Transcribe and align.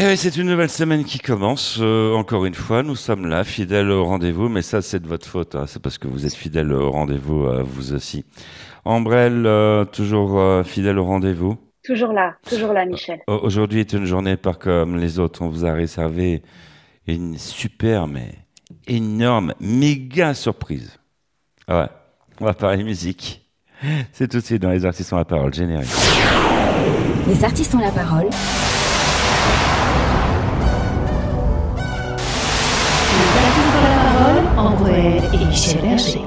Et 0.00 0.06
oui, 0.06 0.16
c'est 0.16 0.36
une 0.36 0.46
nouvelle 0.46 0.70
semaine 0.70 1.02
qui 1.04 1.18
commence. 1.18 1.78
Euh, 1.80 2.14
encore 2.14 2.44
une 2.46 2.54
fois, 2.54 2.84
nous 2.84 2.94
sommes 2.94 3.26
là, 3.26 3.42
fidèles 3.42 3.90
au 3.90 4.04
rendez-vous, 4.04 4.48
mais 4.48 4.62
ça, 4.62 4.80
c'est 4.80 5.00
de 5.00 5.08
votre 5.08 5.26
faute. 5.26 5.56
hein. 5.56 5.64
C'est 5.66 5.82
parce 5.82 5.98
que 5.98 6.06
vous 6.06 6.24
êtes 6.24 6.34
fidèles 6.36 6.72
au 6.72 6.92
rendez-vous, 6.92 7.46
euh, 7.46 7.64
vous 7.64 7.92
aussi. 7.94 8.24
Ambrelle, 8.84 9.44
euh, 9.44 9.84
toujours 9.84 10.38
euh, 10.38 10.62
fidèle 10.62 10.98
au 11.00 11.04
rendez-vous? 11.04 11.56
Toujours 11.84 12.12
là, 12.12 12.34
toujours 12.48 12.72
là, 12.72 12.84
Michel. 12.86 13.18
Au- 13.26 13.40
Aujourd'hui 13.42 13.80
est 13.80 13.92
une 13.92 14.04
journée 14.04 14.36
pas 14.36 14.54
comme 14.54 14.96
les 14.96 15.18
autres. 15.18 15.42
On 15.42 15.48
vous 15.48 15.64
a 15.66 15.72
réservé 15.72 16.42
une 17.08 17.36
super, 17.36 18.06
mais 18.06 18.34
énorme, 18.86 19.52
méga 19.58 20.32
surprise. 20.34 20.96
Ah 21.66 21.80
Ouais, 21.80 21.88
on 22.40 22.44
va 22.44 22.54
parler 22.54 22.84
musique. 22.84 23.44
C'est 24.12 24.28
tout 24.28 24.38
de 24.38 24.44
suite 24.44 24.62
dans 24.62 24.70
les 24.70 24.84
artistes 24.84 25.12
ont 25.12 25.16
la 25.16 25.24
parole, 25.24 25.52
générique. 25.52 25.88
Les 27.26 27.44
artistes 27.44 27.74
ont 27.74 27.80
la 27.80 27.90
parole. 27.90 28.28
Michel 35.36 35.80
Berger. 35.82 36.22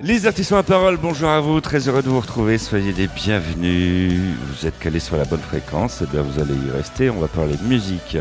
Les 0.00 0.26
artistes 0.26 0.50
ont 0.52 0.56
la 0.56 0.62
parole, 0.64 0.96
bonjour 0.96 1.28
à 1.28 1.40
vous, 1.40 1.60
très 1.60 1.86
heureux 1.88 2.02
de 2.02 2.08
vous 2.08 2.18
retrouver, 2.20 2.58
soyez 2.58 2.92
les 2.92 3.06
bienvenus. 3.06 4.20
Vous 4.48 4.66
êtes 4.66 4.76
calés 4.80 4.98
sur 4.98 5.16
la 5.16 5.24
bonne 5.24 5.40
fréquence, 5.40 6.02
et 6.02 6.06
bien 6.06 6.22
vous 6.22 6.40
allez 6.40 6.54
y 6.54 6.70
rester. 6.72 7.08
On 7.08 7.20
va 7.20 7.28
parler 7.28 7.54
de 7.56 7.62
musique 7.62 8.16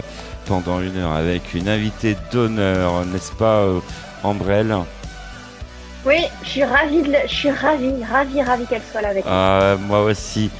pendant 0.45 0.79
une 0.79 0.97
heure 0.97 1.11
avec 1.11 1.55
une 1.55 1.67
invitée 1.67 2.15
d'honneur, 2.31 3.03
n'est-ce 3.05 3.31
pas, 3.31 3.61
euh, 3.61 3.79
Ambrelle? 4.23 4.75
Oui, 6.05 6.17
je 6.43 6.49
suis 6.49 6.63
ravie, 6.63 7.01
de 7.01 7.11
le- 7.11 7.27
je 7.27 7.33
suis 7.33 7.51
ravie, 7.51 8.03
ravie, 8.03 8.43
ravie 8.43 8.65
qu'elle 8.67 8.81
soit 8.91 9.01
là 9.01 9.09
avec 9.09 9.25
nous. 9.25 9.31
Ah, 9.31 9.75
moi 9.87 10.03
aussi. 10.03 10.51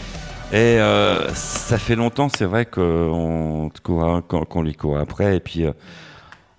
Et 0.53 0.79
euh, 0.81 1.33
ça 1.33 1.77
fait 1.77 1.95
longtemps, 1.95 2.27
c'est 2.29 2.45
vrai 2.45 2.65
qu'on 2.65 3.71
court- 3.83 4.21
qu'on 4.27 4.61
lui 4.61 4.75
court 4.75 4.97
après, 4.97 5.37
et 5.37 5.39
puis 5.39 5.65
euh, 5.65 5.71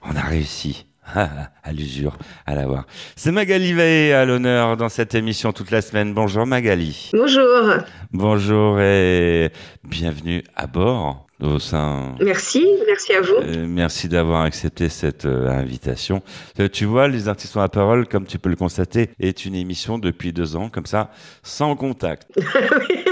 on 0.03 0.16
a 0.16 0.20
réussi. 0.22 0.86
à 1.14 1.72
l'usure, 1.72 2.16
à 2.47 2.55
l'avoir. 2.55 2.86
C'est 3.16 3.33
Magali 3.33 3.72
Veil 3.75 4.12
à 4.12 4.25
l'honneur 4.25 4.77
dans 4.77 4.89
cette 4.89 5.14
émission 5.16 5.53
toute 5.53 5.70
la 5.72 5.83
semaine. 5.83 6.14
Bonjour 6.14 6.47
Magali. 6.47 7.11
Bonjour, 7.12 7.70
Bonjour 8.12 8.81
et 8.81 9.50
bienvenue 9.84 10.44
à 10.55 10.69
bord 10.69 11.27
au 11.42 11.59
sein. 11.59 12.14
merci, 12.25 12.66
merci 12.86 13.12
à 13.14 13.20
vous. 13.20 13.34
Euh, 13.42 13.66
merci 13.69 14.09
d'avoir 14.09 14.42
accepté 14.42 14.88
cette 14.88 15.27
euh, 15.27 15.48
invitation. 15.50 16.22
Euh, 16.61 16.69
tu 16.69 16.84
vois, 16.84 17.09
les 17.09 17.28
artistes 17.28 17.56
la 17.56 17.69
parole, 17.69 18.06
comme 18.06 18.25
tu 18.27 18.38
peux 18.38 18.48
le 18.48 18.56
constater, 18.56 19.11
est 19.19 19.44
une 19.44 19.56
émission 19.56 19.98
depuis 19.98 20.33
deux 20.33 20.55
ans, 20.55 20.69
comme 20.70 20.86
ça, 20.86 21.11
sans 21.42 21.75
contact. 21.75 22.28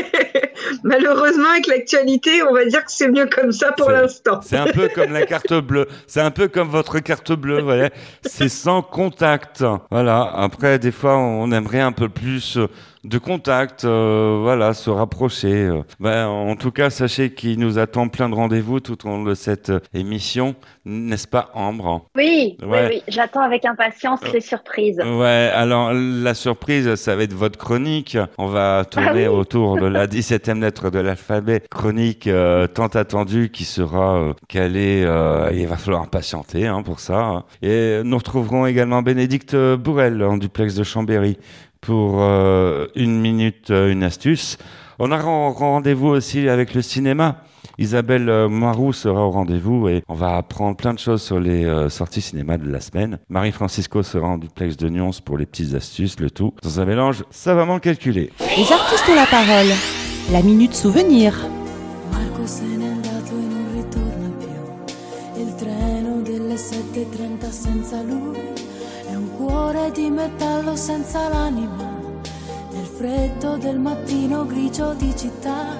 Malheureusement, 0.84 1.50
avec 1.50 1.66
l'actualité, 1.66 2.42
on 2.42 2.54
va 2.54 2.64
dire 2.64 2.84
que 2.84 2.90
c'est 2.92 3.08
mieux 3.08 3.26
comme 3.26 3.52
ça 3.52 3.72
pour 3.72 3.90
l'instant. 3.90 4.40
C'est 4.42 4.56
un 4.56 4.66
peu 4.66 4.88
comme 4.94 5.12
la 5.12 5.26
carte 5.26 5.54
bleue. 5.54 5.86
C'est 6.06 6.20
un 6.20 6.30
peu 6.30 6.48
comme 6.48 6.68
votre 6.68 6.98
carte 7.00 7.32
bleue, 7.32 7.60
voilà. 7.60 7.90
C'est 8.24 8.48
sans 8.48 8.82
contact. 8.82 9.64
Voilà. 9.90 10.30
Après, 10.34 10.78
des 10.78 10.92
fois, 10.92 11.16
on 11.16 11.50
aimerait 11.52 11.80
un 11.80 11.92
peu 11.92 12.08
plus 12.08 12.58
de 13.04 13.18
contact, 13.18 13.84
euh, 13.84 14.38
voilà, 14.42 14.74
se 14.74 14.90
rapprocher. 14.90 15.52
euh. 15.54 15.82
Ben, 16.00 16.26
en 16.26 16.54
tout 16.56 16.70
cas, 16.70 16.90
sachez 16.90 17.32
qu'il 17.32 17.58
nous 17.58 17.78
attend 17.78 18.08
plein 18.08 18.28
de 18.28 18.34
rendez-vous 18.34 18.80
tout 18.80 19.06
au 19.06 19.10
long 19.10 19.22
de 19.22 19.34
cette 19.34 19.70
euh, 19.70 19.80
émission, 19.94 20.54
n'est-ce 20.84 21.26
pas, 21.26 21.50
Ambre? 21.54 22.06
Oui, 22.14 22.56
Ouais. 22.62 22.68
oui, 22.68 22.88
oui, 22.96 23.02
j'attends 23.08 23.40
avec 23.42 23.64
impatience 23.64 24.20
les 24.32 24.40
surprises. 24.40 24.98
Ouais, 25.00 25.50
alors 25.54 25.92
la 25.94 26.34
surprise, 26.34 26.94
ça 26.96 27.16
va 27.16 27.22
être 27.22 27.32
votre 27.32 27.58
chronique. 27.58 28.18
On 28.38 28.46
va 28.46 28.84
tourner 28.84 29.26
Ah 29.26 29.32
oui. 29.32 29.38
autour 29.38 29.78
de 29.80 29.86
la 29.86 30.06
17e 30.08 30.60
lettre 30.60 30.90
de 30.90 30.98
l'alphabet. 30.98 31.62
Chronique 31.70 32.28
tant 32.74 32.86
attendue 32.88 33.50
qui 33.50 33.64
sera 33.64 34.34
calée. 34.48 35.00
il 35.54 35.66
va 35.66 35.76
falloir 35.76 36.08
patienter 36.10 36.66
hein, 36.66 36.82
pour 36.82 37.00
ça. 37.00 37.44
Et 37.62 38.00
nous 38.04 38.16
retrouverons 38.18 38.66
également 38.66 39.02
Bénédicte 39.02 39.56
Bourrel 39.56 40.22
en 40.22 40.36
duplex 40.36 40.74
de 40.74 40.82
Chambéry 40.84 41.38
pour 41.80 42.16
euh, 42.20 42.86
une 42.94 43.20
minute, 43.20 43.70
euh, 43.70 43.90
une 43.92 44.02
astuce. 44.02 44.58
On 44.98 45.12
a 45.12 45.18
ren- 45.18 45.52
rendez-vous 45.52 46.08
aussi 46.08 46.48
avec 46.48 46.74
le 46.74 46.82
cinéma. 46.82 47.42
Isabelle 47.78 48.28
euh, 48.28 48.48
Marou 48.48 48.92
sera 48.92 49.26
au 49.26 49.30
rendez-vous 49.30 49.88
et 49.88 50.02
on 50.08 50.14
va 50.14 50.36
apprendre 50.36 50.76
plein 50.76 50.92
de 50.92 50.98
choses 50.98 51.22
sur 51.22 51.40
les 51.40 51.64
euh, 51.64 51.88
sorties 51.88 52.20
cinéma 52.20 52.58
de 52.58 52.70
la 52.70 52.80
semaine. 52.80 53.18
Marie-Francisco 53.30 54.02
sera 54.02 54.26
en 54.28 54.36
duplex 54.38 54.76
de 54.76 54.88
Nyons 54.90 55.10
pour 55.24 55.38
les 55.38 55.46
petites 55.46 55.74
astuces, 55.74 56.20
le 56.20 56.30
tout 56.30 56.52
dans 56.62 56.80
un 56.80 56.84
mélange 56.84 57.24
savamment 57.30 57.78
calculé. 57.78 58.30
Les 58.40 58.70
artistes 58.72 59.08
ont 59.10 59.14
la 59.14 59.26
parole. 59.26 59.72
La 60.32 60.42
minute 60.42 60.74
souvenir. 60.74 61.34
Marco 62.12 62.46
cuore 69.70 69.92
di 69.92 70.10
metallo 70.10 70.74
senza 70.74 71.28
l'anima. 71.28 71.96
Nel 72.72 72.86
freddo 72.86 73.56
del 73.56 73.78
mattino 73.78 74.44
grigio 74.44 74.94
di 74.94 75.16
città, 75.16 75.78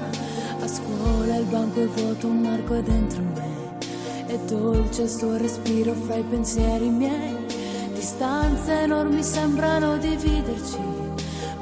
a 0.60 0.68
scuola 0.68 1.34
il 1.34 1.46
banco 1.46 1.80
è 1.80 1.86
vuoto, 1.86 2.28
un 2.28 2.40
Marco 2.40 2.74
è 2.74 2.82
dentro 2.82 3.20
me. 3.34 3.78
È 4.26 4.38
dolce 4.46 5.02
il 5.02 5.08
suo 5.08 5.36
respiro 5.36 5.92
fra 5.94 6.14
i 6.14 6.22
pensieri 6.22 6.88
miei. 6.88 7.36
Distanze 7.92 8.82
enormi 8.82 9.24
sembrano 9.24 9.96
dividerci. 9.96 10.99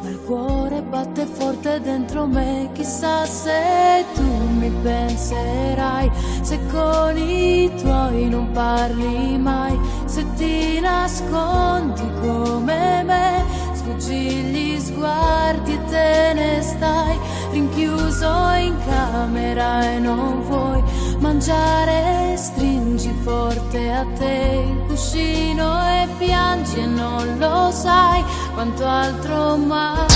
Il 0.09 0.21
cuore 0.25 0.81
batte 0.81 1.27
forte 1.27 1.81
dentro 1.83 2.27
me, 2.27 2.71
chissà 2.73 3.27
se 3.27 4.07
tu 4.15 4.23
mi 4.23 4.71
penserai, 4.83 6.11
se 6.41 6.59
con 6.71 7.15
i 7.19 7.71
tuoi 7.77 8.27
non 8.31 8.51
parli 8.53 9.37
mai, 9.37 9.79
se 10.07 10.25
ti 10.35 10.81
nascondi 10.81 12.11
come 12.23 13.03
me, 13.05 13.45
sfuggi 13.88 14.15
gli 14.15 14.78
sguardi 14.78 15.72
e 15.72 15.84
te 15.87 16.32
ne 16.34 16.60
stai, 16.62 17.19
rinchiuso 17.53 18.50
in 18.59 18.76
camera 18.84 19.82
e 19.93 19.99
non 19.99 20.43
vuoi 20.43 20.82
mangiare, 21.21 22.37
stringi 22.37 23.12
forte 23.22 23.91
a 23.91 24.04
te 24.19 24.66
il 24.69 24.87
cuscino 24.87 25.82
e 25.87 26.09
piangi 26.19 26.81
e 26.81 26.87
non 26.87 27.38
lo 27.38 27.71
sai 27.71 28.22
quanto 28.53 28.84
altro 28.84 29.56
mai. 29.56 30.06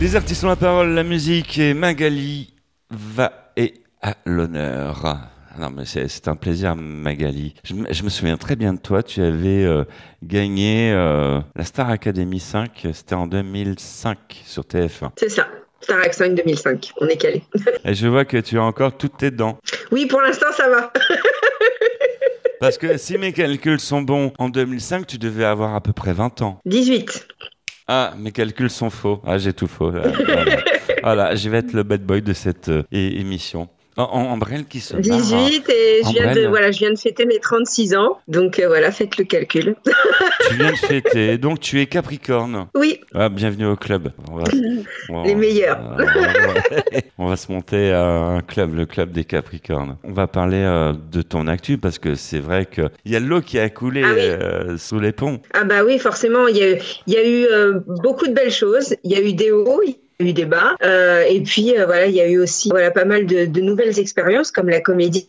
Les 0.00 0.14
artistes 0.14 0.42
ont 0.42 0.50
la 0.50 0.56
parole, 0.56 0.92
la 0.94 1.04
musique 1.04 1.58
et 1.58 1.74
Magali 1.74 2.52
va 2.90 3.52
et 3.56 3.84
à 4.00 4.16
l'honneur. 4.24 5.33
Non 5.58 5.70
mais 5.70 5.84
c'est 5.84 6.28
un 6.28 6.36
plaisir 6.36 6.74
Magali. 6.76 7.54
Je, 7.64 7.74
me- 7.74 7.92
je 7.92 8.02
me 8.02 8.08
souviens 8.08 8.36
très 8.36 8.56
bien 8.56 8.72
de 8.74 8.78
toi, 8.80 9.02
tu 9.02 9.22
avais 9.22 9.64
euh, 9.64 9.84
gagné 10.22 10.90
euh, 10.92 11.40
la 11.54 11.64
Star 11.64 11.90
Academy 11.90 12.40
5, 12.40 12.88
c'était 12.92 13.14
en 13.14 13.26
2005 13.26 14.18
sur 14.44 14.62
TF1. 14.64 15.10
C'est 15.16 15.28
ça. 15.28 15.46
Starac 15.80 16.14
5 16.14 16.34
2005, 16.34 16.92
on 17.00 17.06
est 17.08 17.16
calé. 17.18 17.42
Et 17.84 17.92
je 17.94 18.06
vois 18.08 18.24
que 18.24 18.38
tu 18.38 18.58
as 18.58 18.62
encore 18.62 18.96
toutes 18.96 19.18
tes 19.18 19.30
dents. 19.30 19.58
Oui, 19.92 20.06
pour 20.06 20.22
l'instant, 20.22 20.46
ça 20.56 20.68
va. 20.70 20.90
Parce 22.60 22.78
que 22.78 22.96
si 22.96 23.18
mes 23.18 23.32
calculs 23.32 23.80
sont 23.80 24.00
bons, 24.00 24.32
en 24.38 24.48
2005, 24.48 25.06
tu 25.06 25.18
devais 25.18 25.44
avoir 25.44 25.74
à 25.74 25.82
peu 25.82 25.92
près 25.92 26.14
20 26.14 26.40
ans. 26.42 26.60
18. 26.64 27.26
Ah, 27.86 28.14
mes 28.18 28.32
calculs 28.32 28.70
sont 28.70 28.88
faux. 28.88 29.20
Ah, 29.26 29.36
j'ai 29.36 29.52
tout 29.52 29.66
faux. 29.66 29.90
Voilà. 29.90 30.12
Voilà, 31.02 31.34
je 31.34 31.50
vais 31.50 31.58
être 31.58 31.74
le 31.74 31.82
bad 31.82 32.02
boy 32.02 32.22
de 32.22 32.32
cette 32.32 32.70
euh, 32.70 32.82
émission. 32.90 33.68
En, 33.96 34.02
en, 34.04 34.38
qui 34.68 34.80
se 34.80 34.94
marre. 34.94 35.02
18 35.02 35.68
et 35.70 36.02
je 36.04 36.10
viens, 36.12 36.34
de, 36.34 36.46
voilà, 36.48 36.70
je 36.72 36.78
viens 36.78 36.92
de 36.92 36.98
fêter 36.98 37.26
mes 37.26 37.38
36 37.38 37.94
ans. 37.94 38.18
Donc 38.28 38.58
euh, 38.58 38.66
voilà, 38.66 38.90
faites 38.90 39.16
le 39.18 39.24
calcul. 39.24 39.76
Tu 40.48 40.54
viens 40.56 40.72
de 40.72 40.76
fêter, 40.76 41.38
donc 41.38 41.60
tu 41.60 41.80
es 41.80 41.86
Capricorne. 41.86 42.66
Oui, 42.74 43.00
Ah, 43.14 43.28
bienvenue 43.28 43.66
au 43.66 43.76
club. 43.76 44.10
On 44.30 44.36
va, 44.36 44.44
on- 45.10 45.22
Les 45.24 45.34
meilleurs. 45.34 45.78
euh, 45.98 46.04
on 46.06 46.52
va- 46.52 47.00
on 47.18 47.26
va 47.28 47.36
se 47.36 47.52
monter 47.52 47.92
à 47.92 48.04
un 48.04 48.40
club, 48.40 48.74
le 48.74 48.86
club 48.86 49.12
des 49.12 49.24
Capricornes. 49.24 49.96
On 50.04 50.12
va 50.12 50.26
parler 50.26 50.62
euh, 50.62 50.92
de 51.12 51.22
ton 51.22 51.46
actu 51.46 51.78
parce 51.78 51.98
que 51.98 52.14
c'est 52.16 52.40
vrai 52.40 52.66
qu'il 52.66 52.90
y 53.06 53.16
a 53.16 53.20
de 53.20 53.26
l'eau 53.26 53.40
qui 53.40 53.58
a 53.58 53.68
coulé 53.70 54.02
Ah 54.04 54.12
oui. 54.14 54.20
euh, 54.20 54.76
sous 54.78 54.98
les 55.00 55.12
ponts. 55.12 55.40
ah 55.54 55.64
bah 55.64 55.84
oui, 55.84 55.98
forcément, 55.98 56.48
il 56.48 56.56
y 56.56 56.64
a, 56.64 56.76
y 57.06 57.16
a 57.16 57.26
eu 57.28 57.46
beaucoup 58.02 58.26
de 58.26 58.32
belles 58.32 58.50
choses. 58.50 58.96
Il 59.04 59.12
y 59.12 59.14
a 59.16 59.20
eu 59.20 59.32
des 59.34 59.50
hauts, 59.52 59.80
eu 60.20 60.32
des 60.32 60.44
bas. 60.44 60.76
Euh, 60.82 61.22
et 61.28 61.40
puis 61.42 61.76
euh, 61.76 61.86
voilà, 61.86 62.06
il 62.06 62.14
y 62.14 62.20
a 62.20 62.28
eu 62.28 62.38
aussi 62.38 62.68
voilà, 62.68 62.90
pas 62.90 63.04
mal 63.04 63.26
de, 63.26 63.60
nouvelles 63.60 63.98
expériences 63.98 64.50
comme 64.50 64.68
la 64.68 64.80
comédie. 64.80 65.28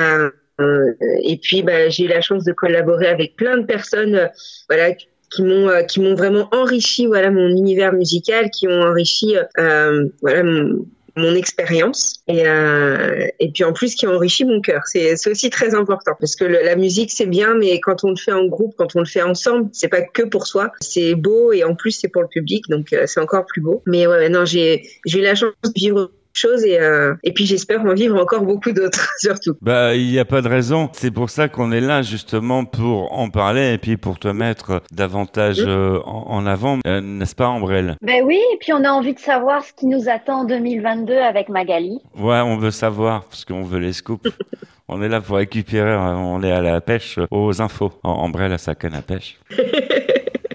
Euh, 0.00 0.30
euh, 0.60 0.92
et 1.22 1.36
puis 1.36 1.62
bah, 1.62 1.88
j'ai 1.88 2.04
eu 2.04 2.08
la 2.08 2.20
chance 2.20 2.44
de 2.44 2.52
collaborer 2.52 3.06
avec 3.06 3.36
plein 3.36 3.58
de 3.58 3.64
personnes 3.64 4.30
voilà, 4.68 4.92
qui 4.94 5.42
m'ont 5.42 5.68
qui 5.86 6.00
m'ont 6.00 6.14
vraiment 6.14 6.48
enrichi 6.52 7.06
voilà, 7.06 7.30
mon 7.30 7.48
univers 7.48 7.92
musical, 7.92 8.50
qui 8.50 8.66
ont 8.68 8.82
enrichi 8.82 9.36
voilà, 9.56 10.42
mon, 10.42 10.86
mon 11.16 11.34
expérience 11.34 12.22
et 12.26 12.46
euh, 12.46 13.26
et 13.38 13.50
puis 13.50 13.64
en 13.64 13.72
plus 13.72 13.94
qui 13.94 14.06
enrichit 14.06 14.44
mon 14.44 14.60
cœur. 14.60 14.82
C'est 14.86 15.14
aussi 15.28 15.50
très 15.50 15.74
important 15.74 16.12
parce 16.18 16.36
que 16.36 16.44
la 16.44 16.76
musique 16.76 17.12
c'est 17.12 17.26
bien, 17.26 17.54
mais 17.54 17.80
quand 17.80 18.04
on 18.04 18.10
le 18.10 18.16
fait 18.16 18.32
en 18.32 18.46
groupe, 18.46 18.74
quand 18.76 18.96
on 18.96 19.00
le 19.00 19.06
fait 19.06 19.22
ensemble, 19.22 19.68
c'est 19.72 19.88
pas 19.88 20.02
que 20.02 20.22
pour 20.22 20.46
soi. 20.46 20.72
C'est 20.80 21.14
beau 21.14 21.52
et 21.52 21.64
en 21.64 21.74
plus 21.74 21.92
c'est 21.92 22.08
pour 22.08 22.22
le 22.22 22.28
public, 22.28 22.68
donc 22.68 22.92
euh, 22.92 23.04
c'est 23.06 23.20
encore 23.20 23.46
plus 23.46 23.60
beau. 23.60 23.82
Mais 23.86 24.06
ouais, 24.06 24.28
non, 24.28 24.44
j'ai 24.44 24.82
eu 25.06 25.20
la 25.20 25.34
chance 25.34 25.52
de 25.64 25.70
vivre 25.74 26.10
choses 26.34 26.64
et 26.64 26.80
euh, 26.80 27.14
et 27.22 27.32
puis 27.32 27.46
j'espère 27.46 27.80
en 27.82 27.94
vivre 27.94 28.20
encore 28.20 28.42
beaucoup 28.42 28.72
d'autres 28.72 29.08
surtout. 29.18 29.54
Bah, 29.62 29.94
il 29.94 30.10
n'y 30.10 30.18
a 30.18 30.24
pas 30.24 30.42
de 30.42 30.48
raison. 30.48 30.90
C'est 30.92 31.10
pour 31.10 31.30
ça 31.30 31.48
qu'on 31.48 31.72
est 31.72 31.80
là 31.80 32.02
justement 32.02 32.64
pour 32.64 33.12
en 33.18 33.30
parler 33.30 33.72
et 33.72 33.78
puis 33.78 33.96
pour 33.96 34.18
te 34.18 34.28
mettre 34.28 34.82
davantage 34.92 35.60
euh, 35.66 35.98
en, 36.04 36.26
en 36.28 36.46
avant, 36.46 36.78
Euh, 36.86 37.00
n'est-ce 37.00 37.34
pas, 37.34 37.46
Ambrelle? 37.46 37.96
Ben 38.02 38.22
oui, 38.24 38.38
et 38.52 38.58
puis 38.58 38.72
on 38.72 38.84
a 38.84 38.90
envie 38.90 39.14
de 39.14 39.18
savoir 39.18 39.62
ce 39.64 39.72
qui 39.72 39.86
nous 39.86 40.08
attend 40.08 40.40
en 40.40 40.44
2022 40.44 41.14
avec 41.16 41.48
Magali. 41.48 42.00
Ouais, 42.18 42.40
on 42.40 42.56
veut 42.58 42.70
savoir 42.70 43.24
parce 43.24 43.44
qu'on 43.44 43.62
veut 43.62 43.78
les 43.78 43.92
scoops. 43.92 44.28
on 44.88 45.00
est 45.02 45.08
là 45.08 45.20
pour 45.20 45.36
récupérer. 45.36 45.90
euh, 45.92 46.14
On 46.16 46.42
est 46.42 46.52
à 46.52 46.60
la 46.60 46.80
pêche 46.80 47.18
aux 47.30 47.62
infos. 47.62 47.92
Am- 48.02 48.10
Ambrelle 48.10 48.52
à 48.52 48.58
sa 48.58 48.74
canne 48.74 48.94
à 48.94 49.02
pêche. 49.02 49.38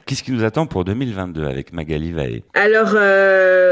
Qu'est-ce 0.05 0.23
qui 0.23 0.31
nous 0.31 0.43
attend 0.43 0.65
pour 0.65 0.85
2022 0.85 1.45
avec 1.45 1.71
Magali 1.71 2.11
Vaé 2.11 2.43
Alors, 2.55 2.93
euh, 2.95 3.68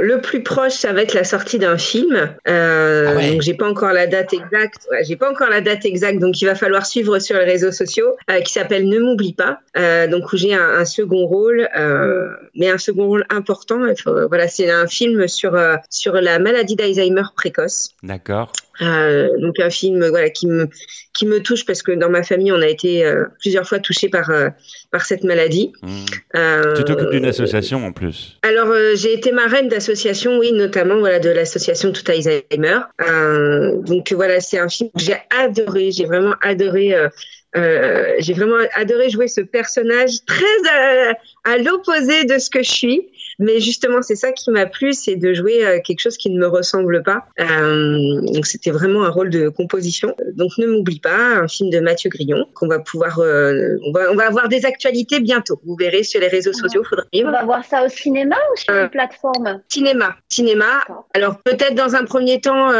le 0.00 0.20
plus 0.20 0.42
proche, 0.42 0.72
ça 0.72 0.92
va 0.92 1.02
être 1.02 1.14
la 1.14 1.24
sortie 1.24 1.58
d'un 1.58 1.78
film. 1.78 2.34
Euh, 2.48 3.06
Ah 3.08 3.16
ouais. 3.16 3.32
Donc, 3.32 3.42
j'ai 3.42 3.54
pas 3.54 3.68
encore 3.68 3.92
la 3.92 4.06
date 4.06 4.32
exacte. 4.32 4.86
Ouais, 4.90 5.04
j'ai 5.04 5.16
pas 5.16 5.30
encore 5.30 5.48
la 5.50 5.60
date 5.60 5.84
exacte, 5.84 6.18
donc 6.18 6.40
il 6.40 6.46
va 6.46 6.54
falloir 6.54 6.86
suivre 6.86 7.18
sur 7.18 7.36
les 7.38 7.44
réseaux 7.44 7.72
sociaux, 7.72 8.16
euh, 8.30 8.40
qui 8.40 8.52
s'appelle 8.52 8.88
Ne 8.88 8.98
m'oublie 8.98 9.34
pas. 9.34 9.60
Euh, 9.76 10.06
donc, 10.06 10.32
où 10.32 10.36
j'ai 10.36 10.54
un, 10.54 10.68
un 10.78 10.84
second 10.84 11.26
rôle, 11.26 11.68
euh, 11.78 12.28
mais 12.54 12.68
un 12.70 12.78
second 12.78 13.06
rôle 13.06 13.24
important. 13.30 13.80
Faut- 14.02 14.28
voilà, 14.28 14.48
c'est 14.48 14.70
un 14.70 14.86
film 14.86 15.28
sur 15.28 15.56
sur 15.90 16.14
la 16.14 16.38
maladie 16.38 16.76
d'Alzheimer 16.76 17.22
précoce. 17.36 17.90
D'accord. 18.02 18.52
Euh, 18.82 19.28
donc 19.38 19.60
un 19.60 19.68
film 19.70 20.06
voilà 20.08 20.30
qui 20.30 20.46
me 20.46 20.68
qui 21.12 21.26
me 21.26 21.40
touche 21.42 21.66
parce 21.66 21.82
que 21.82 21.92
dans 21.92 22.08
ma 22.08 22.22
famille 22.22 22.50
on 22.50 22.62
a 22.62 22.66
été 22.66 23.04
euh, 23.04 23.24
plusieurs 23.40 23.68
fois 23.68 23.78
touché 23.78 24.08
par 24.08 24.30
euh, 24.30 24.48
par 24.90 25.04
cette 25.04 25.22
maladie. 25.24 25.72
Hmm. 25.82 26.04
Euh, 26.36 26.74
Tu 26.76 26.84
t'occupes 26.84 27.10
d'une 27.10 27.26
association 27.26 27.84
en 27.84 27.92
plus. 27.92 28.38
alors 28.42 28.68
euh, 28.68 28.92
j'ai 28.96 29.12
été 29.12 29.32
marraine 29.32 29.68
d'associations, 29.68 30.38
oui, 30.38 30.52
notamment 30.52 30.98
voilà 30.98 31.18
de 31.18 31.30
l'association 31.30 31.92
Tout 31.92 32.04
Alzheimer. 32.10 32.80
Euh, 33.06 33.76
donc 33.82 34.12
voilà, 34.12 34.40
c'est 34.40 34.58
un 34.58 34.68
film 34.68 34.90
que 34.96 35.02
j'ai 35.02 35.16
adoré, 35.30 35.90
j'ai 35.92 36.06
vraiment 36.06 36.34
adoré. 36.42 36.94
euh, 36.94 37.08
euh, 37.56 38.14
j'ai 38.20 38.32
vraiment 38.32 38.64
adoré 38.74 39.10
jouer 39.10 39.26
ce 39.26 39.40
personnage 39.40 40.24
très 40.24 40.70
à, 40.70 41.14
à 41.44 41.58
l'opposé 41.58 42.24
de 42.24 42.38
ce 42.38 42.48
que 42.48 42.62
je 42.62 42.70
suis. 42.70 43.09
Mais 43.40 43.58
justement, 43.58 44.02
c'est 44.02 44.16
ça 44.16 44.32
qui 44.32 44.50
m'a 44.50 44.66
plu, 44.66 44.92
c'est 44.92 45.16
de 45.16 45.32
jouer 45.32 45.66
euh, 45.66 45.80
quelque 45.82 46.00
chose 46.00 46.18
qui 46.18 46.28
ne 46.30 46.38
me 46.38 46.46
ressemble 46.46 47.02
pas. 47.02 47.24
Euh, 47.40 48.20
donc 48.34 48.44
c'était 48.44 48.70
vraiment 48.70 49.04
un 49.04 49.08
rôle 49.08 49.30
de 49.30 49.48
composition. 49.48 50.14
Donc 50.34 50.50
ne 50.58 50.66
m'oublie 50.66 51.00
pas, 51.00 51.38
un 51.40 51.48
film 51.48 51.70
de 51.70 51.80
Mathieu 51.80 52.10
Grillon 52.10 52.46
qu'on 52.54 52.68
va 52.68 52.80
pouvoir, 52.80 53.18
euh, 53.18 53.78
on 53.86 53.92
va, 53.92 54.12
on 54.12 54.14
va 54.14 54.26
avoir 54.26 54.48
des 54.48 54.66
actualités 54.66 55.20
bientôt. 55.20 55.58
Vous 55.64 55.74
verrez 55.74 56.02
sur 56.02 56.20
les 56.20 56.28
réseaux 56.28 56.52
sociaux, 56.52 56.84
faudra 56.84 57.06
On 57.14 57.30
va 57.30 57.44
voir 57.44 57.64
ça 57.64 57.82
au 57.82 57.88
cinéma 57.88 58.36
ou 58.52 58.56
sur 58.56 58.74
une 58.74 58.90
plateforme? 58.90 59.62
Cinéma, 59.68 60.16
cinéma. 60.28 60.84
Alors 61.14 61.38
peut-être 61.42 61.74
dans 61.74 61.96
un 61.96 62.04
premier 62.04 62.42
temps 62.42 62.70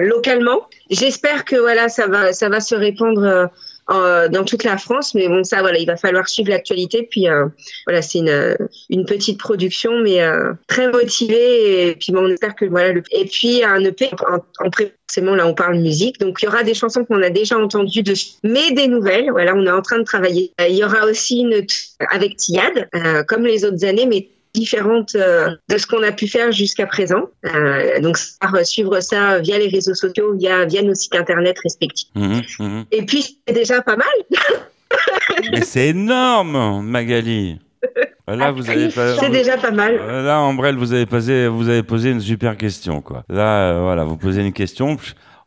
localement. 0.00 0.66
J'espère 0.90 1.44
que 1.44 1.54
voilà, 1.54 1.88
ça 1.88 2.08
va, 2.08 2.32
ça 2.32 2.48
va 2.48 2.58
se 2.58 2.74
répandre 2.74 3.48
euh, 3.90 4.28
dans 4.28 4.44
toute 4.44 4.64
la 4.64 4.76
France. 4.78 5.14
Mais 5.14 5.28
bon, 5.28 5.44
ça, 5.44 5.60
voilà, 5.60 5.78
il 5.78 5.86
va 5.86 5.96
falloir 5.96 6.28
suivre 6.28 6.50
l'actualité. 6.50 7.08
Puis 7.10 7.28
euh, 7.28 7.46
voilà, 7.86 8.02
c'est 8.02 8.18
une, 8.18 8.56
une 8.90 9.04
petite 9.04 9.38
production, 9.38 10.00
mais 10.00 10.20
euh, 10.22 10.52
très 10.66 10.90
motivée. 10.90 11.88
Et 11.88 11.94
puis 11.94 12.12
bon, 12.12 12.24
on 12.26 12.28
espère 12.30 12.54
que 12.54 12.64
voilà. 12.64 12.92
Le... 12.92 13.02
Et 13.12 13.24
puis 13.24 13.62
un 13.64 13.82
EP 13.84 14.10
en, 14.28 14.66
en 14.66 14.70
pré- 14.70 14.94
forcément 15.08 15.34
là, 15.34 15.46
on 15.46 15.54
parle 15.54 15.78
musique. 15.78 16.20
Donc 16.20 16.38
il 16.42 16.44
y 16.44 16.48
aura 16.48 16.62
des 16.62 16.74
chansons 16.74 17.04
qu'on 17.04 17.22
a 17.22 17.30
déjà 17.30 17.58
entendues 17.58 18.02
dessus, 18.02 18.32
mais 18.44 18.72
des 18.72 18.88
nouvelles. 18.88 19.30
Voilà, 19.30 19.54
on 19.54 19.64
est 19.66 19.70
en 19.70 19.82
train 19.82 19.98
de 19.98 20.04
travailler. 20.04 20.52
Il 20.68 20.76
y 20.76 20.84
aura 20.84 21.06
aussi 21.06 21.40
une 21.40 21.64
avec 22.10 22.36
Tiad, 22.36 22.88
euh, 22.94 23.22
comme 23.24 23.44
les 23.44 23.64
autres 23.64 23.84
années, 23.84 24.06
mais 24.06 24.28
différente 24.54 25.14
euh, 25.14 25.50
de 25.68 25.78
ce 25.78 25.86
qu'on 25.86 26.02
a 26.02 26.12
pu 26.12 26.26
faire 26.26 26.52
jusqu'à 26.52 26.86
présent. 26.86 27.24
Euh, 27.44 28.00
donc, 28.00 28.18
suivre 28.64 29.00
ça 29.00 29.38
via 29.40 29.58
les 29.58 29.68
réseaux 29.68 29.94
sociaux, 29.94 30.34
via, 30.34 30.64
via 30.64 30.82
nos 30.82 30.94
sites 30.94 31.14
internet 31.14 31.56
respectifs. 31.62 32.08
Mhm, 32.14 32.42
mhm. 32.58 32.84
Et 32.92 33.04
puis, 33.04 33.40
c'est 33.46 33.54
déjà 33.54 33.82
pas 33.82 33.96
mal. 33.96 34.06
Mais 35.52 35.62
c'est 35.62 35.88
énorme, 35.88 36.82
Magali. 36.82 37.58
Là, 38.28 38.50
vous 38.50 38.68
avez 38.68 38.88
pas. 38.88 39.16
C'est 39.16 39.30
déjà 39.30 39.56
pas 39.56 39.70
mal. 39.70 39.96
Euh, 39.98 40.22
Là, 40.22 40.40
Ambrelle, 40.40 40.76
vous 40.76 40.92
avez 40.92 41.06
posé, 41.06 41.48
vous 41.48 41.68
avez 41.68 41.82
posé 41.82 42.10
une 42.10 42.20
super 42.20 42.56
question, 42.56 43.00
quoi. 43.00 43.24
Là, 43.28 43.70
euh, 43.70 43.80
voilà, 43.82 44.04
vous 44.04 44.16
posez 44.16 44.42
une 44.42 44.52
question, 44.52 44.96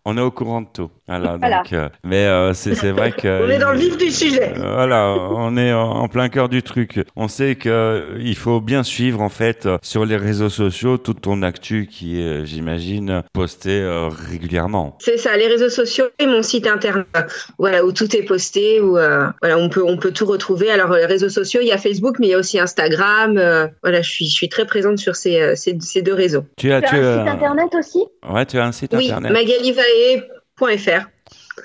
on 0.05 0.17
est 0.17 0.21
au 0.21 0.31
courant 0.31 0.61
de 0.61 0.67
tout. 0.73 0.89
Voilà, 1.19 1.37
Voilà. 1.39 1.57
donc, 1.57 1.73
euh, 1.73 1.89
mais 2.03 2.25
euh, 2.25 2.53
c'est 2.53 2.91
vrai 2.91 3.11
que. 3.11 3.27
On 3.45 3.49
est 3.49 3.59
dans 3.59 3.71
le 3.71 3.77
vif 3.79 3.97
du 3.97 4.09
sujet. 4.11 4.53
Euh, 4.57 4.73
Voilà, 4.75 5.15
on 5.31 5.55
est 5.57 5.73
en 5.73 5.91
en 6.01 6.07
plein 6.07 6.29
cœur 6.29 6.49
du 6.49 6.63
truc. 6.63 6.99
On 7.15 7.27
sait 7.27 7.55
que 7.55 8.15
il 8.19 8.35
faut 8.35 8.59
bien 8.61 8.83
suivre 8.83 9.21
en 9.21 9.29
fait 9.29 9.67
sur 9.81 10.05
les 10.05 10.17
réseaux 10.17 10.49
sociaux 10.49 10.97
toute 10.97 11.21
ton 11.21 11.41
actu 11.43 11.87
qui 11.87 12.21
est, 12.21 12.45
j'imagine, 12.45 13.23
postée 13.33 13.81
euh, 13.81 14.07
régulièrement. 14.09 14.97
C'est 14.99 15.17
ça, 15.17 15.35
les 15.37 15.47
réseaux 15.47 15.69
sociaux 15.69 16.05
et 16.19 16.25
mon 16.25 16.41
site 16.41 16.67
internet, 16.67 17.05
voilà, 17.57 17.83
où 17.85 17.91
tout 17.91 18.15
est 18.15 18.23
posté, 18.23 18.79
où 18.81 18.97
euh, 18.97 19.25
voilà, 19.41 19.57
on 19.57 19.69
peut 19.69 19.83
on 19.85 19.97
peut 19.97 20.11
tout 20.11 20.25
retrouver. 20.25 20.71
Alors 20.71 20.91
les 20.93 21.05
réseaux 21.05 21.29
sociaux, 21.29 21.59
il 21.61 21.67
y 21.67 21.71
a 21.71 21.77
Facebook, 21.77 22.17
mais 22.19 22.27
il 22.27 22.31
y 22.31 22.33
a 22.33 22.37
aussi 22.39 22.59
Instagram. 22.59 23.37
euh, 23.37 23.67
voilà, 23.83 24.01
je 24.01 24.09
suis 24.09 24.25
je 24.25 24.33
suis 24.33 24.49
très 24.49 24.65
présente 24.65 24.97
sur 24.97 25.15
ces 25.15 25.55
ces, 25.55 25.77
ces 25.81 26.01
deux 26.01 26.13
réseaux. 26.13 26.43
Tu 26.57 26.71
as, 26.71 26.81
Tu 26.81 26.87
as 26.87 26.89
tu 26.89 26.95
un 26.95 26.99
as- 27.03 27.19
site 27.19 27.27
internet 27.35 27.75
aussi? 27.77 28.03
Ouais, 28.29 28.45
tu 28.45 28.57
as 28.59 28.65
un 28.65 28.71
site 28.71 28.93
Oui, 28.95 29.05
internet 29.11 29.31
magalivae.fr. 29.31 30.40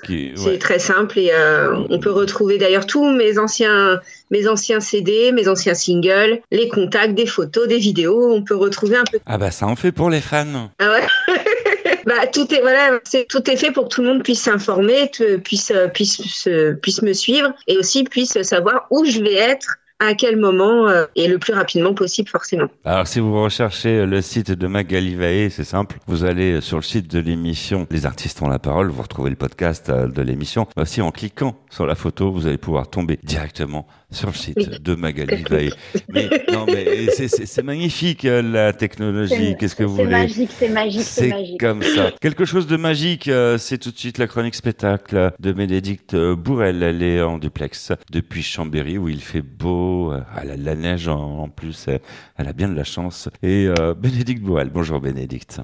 qui, 0.03 0.33
C'est 0.35 0.45
ouais. 0.45 0.57
très 0.57 0.79
simple 0.79 1.17
et 1.17 1.31
euh, 1.31 1.75
on 1.89 1.99
peut 1.99 2.11
retrouver 2.11 2.57
d'ailleurs 2.57 2.85
tous 2.85 3.05
mes 3.09 3.37
anciens, 3.39 3.99
mes 4.31 4.47
anciens 4.47 4.79
CD, 4.79 5.31
mes 5.31 5.47
anciens 5.47 5.73
singles, 5.73 6.41
les 6.51 6.67
contacts, 6.67 7.15
des 7.15 7.25
photos, 7.25 7.67
des 7.67 7.77
vidéos. 7.77 8.31
On 8.31 8.43
peut 8.43 8.55
retrouver 8.55 8.97
un 8.97 9.03
peu. 9.09 9.19
Ah 9.25 9.37
bah 9.37 9.49
ça 9.51 9.65
en 9.65 9.75
fait 9.75 9.91
pour 9.91 10.09
les 10.09 10.21
fans. 10.21 10.71
Ah 10.79 10.91
ouais. 10.91 11.33
bah 12.05 12.27
tout 12.27 12.53
est 12.53 12.61
voilà, 12.61 12.99
c'est 13.05 13.25
tout 13.27 13.49
est 13.49 13.55
fait 13.55 13.71
pour 13.71 13.85
que 13.85 13.95
tout 13.95 14.01
le 14.01 14.09
monde 14.09 14.23
puisse 14.23 14.41
s'informer, 14.41 15.09
puisse 15.43 15.71
euh, 15.71 15.87
puisse 15.87 16.17
se- 16.21 16.73
puisse 16.73 17.01
me 17.01 17.13
suivre 17.13 17.53
et 17.67 17.77
aussi 17.77 18.03
puisse 18.03 18.41
savoir 18.43 18.87
où 18.91 19.05
je 19.05 19.19
vais 19.21 19.35
être. 19.35 19.77
À 19.99 20.13
quel 20.13 20.37
moment 20.37 20.87
euh, 20.87 21.05
et 21.15 21.27
le 21.27 21.39
plus 21.39 21.53
rapidement 21.53 21.93
possible 21.95 22.29
forcément. 22.29 22.67
Alors, 22.85 23.07
si 23.07 23.19
vous 23.19 23.41
recherchez 23.41 24.05
le 24.05 24.21
site 24.21 24.51
de 24.51 24.67
Magali 24.67 25.15
Vaé, 25.15 25.49
c'est 25.49 25.63
simple. 25.63 25.97
Vous 26.05 26.23
allez 26.23 26.61
sur 26.61 26.77
le 26.77 26.83
site 26.83 27.09
de 27.11 27.19
l'émission 27.19 27.87
Les 27.89 28.05
artistes 28.05 28.41
ont 28.43 28.47
la 28.47 28.59
parole. 28.59 28.89
Vous 28.89 29.01
retrouvez 29.01 29.31
le 29.31 29.35
podcast 29.35 29.89
euh, 29.89 30.07
de 30.07 30.21
l'émission. 30.21 30.67
Aussi, 30.77 31.01
en 31.01 31.11
cliquant 31.11 31.55
sur 31.71 31.87
la 31.87 31.95
photo, 31.95 32.31
vous 32.31 32.45
allez 32.45 32.59
pouvoir 32.59 32.89
tomber 32.89 33.19
directement 33.23 33.87
sur 34.11 34.29
le 34.29 34.33
site 34.33 34.81
de 34.81 34.95
Magali 34.95 35.43
Vaé. 35.49 35.69
Mais, 36.09 36.29
non, 36.51 36.65
mais 36.65 37.07
c'est- 37.11 37.27
c'est 37.27 37.45
c'est 37.45 37.63
magnifique, 37.63 38.25
euh, 38.25 38.41
la 38.41 38.73
technologie. 38.73 39.33
C'est- 39.35 39.57
Qu'est-ce 39.59 39.75
que 39.75 39.83
vous 39.83 39.97
C'est 39.97 40.03
voulez? 40.03 40.15
magique, 40.15 40.49
c'est 40.57 40.69
magique, 40.69 41.01
c'est 41.01 41.21
C'est 41.21 41.29
magique. 41.29 41.59
comme 41.59 41.81
ça. 41.83 42.11
Quelque 42.21 42.45
chose 42.45 42.67
de 42.67 42.77
magique, 42.77 43.27
euh, 43.27 43.57
c'est 43.57 43.77
tout 43.77 43.91
de 43.91 43.97
suite 43.97 44.17
la 44.17 44.27
chronique 44.27 44.55
spectacle 44.55 45.31
de 45.39 45.51
Bénédicte 45.51 46.13
euh, 46.13 46.35
Bourrel. 46.35 46.81
Elle 46.83 47.03
est 47.03 47.21
en 47.21 47.37
duplex 47.37 47.91
depuis 48.11 48.43
Chambéry 48.43 48.97
où 48.97 49.09
il 49.09 49.21
fait 49.21 49.41
beau, 49.41 50.13
elle 50.41 50.51
a 50.51 50.57
de 50.57 50.63
la 50.65 50.75
neige 50.75 51.07
en, 51.07 51.49
plus, 51.49 51.85
elle, 51.87 51.99
elle 52.37 52.47
a 52.47 52.53
bien 52.53 52.69
de 52.69 52.75
la 52.75 52.83
chance. 52.83 53.29
Et 53.43 53.67
euh, 53.79 53.93
Bénédicte 53.93 54.41
Bourrel, 54.41 54.69
bonjour 54.73 54.99
Bénédicte. 55.01 55.59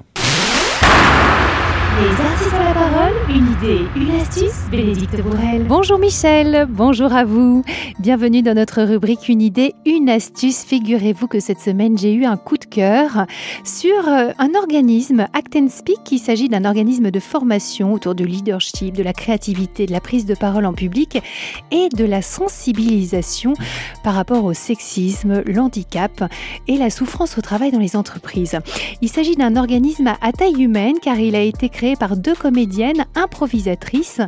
Les 1.96 2.10
artistes 2.10 2.52
ont 2.52 2.64
la 2.64 2.74
parole, 2.74 3.12
une 3.28 3.52
idée, 3.52 3.84
une 3.94 4.20
astuce, 4.20 4.68
Bénédicte 4.68 5.22
Bourrel. 5.22 5.64
Bonjour 5.68 5.96
Michel, 5.96 6.66
bonjour 6.68 7.12
à 7.12 7.24
vous. 7.24 7.62
Bienvenue 8.00 8.42
dans 8.42 8.54
notre 8.54 8.82
rubrique 8.82 9.28
Une 9.28 9.40
idée, 9.40 9.76
une 9.86 10.08
astuce. 10.08 10.64
Figurez-vous 10.64 11.28
que 11.28 11.38
cette 11.38 11.60
semaine, 11.60 11.96
j'ai 11.96 12.12
eu 12.12 12.24
un 12.24 12.36
coup 12.36 12.58
de 12.58 12.64
cœur 12.64 13.26
sur 13.62 14.08
euh, 14.08 14.32
un 14.38 14.54
organisme, 14.56 15.28
Act 15.34 15.54
and 15.54 15.68
Speak. 15.68 16.10
Il 16.10 16.18
s'agit 16.18 16.48
d'un 16.48 16.64
organisme 16.64 17.12
de 17.12 17.20
formation 17.20 17.92
autour 17.92 18.16
du 18.16 18.24
leadership, 18.24 18.92
de 18.92 19.04
la 19.04 19.12
créativité, 19.12 19.86
de 19.86 19.92
la 19.92 20.00
prise 20.00 20.26
de 20.26 20.34
parole 20.34 20.66
en 20.66 20.72
public 20.72 21.22
et 21.70 21.90
de 21.90 22.04
la 22.04 22.22
sensibilisation 22.22 23.54
par 24.02 24.14
rapport 24.14 24.44
au 24.44 24.52
sexisme, 24.52 25.44
l'handicap 25.46 26.24
et 26.66 26.76
la 26.76 26.90
souffrance 26.90 27.38
au 27.38 27.40
travail 27.40 27.70
dans 27.70 27.78
les 27.78 27.94
entreprises. 27.94 28.58
Il 29.00 29.08
s'agit 29.08 29.36
d'un 29.36 29.54
organisme 29.54 30.12
à 30.20 30.32
taille 30.32 30.60
humaine 30.60 30.96
car 31.00 31.20
il 31.20 31.36
a 31.36 31.40
été 31.40 31.68
créé 31.68 31.83
par 31.98 32.16
deux 32.16 32.34
comédiennes 32.34 33.04
improvisatrices, 33.14 34.20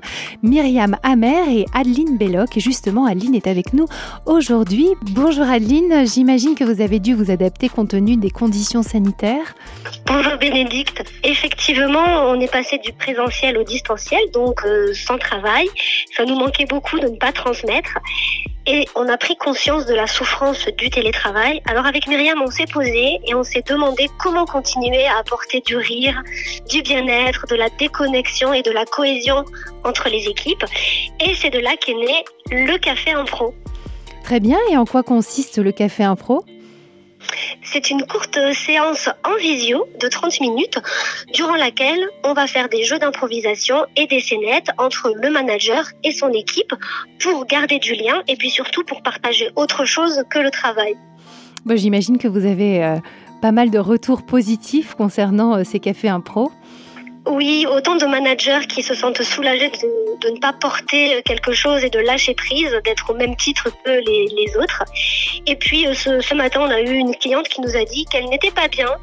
Myriam 0.42 0.96
Amer 1.02 1.48
et 1.48 1.64
Adeline 1.74 2.18
Belloc. 2.18 2.56
Et 2.56 2.60
justement, 2.60 3.06
Adeline 3.06 3.34
est 3.34 3.46
avec 3.46 3.72
nous 3.72 3.86
aujourd'hui. 4.26 4.88
Bonjour 5.12 5.46
Adeline, 5.46 6.06
j'imagine 6.06 6.54
que 6.54 6.64
vous 6.64 6.80
avez 6.80 7.00
dû 7.00 7.14
vous 7.14 7.30
adapter 7.30 7.68
compte 7.68 7.90
tenu 7.90 8.16
des 8.16 8.30
conditions 8.30 8.82
sanitaires. 8.82 9.54
Bonjour 10.06 10.36
Bénédicte. 10.36 11.02
Effectivement, 11.24 12.30
on 12.30 12.38
est 12.40 12.50
passé 12.50 12.78
du 12.78 12.92
présentiel 12.92 13.56
au 13.58 13.64
distanciel, 13.64 14.20
donc 14.32 14.64
euh, 14.64 14.92
sans 14.92 15.18
travail. 15.18 15.66
Ça 16.16 16.24
nous 16.24 16.36
manquait 16.36 16.66
beaucoup 16.66 16.98
de 16.98 17.08
ne 17.08 17.16
pas 17.16 17.32
transmettre. 17.32 17.98
Et 18.66 18.86
on 18.94 19.08
a 19.08 19.16
pris 19.16 19.36
conscience 19.36 19.86
de 19.86 19.94
la 19.94 20.06
souffrance 20.06 20.66
du 20.76 20.90
télétravail. 20.90 21.62
Alors 21.66 21.86
avec 21.86 22.06
Myriam, 22.08 22.40
on 22.42 22.50
s'est 22.50 22.66
posé 22.66 23.18
et 23.26 23.34
on 23.34 23.42
s'est 23.42 23.62
demandé 23.66 24.08
comment 24.18 24.44
continuer 24.44 25.06
à 25.06 25.18
apporter 25.18 25.60
du 25.60 25.76
rire, 25.76 26.22
du 26.68 26.82
bien-être, 26.82 27.46
de 27.48 27.56
la 27.56 27.68
déconnexion 27.70 28.52
et 28.52 28.62
de 28.62 28.70
la 28.70 28.84
cohésion 28.84 29.44
entre 29.84 30.08
les 30.08 30.28
équipes. 30.28 30.64
Et 31.20 31.34
c'est 31.34 31.50
de 31.50 31.58
là 31.58 31.76
qu'est 31.80 31.94
né 31.94 32.24
le 32.50 32.76
Café 32.78 33.12
Impro. 33.12 33.54
Très 34.22 34.40
bien, 34.40 34.58
et 34.70 34.76
en 34.76 34.84
quoi 34.84 35.02
consiste 35.02 35.58
le 35.58 35.70
Café 35.70 36.02
Impro? 36.02 36.44
C'est 37.62 37.90
une 37.90 38.06
courte 38.06 38.38
séance 38.52 39.08
en 39.24 39.36
visio 39.36 39.86
de 40.00 40.08
30 40.08 40.40
minutes 40.40 40.78
durant 41.32 41.56
laquelle 41.56 42.08
on 42.24 42.32
va 42.32 42.46
faire 42.46 42.68
des 42.68 42.84
jeux 42.84 42.98
d'improvisation 42.98 43.84
et 43.96 44.06
des 44.06 44.20
scénettes 44.20 44.70
entre 44.78 45.12
le 45.14 45.30
manager 45.30 45.84
et 46.04 46.12
son 46.12 46.30
équipe 46.32 46.74
pour 47.20 47.46
garder 47.46 47.78
du 47.78 47.94
lien 47.94 48.22
et 48.28 48.36
puis 48.36 48.50
surtout 48.50 48.84
pour 48.84 49.02
partager 49.02 49.50
autre 49.56 49.84
chose 49.84 50.22
que 50.30 50.38
le 50.38 50.50
travail. 50.50 50.96
J'imagine 51.74 52.18
que 52.18 52.28
vous 52.28 52.46
avez 52.46 52.84
euh, 52.84 52.96
pas 53.42 53.52
mal 53.52 53.70
de 53.70 53.78
retours 53.78 54.24
positifs 54.24 54.94
concernant 54.94 55.56
euh, 55.56 55.64
ces 55.64 55.80
cafés 55.80 56.08
impro. 56.08 56.52
Oui, 57.26 57.66
autant 57.68 57.96
de 57.96 58.06
managers 58.06 58.66
qui 58.68 58.82
se 58.82 58.94
sentent 58.94 59.22
soulagés 59.22 59.70
de, 59.70 60.30
ne 60.30 60.38
pas 60.38 60.52
porter 60.52 61.22
quelque 61.24 61.52
chose 61.52 61.82
et 61.82 61.90
de 61.90 61.98
lâcher 61.98 62.34
prise, 62.34 62.70
d'être 62.84 63.10
au 63.10 63.14
même 63.14 63.34
titre 63.36 63.68
que 63.84 63.90
les, 63.90 64.56
autres. 64.56 64.84
Et 65.46 65.56
puis 65.56 65.86
euh, 65.86 65.94
ce, 65.94 66.20
ce, 66.20 66.34
matin, 66.34 66.60
on 66.62 66.70
a 66.70 66.80
eu 66.80 66.94
une 66.94 67.14
cliente 67.16 67.48
qui 67.48 67.60
nous 67.60 67.76
a 67.76 67.84
dit 67.84 68.04
qu'elle 68.06 68.26
n'était 68.26 68.52
pas 68.52 68.68
bien 68.68 68.94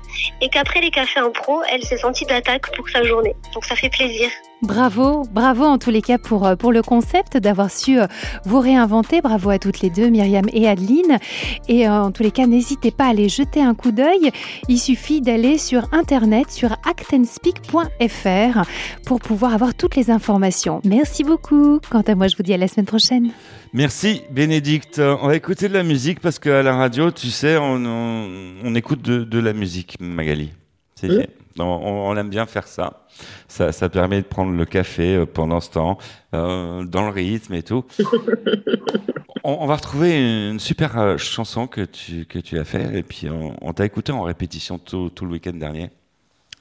et 0.42 0.50
qu'après 0.50 0.80
les 0.80 0.89
cafés 0.89 1.20
en 1.20 1.32
pro, 1.32 1.62
elle 1.70 1.84
s'est 1.84 1.98
sentie 1.98 2.25
d'attaque 2.25 2.74
pour 2.75 2.88
sa 2.89 3.03
journée. 3.03 3.36
Donc 3.53 3.65
ça 3.65 3.75
fait 3.75 3.89
plaisir. 3.89 4.30
Bravo, 4.63 5.24
bravo 5.29 5.65
en 5.65 5.77
tous 5.77 5.89
les 5.89 6.01
cas 6.01 6.17
pour, 6.17 6.48
euh, 6.48 6.55
pour 6.55 6.72
le 6.72 6.82
concept, 6.82 7.36
d'avoir 7.36 7.70
su 7.70 8.00
euh, 8.00 8.08
vous 8.46 8.62
réinventer. 8.62 9.20
Bravo 9.20 9.50
à 9.50 9.60
toutes 9.60 9.82
les 9.82 9.89
deux, 9.89 10.08
Myriam 10.08 10.46
et 10.53 10.70
Adeline. 10.70 11.20
Et 11.67 11.86
euh, 11.86 12.03
en 12.03 12.12
tous 12.13 12.24
les 12.24 12.32
cas, 12.32 12.48
n'hésitez 12.48 12.89
pas 12.89 13.08
à 13.08 13.10
aller 13.10 13.27
jeter 13.27 13.62
un 13.62 13.75
coup 13.75 13.91
d'œil. 13.91 14.32
Il 14.70 14.79
suffit 14.79 15.20
d'aller 15.20 15.58
sur 15.58 15.93
internet, 15.93 16.50
sur 16.50 16.72
actenspeak.fr 16.89 18.62
pour 19.05 19.20
pouvoir 19.20 19.53
avoir 19.53 19.75
toutes 19.75 19.98
les 19.98 20.10
informations. 20.10 20.79
Merci 20.86 21.25
beaucoup. 21.25 21.82
Quant 21.89 22.03
à 22.08 22.15
moi, 22.15 22.29
je 22.29 22.38
vous 22.38 22.43
dis 22.43 22.53
à 22.53 22.58
la 22.58 22.70
semaine 22.70 22.86
prochaine. 22.86 23.32
Merci 23.74 24.22
Bénédicte. 24.32 25.00
On 25.00 25.27
va 25.27 25.36
écouter 25.36 25.67
de 25.67 25.74
la 25.74 25.84
musique 25.84 26.22
parce 26.22 26.39
qu'à 26.39 26.63
la 26.63 26.74
radio, 26.74 27.12
tu 27.12 27.32
sais, 27.32 27.58
on, 27.58 28.74
écoute 28.75 29.01
de, 29.01 29.39
la 29.39 29.51
musique, 29.51 29.98
Magali. 30.00 30.51
C'est 30.96 31.27
on, 31.60 32.15
aime 32.17 32.29
bien 32.29 32.45
faire 32.45 32.67
ça. 32.67 33.05
ça. 33.48 33.89
permet 33.89 34.22
de 34.22 34.27
prendre 34.27 34.51
le 34.51 34.65
café 34.65 35.15
euh, 35.15 35.25
pendant 35.25 35.60
ce 35.60 35.72
temps, 35.72 35.98
euh, 36.33 36.83
dans 36.83 37.03
le 37.03 37.12
rythme 37.12 37.53
et 37.53 37.63
tout. 37.63 37.86
on, 39.43 39.65
va 39.65 39.75
retrouver 39.75 40.50
une 40.50 40.60
super 40.60 40.98
euh, 41.00 41.17
chanson 41.17 41.67
que 41.67 41.81
tu, 41.81 42.25
que 42.25 42.39
tu 42.39 42.57
as 42.60 42.63
fait 42.63 42.98
et 42.98 43.03
puis 43.03 43.27
on, 43.29 43.74
t'a 43.74 43.86
écouté 43.86 44.12
en 44.12 44.24
répétition 44.24 44.77
tout, 44.77 45.12
le 45.22 45.27
week-end 45.27 45.53
dernier. 45.53 45.89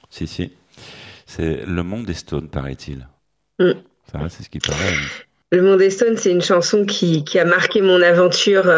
Si, 0.09 0.27
si. 0.27 0.51
C'est 1.25 1.65
Le 1.65 1.83
Monde 1.83 2.05
des 2.05 2.13
Stones, 2.13 2.49
paraît-il. 2.49 3.07
Mm. 3.59 3.71
Ça, 4.11 4.19
c'est 4.29 4.43
ce 4.43 4.49
qui 4.49 4.59
paraît. 4.59 4.93
Le 5.51 5.61
Monde 5.61 5.79
des 5.79 5.89
Stones, 5.89 6.17
c'est 6.17 6.31
une 6.31 6.41
chanson 6.41 6.85
qui, 6.85 7.23
a 7.39 7.45
marqué 7.45 7.81
mon 7.81 8.01
aventure 8.01 8.71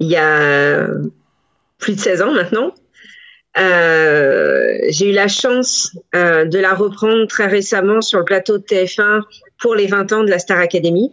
il 0.00 0.08
y 0.08 0.16
a 0.16 0.88
plus 1.78 1.94
de 1.94 2.00
16 2.00 2.22
ans 2.22 2.32
maintenant. 2.32 2.72
Euh, 3.56 4.78
j'ai 4.88 5.10
eu 5.10 5.12
la 5.12 5.28
chance 5.28 5.96
euh, 6.14 6.44
de 6.44 6.58
la 6.58 6.74
reprendre 6.74 7.26
très 7.26 7.46
récemment 7.46 8.00
sur 8.00 8.18
le 8.18 8.24
plateau 8.24 8.58
de 8.58 8.64
TF1 8.64 9.22
pour 9.60 9.74
les 9.74 9.86
20 9.86 10.12
ans 10.12 10.24
de 10.24 10.30
la 10.30 10.38
Star 10.38 10.58
Academy. 10.58 11.12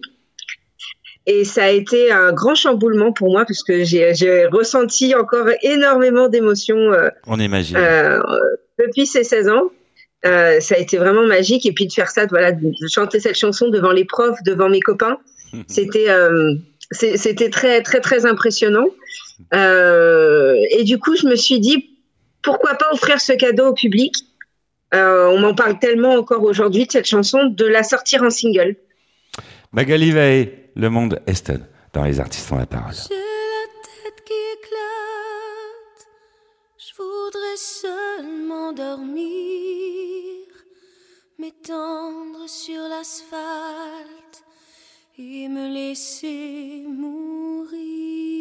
Et 1.27 1.45
ça 1.45 1.65
a 1.65 1.69
été 1.69 2.11
un 2.11 2.33
grand 2.33 2.55
chamboulement 2.55 3.13
pour 3.13 3.31
moi 3.31 3.45
parce 3.45 3.63
que 3.63 3.83
j'ai 3.83 4.47
ressenti 4.47 5.13
encore 5.13 5.47
énormément 5.61 6.29
d'émotions. 6.29 6.93
Euh, 6.93 7.09
On 7.27 7.39
imagine. 7.39 7.77
depuis 8.79 9.05
ces 9.05 9.23
16 9.23 9.49
ans. 9.49 9.71
ça 10.23 10.75
a 10.75 10.77
été 10.77 10.97
vraiment 10.97 11.27
magique. 11.27 11.67
Et 11.67 11.73
puis 11.73 11.85
de 11.85 11.93
faire 11.93 12.09
ça, 12.09 12.25
voilà, 12.25 12.51
de 12.51 12.71
chanter 12.91 13.19
cette 13.19 13.37
chanson 13.37 13.69
devant 13.69 13.91
les 13.91 14.05
profs, 14.05 14.41
devant 14.43 14.67
mes 14.67 14.79
copains, 14.79 15.19
c'était 15.67 16.07
c'était 16.91 17.51
très 17.51 17.83
très 17.83 17.99
très 17.99 18.25
impressionnant. 18.25 18.87
et 19.53 20.83
du 20.83 20.97
coup, 20.97 21.15
je 21.15 21.27
me 21.27 21.35
suis 21.35 21.59
dit 21.59 21.90
pourquoi 22.41 22.75
pas 22.75 22.91
offrir 22.91 23.19
ce 23.19 23.33
cadeau 23.33 23.67
au 23.67 23.73
public 23.73 24.15
euh, 24.93 25.27
On 25.27 25.39
m'en 25.39 25.53
parle 25.53 25.79
tellement 25.79 26.13
encore 26.15 26.43
aujourd'hui 26.43 26.85
de 26.85 26.91
cette 26.91 27.07
chanson, 27.07 27.45
de 27.45 27.65
la 27.65 27.83
sortir 27.83 28.23
en 28.23 28.29
single. 28.29 28.75
Magali 29.71 30.11
Vaé, 30.11 30.71
Le 30.75 30.89
Monde 30.89 31.21
Eston, 31.27 31.61
dans 31.93 32.03
Les 32.03 32.19
Artistes 32.19 32.51
ont 32.51 32.57
la 32.57 32.65
parole. 32.65 32.93
J'ai 32.93 33.15
la 33.15 33.67
tête 33.83 34.23
qui 34.25 34.33
éclate, 34.57 36.07
je 36.77 36.93
voudrais 36.97 37.57
seulement 37.57 38.73
dormir, 38.73 40.47
m'étendre 41.39 42.49
sur 42.49 42.81
l'asphalte 42.89 44.43
et 45.17 45.47
me 45.47 45.73
laisser 45.73 46.83
mourir. 46.87 48.40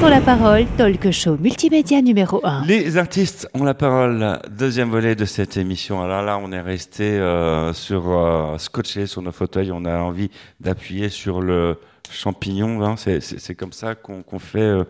artistes 0.00 0.08
la 0.08 0.20
parole, 0.20 0.66
talk 0.78 1.10
show 1.10 1.36
multimédia 1.38 2.00
numéro 2.00 2.40
1. 2.44 2.64
Les 2.66 2.96
artistes 2.96 3.48
ont 3.54 3.64
la 3.64 3.74
parole, 3.74 4.38
deuxième 4.50 4.88
volet 4.90 5.14
de 5.14 5.24
cette 5.26 5.56
émission. 5.56 6.02
Alors 6.02 6.22
là, 6.22 6.38
on 6.42 6.50
est 6.52 6.60
resté 6.60 7.04
euh, 7.04 7.72
sur 7.74 8.08
euh, 8.10 8.56
scotché 8.58 9.06
sur 9.06 9.20
nos 9.22 9.32
fauteuils. 9.32 9.70
On 9.72 9.84
a 9.84 9.98
envie 9.98 10.30
d'appuyer 10.60 11.08
sur 11.10 11.40
le 11.42 11.76
champignon. 12.10 12.82
hein. 12.82 12.94
C'est- 12.96 13.54
comme 13.54 13.72
ça 13.72 13.94
qu'on 13.94 14.22
qu'on 14.22 14.38
fait 14.38 14.60
euh, 14.60 14.84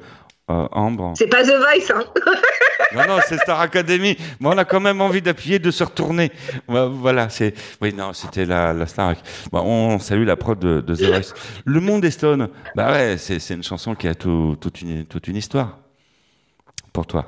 euh, 0.51 0.67
Ambre. 0.73 1.13
C'est 1.17 1.29
pas 1.29 1.43
The 1.45 1.49
Voice, 1.57 1.93
hein 1.95 2.05
Non, 2.95 3.03
non, 3.07 3.21
c'est 3.27 3.39
Star 3.39 3.61
Academy. 3.61 4.17
Mais 4.41 4.49
on 4.49 4.59
a 4.59 4.65
quand 4.65 4.81
même 4.81 5.01
envie 5.01 5.23
d'appuyer, 5.23 5.59
de 5.61 5.71
se 5.71 5.85
retourner. 5.85 6.33
Ouais, 6.69 6.89
Voilà, 6.91 7.29
c'est. 7.29 7.55
Oui, 7.81 7.95
non, 7.95 8.13
c'était 8.13 8.45
la, 8.45 8.73
la 8.73 8.87
Star. 8.87 9.15
Bon, 9.53 9.61
on 9.61 9.99
salue 10.01 10.27
la 10.27 10.37
prod 10.37 10.59
de, 10.59 10.81
de 10.81 10.95
The 10.97 11.03
Voice. 11.03 11.35
Le 11.65 11.81
monde 11.81 12.05
est 12.05 12.11
stone. 12.11 12.49
Bah 12.75 12.91
ouais, 12.93 13.17
c'est 13.17 13.39
une 13.55 13.63
chanson 13.63 13.95
qui 13.95 14.09
a 14.09 14.15
tout- 14.17 14.57
toute, 14.61 14.83
une, 14.83 15.05
toute 15.07 15.29
une 15.29 15.37
histoire. 15.37 15.79
Pour 16.93 17.07
toi. 17.07 17.27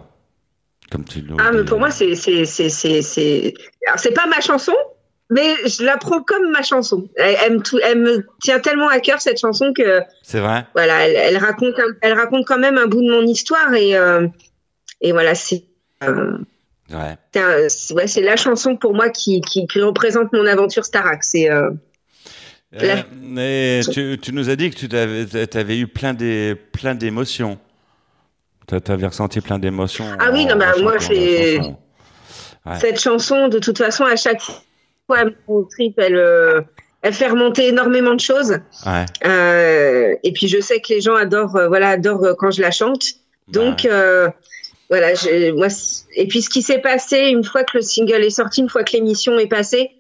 Comme 0.90 1.04
tu 1.04 1.20
le 1.20 1.36
Ah, 1.38 1.52
mais 1.52 1.64
pour 1.64 1.78
moi, 1.78 1.90
c'est. 1.90 2.16
c'est- 2.16 2.44
c'est- 2.44 2.68
c'est- 2.68 3.00
c'est- 3.02 3.54
Alors, 3.86 3.98
c'est 4.00 4.12
pas 4.12 4.26
ma 4.26 4.40
chanson, 4.40 4.74
mais 5.32 5.54
je 5.68 5.82
la 5.84 5.96
prends 5.96 6.22
comme 6.22 6.50
ma 6.50 6.62
chanson. 6.62 7.08
Elle, 7.16 7.36
elle 7.44 7.52
me, 7.58 7.62
elle 7.84 7.98
me 7.98 8.26
tient 8.42 8.60
tellement 8.60 8.88
à 8.88 9.00
cœur, 9.00 9.20
cette 9.20 9.40
chanson, 9.40 9.72
que 9.72 10.00
C'est 10.22 10.40
vrai 10.40 10.66
voilà, 10.74 11.08
elle, 11.08 11.16
elle 11.16 11.36
raconte, 11.38 11.74
elle 12.00 12.12
raconte 12.14 12.46
quand 12.46 12.58
même 12.58 12.78
un 12.78 12.86
bout 12.86 13.02
de 13.02 13.10
mon 13.10 13.22
histoire. 13.26 13.72
Et, 13.74 13.96
euh, 13.96 14.26
et 15.00 15.12
voilà, 15.12 15.34
c'est. 15.34 15.64
euh, 16.04 16.38
Ouais. 16.92 17.16
c'est 17.68 17.94
ouais, 17.94 18.06
la 18.22 18.36
chanson 18.36 18.76
pour 18.76 18.92
moi 18.94 19.08
qui, 19.08 19.40
qui, 19.40 19.66
qui 19.66 19.80
représente 19.80 20.32
mon 20.34 20.44
aventure 20.46 20.84
Starac. 20.84 21.24
C'est. 21.24 21.50
euh, 21.50 21.70
La- 22.72 23.04
mais 23.22 23.80
tu, 23.90 24.18
tu 24.20 24.32
nous 24.32 24.50
as 24.50 24.56
dit 24.56 24.70
que 24.70 24.76
tu 24.76 24.94
avais, 24.96 25.26
avais 25.56 25.78
eu 25.78 25.86
plein 25.86 26.12
des 26.12 26.54
plein 26.54 26.94
d'émotions. 26.94 27.58
Tu 28.68 28.92
avais 28.92 29.06
ressenti 29.06 29.40
plein 29.40 29.58
d'émotions. 29.58 30.04
Ah 30.18 30.30
oui, 30.32 30.44
non, 30.46 30.56
bah, 30.56 30.72
moi. 30.80 30.94
Ouais. 32.64 32.78
Cette 32.80 33.00
chanson, 33.00 33.48
de 33.48 33.58
toute 33.58 33.78
façon, 33.78 34.04
à 34.04 34.16
chaque 34.16 34.40
fois, 34.40 34.54
mon 35.48 35.64
trip, 35.64 35.94
elle, 35.98 36.16
euh, 36.16 36.60
elle 37.02 37.12
fait 37.12 37.28
remonter 37.28 37.68
énormément 37.68 38.14
de 38.14 38.20
choses. 38.20 38.58
Ouais. 38.86 39.06
Euh, 39.26 40.14
et 40.22 40.32
puis 40.32 40.48
je 40.48 40.60
sais 40.60 40.80
que 40.80 40.92
les 40.92 41.00
gens 41.00 41.14
adorent, 41.14 41.56
euh, 41.56 41.68
voilà, 41.68 41.90
adorent 41.90 42.36
quand 42.38 42.50
je 42.50 42.60
la 42.60 42.70
chante. 42.70 43.04
Donc 43.48 43.82
Bah, 43.84 43.90
euh, 43.90 44.28
voilà, 44.90 45.14
je, 45.14 45.52
moi. 45.52 45.68
Et 46.16 46.26
puis 46.28 46.42
ce 46.42 46.50
qui 46.50 46.62
s'est 46.62 46.80
passé 46.80 47.16
une 47.28 47.44
fois 47.44 47.64
que 47.64 47.78
le 47.78 47.82
single 47.82 48.22
est 48.22 48.30
sorti, 48.30 48.60
une 48.60 48.68
fois 48.68 48.84
que 48.84 48.92
l'émission 48.92 49.38
est 49.38 49.46
passée, 49.46 49.90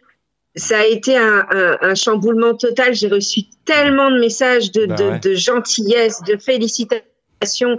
ça 0.54 0.78
a 0.80 0.84
été 0.84 1.16
un, 1.16 1.46
un, 1.50 1.78
un 1.80 1.94
chamboulement 1.94 2.54
total. 2.54 2.94
J'ai 2.94 3.08
reçu 3.08 3.40
tellement 3.64 4.10
de 4.10 4.20
messages 4.20 4.70
de, 4.70 4.84
Bah 4.86 4.94
de, 4.96 5.04
ouais. 5.04 5.18
de 5.18 5.34
gentillesse, 5.34 6.20
de 6.26 6.36
félicitations. 6.36 7.78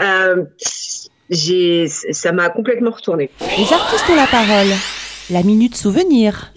Euh, 0.00 0.44
j'ai, 1.30 1.86
ça 1.88 2.32
m'a 2.32 2.50
complètement 2.50 2.90
retourné. 2.90 3.30
Les 3.56 3.72
artistes 3.72 4.04
ont 4.10 4.16
la 4.16 4.26
parole. 4.26 4.68
La 5.32 5.42
minute 5.42 5.74
souvenir. 5.74 6.52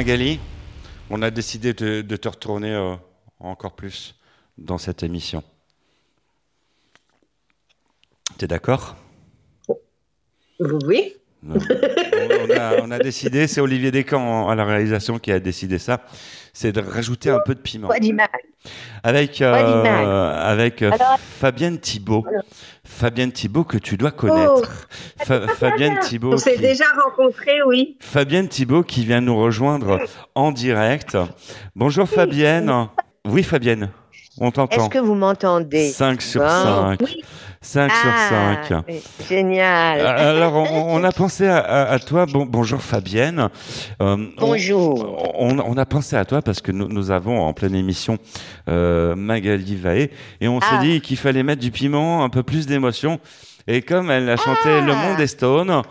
Magali, 0.00 0.40
on 1.10 1.20
a 1.20 1.30
décidé 1.30 1.74
de, 1.74 2.00
de 2.00 2.16
te 2.16 2.26
retourner 2.26 2.72
euh, 2.72 2.94
encore 3.38 3.72
plus 3.72 4.18
dans 4.56 4.78
cette 4.78 5.02
émission. 5.02 5.44
T'es 8.38 8.46
d'accord? 8.46 8.96
Oui. 10.58 11.16
On, 11.46 12.50
a, 12.50 12.80
on 12.80 12.90
a 12.90 12.98
décidé, 12.98 13.46
c'est 13.46 13.60
Olivier 13.60 13.90
Descamps 13.90 14.48
à 14.48 14.54
la 14.54 14.64
réalisation 14.64 15.18
qui 15.18 15.32
a 15.32 15.38
décidé 15.38 15.78
ça, 15.78 16.02
c'est 16.52 16.72
de 16.72 16.80
rajouter 16.80 17.30
un 17.30 17.40
peu 17.44 17.54
de 17.54 17.60
piment. 17.60 17.88
Pas 17.88 17.98
d'image. 17.98 18.28
Avec, 19.02 19.40
euh, 19.40 20.32
avec 20.34 20.82
euh, 20.82 20.90
Alors- 20.92 21.18
Fabienne 21.18 21.78
Thibault. 21.78 22.24
Fabienne 22.84 23.32
Thibault 23.32 23.64
que 23.64 23.78
tu 23.78 23.96
dois 23.96 24.10
connaître. 24.10 24.86
Fa- 25.18 25.46
Fabienne 25.48 25.98
Thibault. 26.00 26.34
On 26.34 26.36
s'est 26.36 26.54
qui- 26.56 26.60
déjà 26.60 26.84
rencontrés, 27.04 27.62
oui. 27.66 27.96
Fabienne 28.00 28.48
Thibault 28.48 28.82
qui 28.82 29.04
vient 29.04 29.20
nous 29.20 29.36
rejoindre 29.38 29.98
en 30.34 30.52
direct. 30.52 31.16
Bonjour 31.76 32.08
Fabienne. 32.08 32.70
Oui 33.26 33.42
Fabienne, 33.42 33.90
on 34.38 34.50
t'entend. 34.50 34.76
Est-ce 34.82 34.88
que 34.90 34.98
vous 34.98 35.14
m'entendez? 35.14 35.90
5 35.90 36.20
sur 36.22 36.40
Bon. 36.40 36.48
5. 36.48 36.98
5 37.62 37.90
sur 37.92 38.10
Ah, 38.10 38.62
5. 38.68 38.84
Génial. 39.28 40.00
Alors, 40.06 40.54
on, 40.54 40.94
on 40.98 41.04
a 41.04 41.12
pensé 41.12 41.46
à, 41.46 41.58
à- 41.58 41.92
à 41.92 41.98
toi. 41.98 42.24
Bon, 42.24 42.46
bonjour 42.46 42.80
Fabienne. 42.80 43.50
Euh, 44.00 44.16
on- 44.16 44.30
Bonjour. 44.46 45.34
On, 45.38 45.58
on 45.58 45.76
a 45.76 45.84
pensé 45.84 46.16
à 46.16 46.24
toi 46.24 46.40
parce 46.40 46.62
que 46.62 46.72
nous, 46.72 46.88
nous 46.88 47.10
avons 47.10 47.38
en 47.42 47.52
pleine 47.52 47.74
émission 47.74 48.16
euh, 48.68 49.14
Magali 49.14 49.76
Vaé 49.76 50.10
et 50.40 50.48
on 50.48 50.58
s'est 50.60 50.66
Ah. 50.70 50.78
dit 50.80 51.02
qu'il 51.02 51.18
fallait 51.18 51.42
mettre 51.42 51.60
du 51.60 51.70
piment, 51.70 52.24
un 52.24 52.30
peu 52.30 52.42
plus 52.42 52.66
d'émotion. 52.66 53.20
Et 53.66 53.82
comme 53.82 54.10
elle 54.10 54.30
a 54.30 54.38
chanté 54.38 54.70
Ah. 54.70 54.80
Le 54.80 54.94
Monde 54.94 55.20
est 55.20 55.26
Stone, 55.26 55.82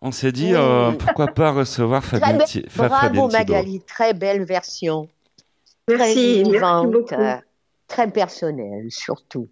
on 0.00 0.12
s'est 0.12 0.30
dit 0.32 0.52
euh, 0.54 0.92
pourquoi 0.92 1.26
pas 1.26 1.50
recevoir 1.50 2.04
Fabienne, 2.04 2.38
Bravo 2.76 2.94
Fabienne 2.94 3.10
Thibault. 3.10 3.28
Magali, 3.32 3.80
très 3.80 4.14
belle 4.14 4.44
version. 4.44 5.08
Merci, 5.88 6.42
très 6.44 6.52
merci 6.60 6.86
beaucoup. 6.86 7.14
euh, 7.14 7.34
très 7.88 8.08
personnelle 8.08 8.86
surtout. 8.90 9.48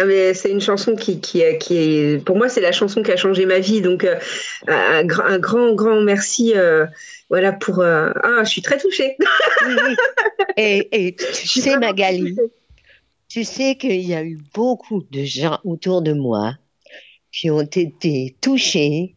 Ah, 0.00 0.04
mais 0.06 0.32
c'est 0.34 0.50
une 0.50 0.60
chanson 0.60 0.94
qui, 0.94 1.20
qui, 1.20 1.44
euh, 1.44 1.54
qui 1.54 1.76
est, 1.76 2.24
pour 2.24 2.36
moi, 2.36 2.48
c'est 2.48 2.60
la 2.60 2.72
chanson 2.72 3.02
qui 3.02 3.12
a 3.12 3.16
changé 3.16 3.44
ma 3.44 3.58
vie. 3.58 3.82
Donc, 3.82 4.04
euh, 4.04 4.18
un, 4.66 5.04
gra- 5.04 5.26
un 5.26 5.38
grand, 5.38 5.74
grand 5.74 6.00
merci. 6.00 6.52
euh, 6.56 6.86
voilà 7.28 7.52
pour. 7.52 7.80
euh, 7.80 8.10
Ah, 8.22 8.42
je 8.44 8.48
suis 8.48 8.62
très 8.62 8.78
touchée. 8.78 9.16
Oui. 9.66 9.96
Et, 10.56 11.06
et 11.06 11.14
tu 11.16 11.60
sais 11.60 11.76
Magali, 11.76 12.34
touchée. 12.34 12.48
tu 13.28 13.44
sais 13.44 13.74
qu'il 13.76 14.00
y 14.00 14.14
a 14.14 14.22
eu 14.24 14.38
beaucoup 14.54 15.02
de 15.10 15.22
gens 15.24 15.58
autour 15.64 16.00
de 16.02 16.12
moi 16.12 16.54
qui 17.32 17.50
ont 17.50 17.60
été 17.60 18.34
touchés, 18.40 19.14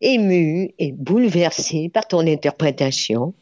émus 0.00 0.70
et 0.78 0.92
bouleversés 0.92 1.90
par 1.92 2.08
ton 2.08 2.26
interprétation 2.26 3.34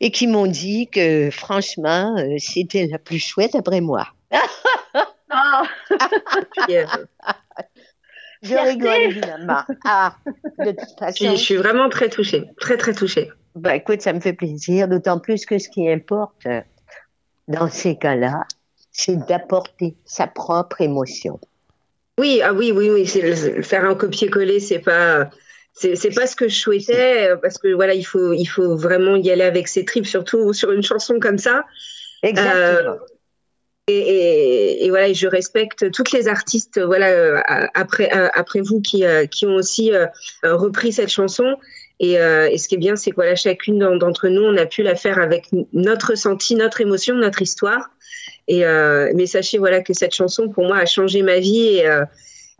et 0.00 0.10
qui 0.10 0.26
m'ont 0.26 0.46
dit 0.46 0.88
que 0.88 1.30
franchement, 1.30 2.16
c'était 2.38 2.86
la 2.86 2.98
plus 2.98 3.18
chouette 3.20 3.54
après 3.54 3.80
moi. 3.80 4.08
Puis, 6.66 6.76
euh, 6.76 6.84
Je 8.42 8.54
rigole 8.54 9.00
évidemment. 9.00 9.62
Ah, 9.84 10.14
de 10.58 10.70
toute 10.70 10.80
je, 10.80 10.96
façon, 10.98 11.30
je 11.30 11.36
suis 11.36 11.56
vraiment 11.56 11.88
très 11.88 12.08
touchée. 12.08 12.44
Très, 12.60 12.76
très 12.76 12.92
touchée. 12.92 13.30
bah, 13.54 13.74
écoute, 13.74 14.00
ça 14.00 14.12
me 14.12 14.20
fait 14.20 14.32
plaisir, 14.32 14.88
d'autant 14.88 15.18
plus 15.18 15.44
que 15.44 15.58
ce 15.58 15.68
qui 15.68 15.90
importe 15.90 16.46
euh, 16.46 16.60
dans 17.48 17.68
ces 17.68 17.96
cas-là, 17.96 18.44
c'est 18.92 19.16
d'apporter 19.26 19.96
sa 20.04 20.26
propre 20.26 20.80
émotion. 20.80 21.40
Oui, 22.18 22.40
ah 22.42 22.52
oui, 22.52 22.72
oui, 22.72 22.90
oui. 22.90 23.06
Faire 23.62 23.84
un 23.84 23.94
copier-coller, 23.94 24.60
c'est 24.60 24.80
pas. 24.80 25.30
C'est 25.74 26.12
pas 26.12 26.26
ce 26.26 26.34
que 26.34 26.48
je 26.48 26.56
souhaitais 26.56 27.30
euh, 27.30 27.36
parce 27.36 27.56
que 27.56 27.72
voilà, 27.72 27.94
il 27.94 28.02
faut, 28.02 28.32
il 28.32 28.46
faut 28.46 28.76
vraiment 28.76 29.14
y 29.14 29.30
aller 29.30 29.44
avec 29.44 29.68
ses 29.68 29.84
tripes, 29.84 30.08
surtout 30.08 30.52
sur 30.52 30.72
une 30.72 30.82
chanson 30.82 31.20
comme 31.20 31.38
ça. 31.38 31.62
Exactement. 32.24 32.94
Et, 32.94 33.17
et, 33.92 34.84
et 34.84 34.90
voilà, 34.90 35.08
et 35.08 35.14
je 35.14 35.26
respecte 35.26 35.90
toutes 35.90 36.12
les 36.12 36.28
artistes, 36.28 36.80
voilà, 36.80 37.08
euh, 37.08 37.40
après 37.74 38.10
euh, 38.16 38.28
après 38.34 38.60
vous 38.60 38.80
qui 38.80 39.04
euh, 39.04 39.26
qui 39.26 39.46
ont 39.46 39.54
aussi 39.54 39.90
repris 40.42 40.92
cette 40.92 41.10
chanson. 41.10 41.56
Et, 42.00 42.20
euh, 42.20 42.48
et 42.48 42.58
ce 42.58 42.68
qui 42.68 42.76
est 42.76 42.78
bien, 42.78 42.94
c'est 42.94 43.10
que 43.10 43.16
voilà, 43.16 43.34
chacune 43.34 43.78
d'entre 43.98 44.28
nous, 44.28 44.42
on 44.42 44.56
a 44.56 44.66
pu 44.66 44.84
la 44.84 44.94
faire 44.94 45.18
avec 45.18 45.46
notre 45.72 46.10
ressenti, 46.10 46.54
notre 46.54 46.80
émotion, 46.80 47.16
notre 47.16 47.42
histoire. 47.42 47.90
Et 48.46 48.64
euh, 48.64 49.10
mais 49.16 49.26
sachez 49.26 49.58
voilà 49.58 49.82
que 49.82 49.92
cette 49.92 50.14
chanson 50.14 50.48
pour 50.48 50.64
moi 50.64 50.76
a 50.78 50.86
changé 50.86 51.22
ma 51.22 51.40
vie 51.40 51.78
et, 51.78 51.88
euh, 51.88 52.04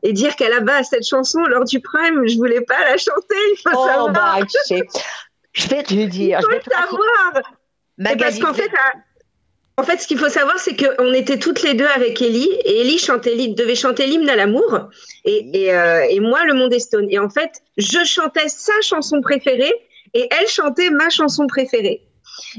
et 0.02 0.12
dire 0.12 0.34
qu'à 0.34 0.48
la 0.48 0.58
base 0.60 0.88
cette 0.90 1.06
chanson 1.06 1.38
lors 1.44 1.64
du 1.64 1.80
prime, 1.80 2.26
je 2.26 2.36
voulais 2.36 2.62
pas 2.62 2.80
la 2.90 2.96
chanter. 2.96 3.36
Il 3.52 3.56
faut 3.62 3.78
Oh, 3.78 3.86
savoir. 3.86 4.12
bah, 4.12 4.38
sais, 4.64 4.82
je 5.52 5.68
vais 5.68 5.82
te 5.84 5.94
le 5.94 6.06
dire. 6.06 6.40
Il 6.40 6.42
Je 6.42 6.46
faut 6.46 6.52
vais 6.52 6.60
te 6.60 6.70
savoir. 6.70 7.42
Parce 8.18 8.38
qu'en 8.40 8.54
fait, 8.54 8.70
à- 8.74 8.92
en 9.78 9.84
fait, 9.84 9.98
ce 10.02 10.06
qu'il 10.08 10.18
faut 10.18 10.28
savoir, 10.28 10.58
c'est 10.58 10.76
qu'on 10.76 11.12
était 11.12 11.38
toutes 11.38 11.62
les 11.62 11.74
deux 11.74 11.86
avec 11.86 12.20
Ellie, 12.20 12.50
et 12.64 12.80
Ellie 12.80 12.98
chantait, 12.98 13.34
l'hymne- 13.34 13.54
devait 13.54 13.74
chanter 13.76 14.06
l'hymne 14.06 14.28
à 14.28 14.36
l'amour, 14.36 14.88
et, 15.24 15.38
et, 15.64 15.72
euh, 15.74 16.04
et 16.10 16.20
moi 16.20 16.44
le 16.44 16.54
Monde 16.54 16.76
Stone. 16.78 17.06
Et 17.10 17.18
en 17.18 17.30
fait, 17.30 17.52
je 17.76 18.04
chantais 18.04 18.48
sa 18.48 18.78
chanson 18.82 19.20
préférée, 19.20 19.72
et 20.14 20.28
elle 20.38 20.48
chantait 20.48 20.90
ma 20.90 21.08
chanson 21.10 21.46
préférée. 21.46 22.02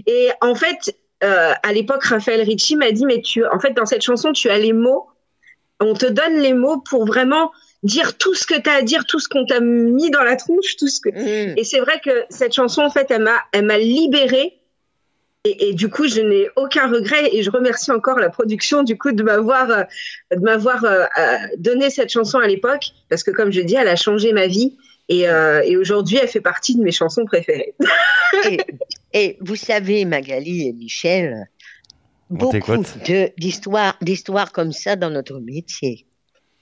Et 0.07 0.29
en 0.41 0.55
fait, 0.55 0.95
euh, 1.23 1.51
à 1.61 1.73
l'époque, 1.73 2.03
Raphaël 2.05 2.41
Ricci 2.41 2.75
m'a 2.77 2.91
dit, 2.91 3.05
mais 3.05 3.21
tu, 3.21 3.45
en 3.45 3.59
fait, 3.59 3.71
dans 3.73 3.85
cette 3.85 4.01
chanson, 4.03 4.31
tu 4.31 4.49
as 4.49 4.57
les 4.57 4.73
mots, 4.73 5.07
on 5.81 5.93
te 5.93 6.05
donne 6.05 6.37
les 6.39 6.53
mots 6.53 6.79
pour 6.89 7.05
vraiment 7.05 7.51
dire 7.83 8.17
tout 8.17 8.33
ce 8.35 8.45
que 8.45 8.59
tu 8.59 8.69
as 8.69 8.75
à 8.75 8.81
dire, 8.81 9.05
tout 9.05 9.19
ce 9.19 9.27
qu'on 9.29 9.45
t'a 9.45 9.59
mis 9.61 10.09
dans 10.11 10.23
la 10.23 10.35
tronche, 10.35 10.75
tout 10.77 10.87
ce 10.87 10.99
que, 10.99 11.09
Mm. 11.09 11.57
et 11.57 11.63
c'est 11.63 11.79
vrai 11.79 11.99
que 12.03 12.25
cette 12.29 12.53
chanson, 12.53 12.81
en 12.81 12.89
fait, 12.89 13.07
elle 13.09 13.23
m'a, 13.23 13.39
elle 13.53 13.65
m'a 13.65 13.77
libérée. 13.77 14.58
Et, 15.45 15.69
et 15.69 15.73
du 15.73 15.89
coup, 15.89 16.07
je 16.07 16.19
n'ai 16.19 16.49
aucun 16.57 16.89
regret 16.91 17.33
et 17.33 17.43
je 17.43 17.49
remercie 17.49 17.91
encore 17.91 18.19
la 18.19 18.29
production 18.29 18.83
du 18.83 18.97
coup 18.97 19.13
de 19.13 19.23
m'avoir, 19.23 19.69
euh, 19.69 19.83
de 20.31 20.41
m'avoir 20.41 20.83
euh, 20.83 21.05
euh, 21.17 21.37
donné 21.57 21.89
cette 21.89 22.09
chanson 22.09 22.39
à 22.39 22.47
l'époque. 22.47 22.91
Parce 23.09 23.23
que 23.23 23.31
comme 23.31 23.51
je 23.51 23.61
dis, 23.61 23.75
elle 23.75 23.87
a 23.87 23.95
changé 23.95 24.33
ma 24.33 24.47
vie. 24.47 24.77
Et, 25.07 25.27
euh, 25.27 25.61
et 25.63 25.75
aujourd'hui, 25.75 26.17
elle 26.21 26.27
fait 26.27 26.41
partie 26.41 26.75
de 26.75 26.83
mes 26.83 26.91
chansons 26.91 27.25
préférées. 27.25 27.73
et, 28.49 28.59
et 29.13 29.37
vous 29.41 29.55
savez, 29.55 30.05
Magali 30.05 30.67
et 30.67 30.73
Michel, 30.73 31.47
On 32.29 32.35
beaucoup 32.35 32.83
d'histoires, 33.37 33.97
d'histoires 34.01 34.51
comme 34.51 34.71
ça 34.71 34.95
dans 34.95 35.09
notre 35.09 35.39
métier, 35.39 36.05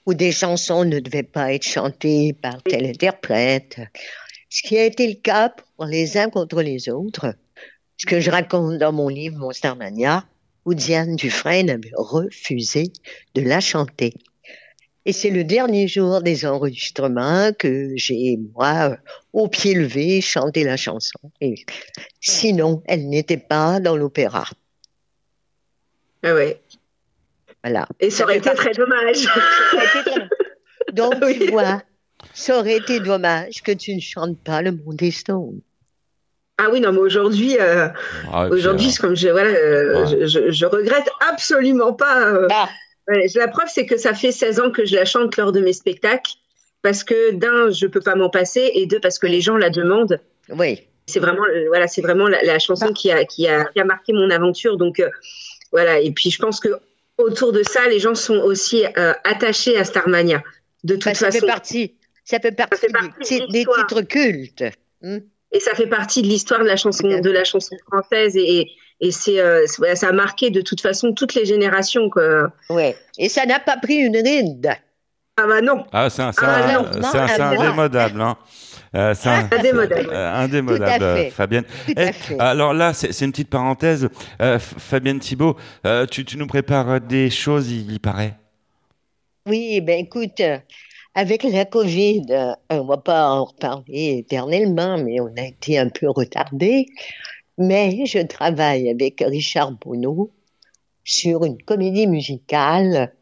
où 0.06 0.14
des 0.14 0.32
chansons 0.32 0.84
ne 0.84 0.98
devaient 0.98 1.24
pas 1.24 1.52
être 1.52 1.66
chantées 1.66 2.34
par 2.40 2.62
tel 2.62 2.86
interprète, 2.86 3.80
ce 4.48 4.62
qui 4.62 4.78
a 4.78 4.84
été 4.84 5.06
le 5.06 5.20
cas 5.20 5.52
pour 5.76 5.84
les 5.84 6.16
uns 6.16 6.30
contre 6.30 6.62
les 6.62 6.88
autres, 6.88 7.34
ce 7.98 8.06
que 8.06 8.20
je 8.20 8.30
raconte 8.30 8.78
dans 8.78 8.92
mon 8.92 9.08
livre 9.08 9.38
Mon 9.38 9.50
Starmania, 9.50 10.24
où 10.64 10.74
Diane 10.74 11.16
Dufresne 11.16 11.68
avait 11.70 11.90
refusé 11.94 12.92
de 13.34 13.42
la 13.42 13.60
chanter. 13.60 14.14
Et 15.04 15.12
c'est 15.12 15.30
le 15.30 15.42
dernier 15.42 15.88
jour 15.88 16.20
des 16.22 16.44
enregistrements 16.46 17.50
que 17.58 17.92
j'ai, 17.96 18.38
moi, 18.54 18.96
au 19.32 19.48
pied 19.48 19.74
levé, 19.74 20.20
chanté 20.20 20.64
la 20.64 20.76
chanson. 20.76 21.18
Et 21.40 21.64
sinon, 22.20 22.82
elle 22.86 23.08
n'était 23.08 23.38
pas 23.38 23.80
dans 23.80 23.96
l'opéra. 23.96 24.44
Ah 26.22 26.34
ouais. 26.34 26.60
Voilà. 27.64 27.88
Et 28.00 28.10
ça 28.10 28.24
aurait 28.24 28.38
été 28.38 28.50
très 28.54 28.72
dommage. 28.72 29.26
Donc, 30.92 31.14
Oui. 31.22 31.38
tu 31.38 31.50
vois, 31.50 31.82
ça 32.34 32.58
aurait 32.58 32.76
été 32.76 33.00
dommage 33.00 33.62
que 33.62 33.72
tu 33.72 33.94
ne 33.94 34.00
chantes 34.00 34.38
pas 34.38 34.62
le 34.62 34.72
monde 34.72 34.96
des 34.96 35.10
Stones. 35.10 35.60
Ah 36.58 36.68
oui, 36.72 36.80
non, 36.80 36.92
mais 36.92 36.98
aujourd'hui, 36.98 37.56
euh, 37.60 37.88
Ah, 38.32 38.48
aujourd'hui, 38.48 38.92
comme 38.94 39.14
je, 39.16 39.28
voilà, 39.28 39.50
euh, 39.50 40.04
Ouais. 40.06 40.26
je, 40.26 40.66
regrette 40.66 41.08
absolument 41.30 41.92
pas. 41.92 42.26
euh, 42.32 42.48
Ouais, 43.08 43.26
la 43.36 43.48
preuve, 43.48 43.68
c'est 43.72 43.86
que 43.86 43.96
ça 43.96 44.12
fait 44.12 44.32
16 44.32 44.60
ans 44.60 44.70
que 44.70 44.84
je 44.84 44.94
la 44.96 45.04
chante 45.06 45.36
lors 45.36 45.52
de 45.52 45.60
mes 45.60 45.72
spectacles. 45.72 46.32
Parce 46.82 47.02
que 47.04 47.32
d'un, 47.32 47.70
je 47.70 47.86
peux 47.86 48.00
pas 48.00 48.14
m'en 48.14 48.28
passer, 48.30 48.70
et 48.74 48.86
deux, 48.86 49.00
parce 49.00 49.18
que 49.18 49.26
les 49.26 49.40
gens 49.40 49.56
la 49.56 49.70
demandent. 49.70 50.20
oui. 50.50 50.80
C'est 51.10 51.20
vraiment, 51.20 51.44
euh, 51.46 51.64
voilà, 51.68 51.88
c'est 51.88 52.02
vraiment 52.02 52.28
la, 52.28 52.42
la 52.42 52.58
chanson 52.58 52.92
qui 52.92 53.10
a, 53.10 53.24
qui 53.24 53.48
a, 53.48 53.64
qui 53.64 53.80
a 53.80 53.84
marqué 53.84 54.12
mon 54.12 54.28
aventure. 54.30 54.76
Donc, 54.76 55.00
euh, 55.00 55.08
voilà. 55.72 56.00
Et 56.00 56.10
puis, 56.12 56.30
je 56.30 56.38
pense 56.38 56.60
que 56.60 56.68
autour 57.16 57.52
de 57.54 57.62
ça, 57.62 57.88
les 57.88 57.98
gens 57.98 58.14
sont 58.14 58.36
aussi 58.36 58.84
euh, 58.98 59.14
attachés 59.24 59.78
à 59.78 59.84
Starmania. 59.84 60.42
De 60.84 60.96
toute 60.96 61.06
Bah, 61.06 61.14
ça 61.14 61.26
façon. 61.30 61.40
fait 61.40 61.46
partie, 61.46 61.94
ça 62.24 62.38
fait 62.40 62.52
partie, 62.52 62.78
fait 62.78 62.92
partie 62.92 63.40
des, 63.48 63.64
titres 63.64 64.02
cultes. 64.02 64.64
Hmm. 65.00 65.20
Et 65.52 65.60
ça 65.60 65.74
fait 65.74 65.86
partie 65.86 66.22
de 66.22 66.26
l'histoire 66.26 66.60
de 66.60 66.66
la 66.66 66.76
chanson, 66.76 67.08
Bien 67.08 67.20
de 67.20 67.30
la 67.30 67.44
chanson 67.44 67.74
française. 67.90 68.36
Et, 68.36 68.60
et, 68.60 68.70
et 69.00 69.10
c'est, 69.10 69.40
euh, 69.40 69.66
ça 69.66 70.08
a 70.08 70.12
marqué 70.12 70.50
de 70.50 70.60
toute 70.60 70.80
façon 70.80 71.12
toutes 71.14 71.34
les 71.34 71.44
générations. 71.46 72.10
Quoi. 72.10 72.52
Ouais. 72.70 72.96
Et 73.18 73.28
ça 73.28 73.46
n'a 73.46 73.58
pas 73.58 73.76
pris 73.78 73.94
une 73.96 74.16
ride. 74.16 74.70
Ah 75.40 75.46
bah 75.46 75.60
non. 75.60 75.86
Ah, 75.92 76.10
c'est 76.10 76.22
un, 76.22 76.32
c'est 76.32 76.40
Ah, 76.44 76.78
un- 76.78 76.82
non, 76.82 77.00
non, 77.00 77.14
indémodable. 77.14 78.20
Hein. 78.20 78.36
Euh, 78.94 79.14
c'est 79.14 79.28
un- 79.28 79.48
Indémodable. 79.52 80.08
euh, 80.10 80.34
indémodable, 80.34 80.98
Tout 80.98 81.04
à 81.04 81.14
fait. 81.16 81.26
euh, 81.28 81.30
Fabienne. 81.30 81.64
Tout 81.86 81.92
à 81.96 82.04
Eh, 82.08 82.12
fait. 82.12 82.36
alors 82.40 82.74
là, 82.74 82.92
c'est 82.92 83.20
une 83.24 83.30
petite 83.30 83.50
parenthèse. 83.50 84.08
Euh, 84.42 84.58
Fabienne 84.58 85.20
Thibault, 85.20 85.56
euh, 85.86 86.06
tu, 86.06 86.24
tu 86.24 86.36
nous 86.38 86.46
prépares 86.46 87.00
des 87.00 87.30
choses, 87.30 87.70
il, 87.70 87.90
il 87.92 88.00
paraît? 88.00 88.34
Oui, 89.46 89.80
ben 89.80 89.98
écoute, 90.00 90.40
euh, 90.40 90.58
avec 91.18 91.42
la 91.42 91.64
Covid, 91.64 92.26
euh, 92.30 92.52
on 92.70 92.84
va 92.84 92.98
pas 92.98 93.28
en 93.28 93.46
reparler 93.46 94.18
éternellement, 94.18 94.96
mais 94.98 95.18
on 95.20 95.34
a 95.36 95.46
été 95.46 95.76
un 95.76 95.88
peu 95.88 96.08
retardé. 96.08 96.86
Mais 97.58 98.06
je 98.06 98.20
travaille 98.20 98.88
avec 98.88 99.20
Richard 99.26 99.72
Bonneau 99.72 100.30
sur 101.02 101.44
une 101.44 101.60
comédie 101.60 102.06
musicale 102.06 103.12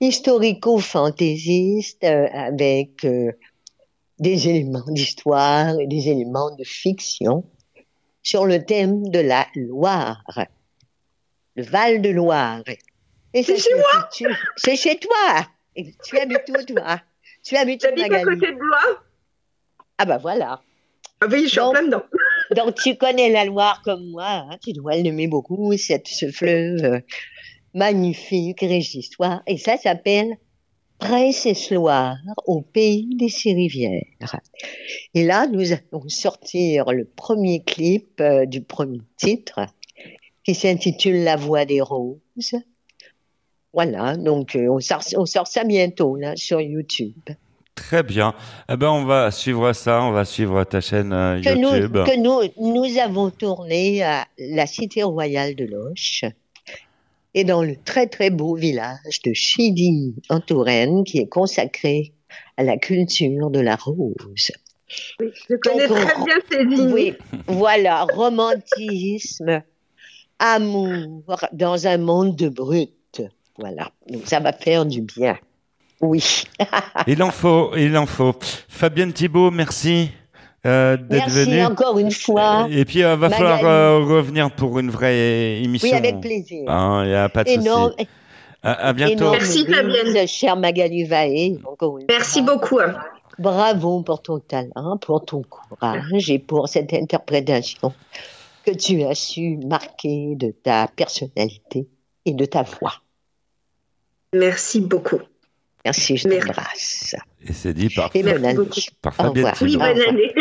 historico-fantaisiste 0.00 2.04
euh, 2.04 2.28
avec 2.32 3.04
euh, 3.04 3.32
des 4.20 4.48
éléments 4.48 4.84
d'histoire 4.86 5.80
et 5.80 5.88
des 5.88 6.08
éléments 6.08 6.54
de 6.54 6.62
fiction 6.62 7.42
sur 8.22 8.46
le 8.46 8.64
thème 8.64 9.08
de 9.08 9.18
la 9.18 9.48
Loire, 9.56 10.22
le 11.56 11.64
Val 11.64 12.00
de 12.00 12.10
Loire. 12.10 12.62
C'est 13.34 13.42
chez 13.42 13.54
situe- 14.12 14.36
C'est 14.56 14.76
chez 14.76 14.96
toi. 14.98 15.48
Tu 16.04 16.16
habites 16.20 16.48
où, 16.48 16.62
toi? 16.62 17.00
Tu 17.44 17.56
habites 17.56 17.82
J'habite 17.82 18.12
à 18.12 18.22
côté 18.22 18.52
de 18.52 18.56
Blois. 18.58 19.02
Ah 19.98 20.04
bah 20.06 20.18
voilà. 20.18 20.62
Ah 21.20 21.26
oui, 21.30 21.42
je 21.44 21.48
suis 21.48 21.60
en 21.60 21.66
Donc- 21.66 21.74
plein 21.74 21.86
dedans. 21.86 22.02
Donc 22.56 22.74
tu 22.74 22.96
connais 22.96 23.30
la 23.30 23.44
Loire 23.44 23.80
comme 23.84 24.10
moi, 24.10 24.26
hein, 24.50 24.58
tu 24.62 24.72
dois 24.72 24.96
l'aimer 24.96 25.28
beaucoup, 25.28 25.72
cette, 25.76 26.08
ce 26.08 26.30
fleuve 26.30 26.84
euh, 26.84 27.00
magnifique, 27.74 28.60
riche 28.60 28.92
d'histoire. 28.92 29.42
Et 29.46 29.56
ça 29.56 29.76
s'appelle 29.76 30.36
Princesse 30.98 31.70
Loire 31.70 32.16
au 32.46 32.60
pays 32.62 33.08
des 33.16 33.28
six 33.28 33.54
rivières. 33.54 34.02
Et 35.14 35.24
là, 35.24 35.46
nous 35.46 35.72
allons 35.72 36.08
sortir 36.08 36.92
le 36.92 37.04
premier 37.04 37.62
clip 37.62 38.20
euh, 38.20 38.46
du 38.46 38.62
premier 38.62 39.00
titre 39.16 39.60
qui 40.44 40.54
s'intitule 40.54 41.24
La 41.24 41.36
Voix 41.36 41.64
des 41.64 41.80
Roses. 41.80 42.54
Voilà, 43.74 44.16
donc 44.16 44.54
euh, 44.56 44.68
on, 44.70 44.80
sort, 44.80 45.02
on 45.16 45.26
sort 45.26 45.46
ça 45.46 45.64
bientôt 45.64 46.16
là 46.16 46.34
sur 46.36 46.60
YouTube. 46.60 47.12
Très 47.74 48.04
bien. 48.04 48.34
Eh 48.70 48.76
ben, 48.76 48.88
on 48.88 49.04
va 49.04 49.30
suivre 49.32 49.72
ça, 49.72 50.00
on 50.04 50.12
va 50.12 50.24
suivre 50.24 50.62
ta 50.64 50.80
chaîne 50.80 51.12
euh, 51.12 51.40
que 51.42 51.54
nous, 51.54 51.74
YouTube. 51.74 52.04
que 52.06 52.16
nous, 52.16 52.72
nous 52.72 52.98
avons 52.98 53.30
tourné 53.30 54.02
à 54.04 54.26
la 54.38 54.66
cité 54.66 55.02
royale 55.02 55.56
de 55.56 55.64
Loche 55.64 56.24
et 57.34 57.42
dans 57.42 57.64
le 57.64 57.74
très 57.84 58.06
très 58.06 58.30
beau 58.30 58.54
village 58.54 59.20
de 59.24 59.32
Chidi 59.32 60.14
en 60.30 60.38
Touraine 60.38 61.02
qui 61.02 61.18
est 61.18 61.26
consacré 61.26 62.12
à 62.56 62.62
la 62.62 62.76
culture 62.76 63.50
de 63.50 63.58
la 63.58 63.74
rose. 63.74 64.52
Oui, 65.18 65.32
je 65.50 65.56
connais 65.56 65.88
Donc, 65.88 65.98
très 65.98 66.14
on- 66.16 66.24
bien 66.24 66.36
ces 66.48 66.64
lignes. 66.64 66.92
Oui, 66.92 67.14
voilà, 67.48 68.06
romantisme, 68.14 69.62
amour 70.38 71.44
dans 71.52 71.86
un 71.88 71.98
monde 71.98 72.36
de 72.36 72.48
brut. 72.48 72.92
Voilà, 73.58 73.90
donc 74.08 74.22
ça 74.26 74.40
va 74.40 74.52
faire 74.52 74.84
du 74.84 75.00
bien. 75.00 75.36
Oui. 76.00 76.44
Il 77.06 77.22
en 77.22 77.30
faut, 77.30 77.70
il 77.76 77.96
en 77.96 78.04
faut. 78.06 78.34
Fabienne 78.68 79.12
Thibault, 79.12 79.50
merci 79.50 80.10
euh, 80.66 80.96
d'être 80.96 81.26
Merci 81.28 81.44
venue. 81.44 81.64
encore 81.64 81.98
une 81.98 82.10
fois. 82.10 82.66
Et 82.70 82.84
puis, 82.84 82.98
il 83.00 83.04
va 83.04 83.16
Magali. 83.16 83.34
falloir 83.36 83.64
euh, 83.64 83.98
revenir 84.00 84.50
pour 84.50 84.78
une 84.78 84.90
vraie 84.90 85.62
émission. 85.62 85.88
Oui, 85.88 85.94
avec 85.94 86.20
plaisir. 86.20 86.64
Il 86.68 87.08
n'y 87.08 87.14
a 87.14 87.28
pas 87.28 87.44
de 87.44 87.50
Énorme, 87.50 87.92
souci. 87.98 88.08
À, 88.62 88.72
à 88.88 88.92
bientôt. 88.94 89.12
énorme 89.14 89.36
Merci, 89.36 89.66
Fabienne. 89.66 90.26
chère 90.26 90.56
Magali 90.56 91.04
Vaé. 91.04 91.58
encore 91.70 91.98
une 91.98 92.06
Merci 92.08 92.42
fois. 92.42 92.54
beaucoup. 92.54 92.80
hein. 92.80 92.94
Bravo 93.38 94.02
pour 94.02 94.22
ton 94.22 94.38
talent, 94.40 94.96
pour 95.00 95.24
ton 95.24 95.42
courage 95.42 96.30
et 96.30 96.38
pour 96.38 96.68
cette 96.68 96.92
interprétation 96.94 97.92
que 98.64 98.70
tu 98.72 99.02
as 99.04 99.14
su 99.14 99.58
marquer 99.66 100.34
de 100.36 100.50
ta 100.50 100.88
personnalité 100.96 101.88
et 102.24 102.32
de 102.32 102.44
ta 102.46 102.62
voix. 102.62 102.94
Merci 104.34 104.80
beaucoup. 104.80 105.20
Merci, 105.84 106.16
je 106.16 106.28
Merci. 106.28 106.46
t'embrasse. 106.46 107.16
Et 107.46 107.52
c'est 107.52 107.74
dit 107.74 107.90
par, 107.90 108.10
Et 108.14 108.22
Merci 108.22 108.38
bonne 108.40 108.44
année. 108.50 108.56
beaucoup. 108.56 108.80
par 109.02 109.12
Au 109.12 109.24
Fabienne 109.24 109.44
revoir. 109.46 109.56
Oui, 109.60 109.76
bonne 109.76 110.08
année. 110.08 110.34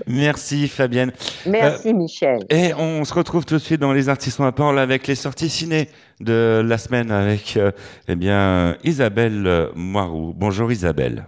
Merci 0.06 0.66
Fabienne. 0.66 1.12
Merci, 1.46 1.94
Michel. 1.94 2.40
Et 2.50 2.74
on 2.74 3.04
se 3.04 3.14
retrouve 3.14 3.44
tout 3.44 3.54
de 3.54 3.60
suite 3.60 3.80
dans 3.80 3.92
les 3.92 4.08
artistes 4.08 4.40
à 4.40 4.50
parole 4.52 4.78
avec 4.78 5.06
les 5.06 5.14
sorties 5.14 5.48
ciné 5.48 5.88
de 6.20 6.62
la 6.64 6.76
semaine 6.78 7.12
avec 7.12 7.56
euh, 7.56 7.70
eh 8.08 8.16
bien 8.16 8.76
Isabelle 8.82 9.46
euh, 9.46 9.68
Moirou. 9.76 10.34
Bonjour 10.36 10.72
Isabelle. 10.72 11.26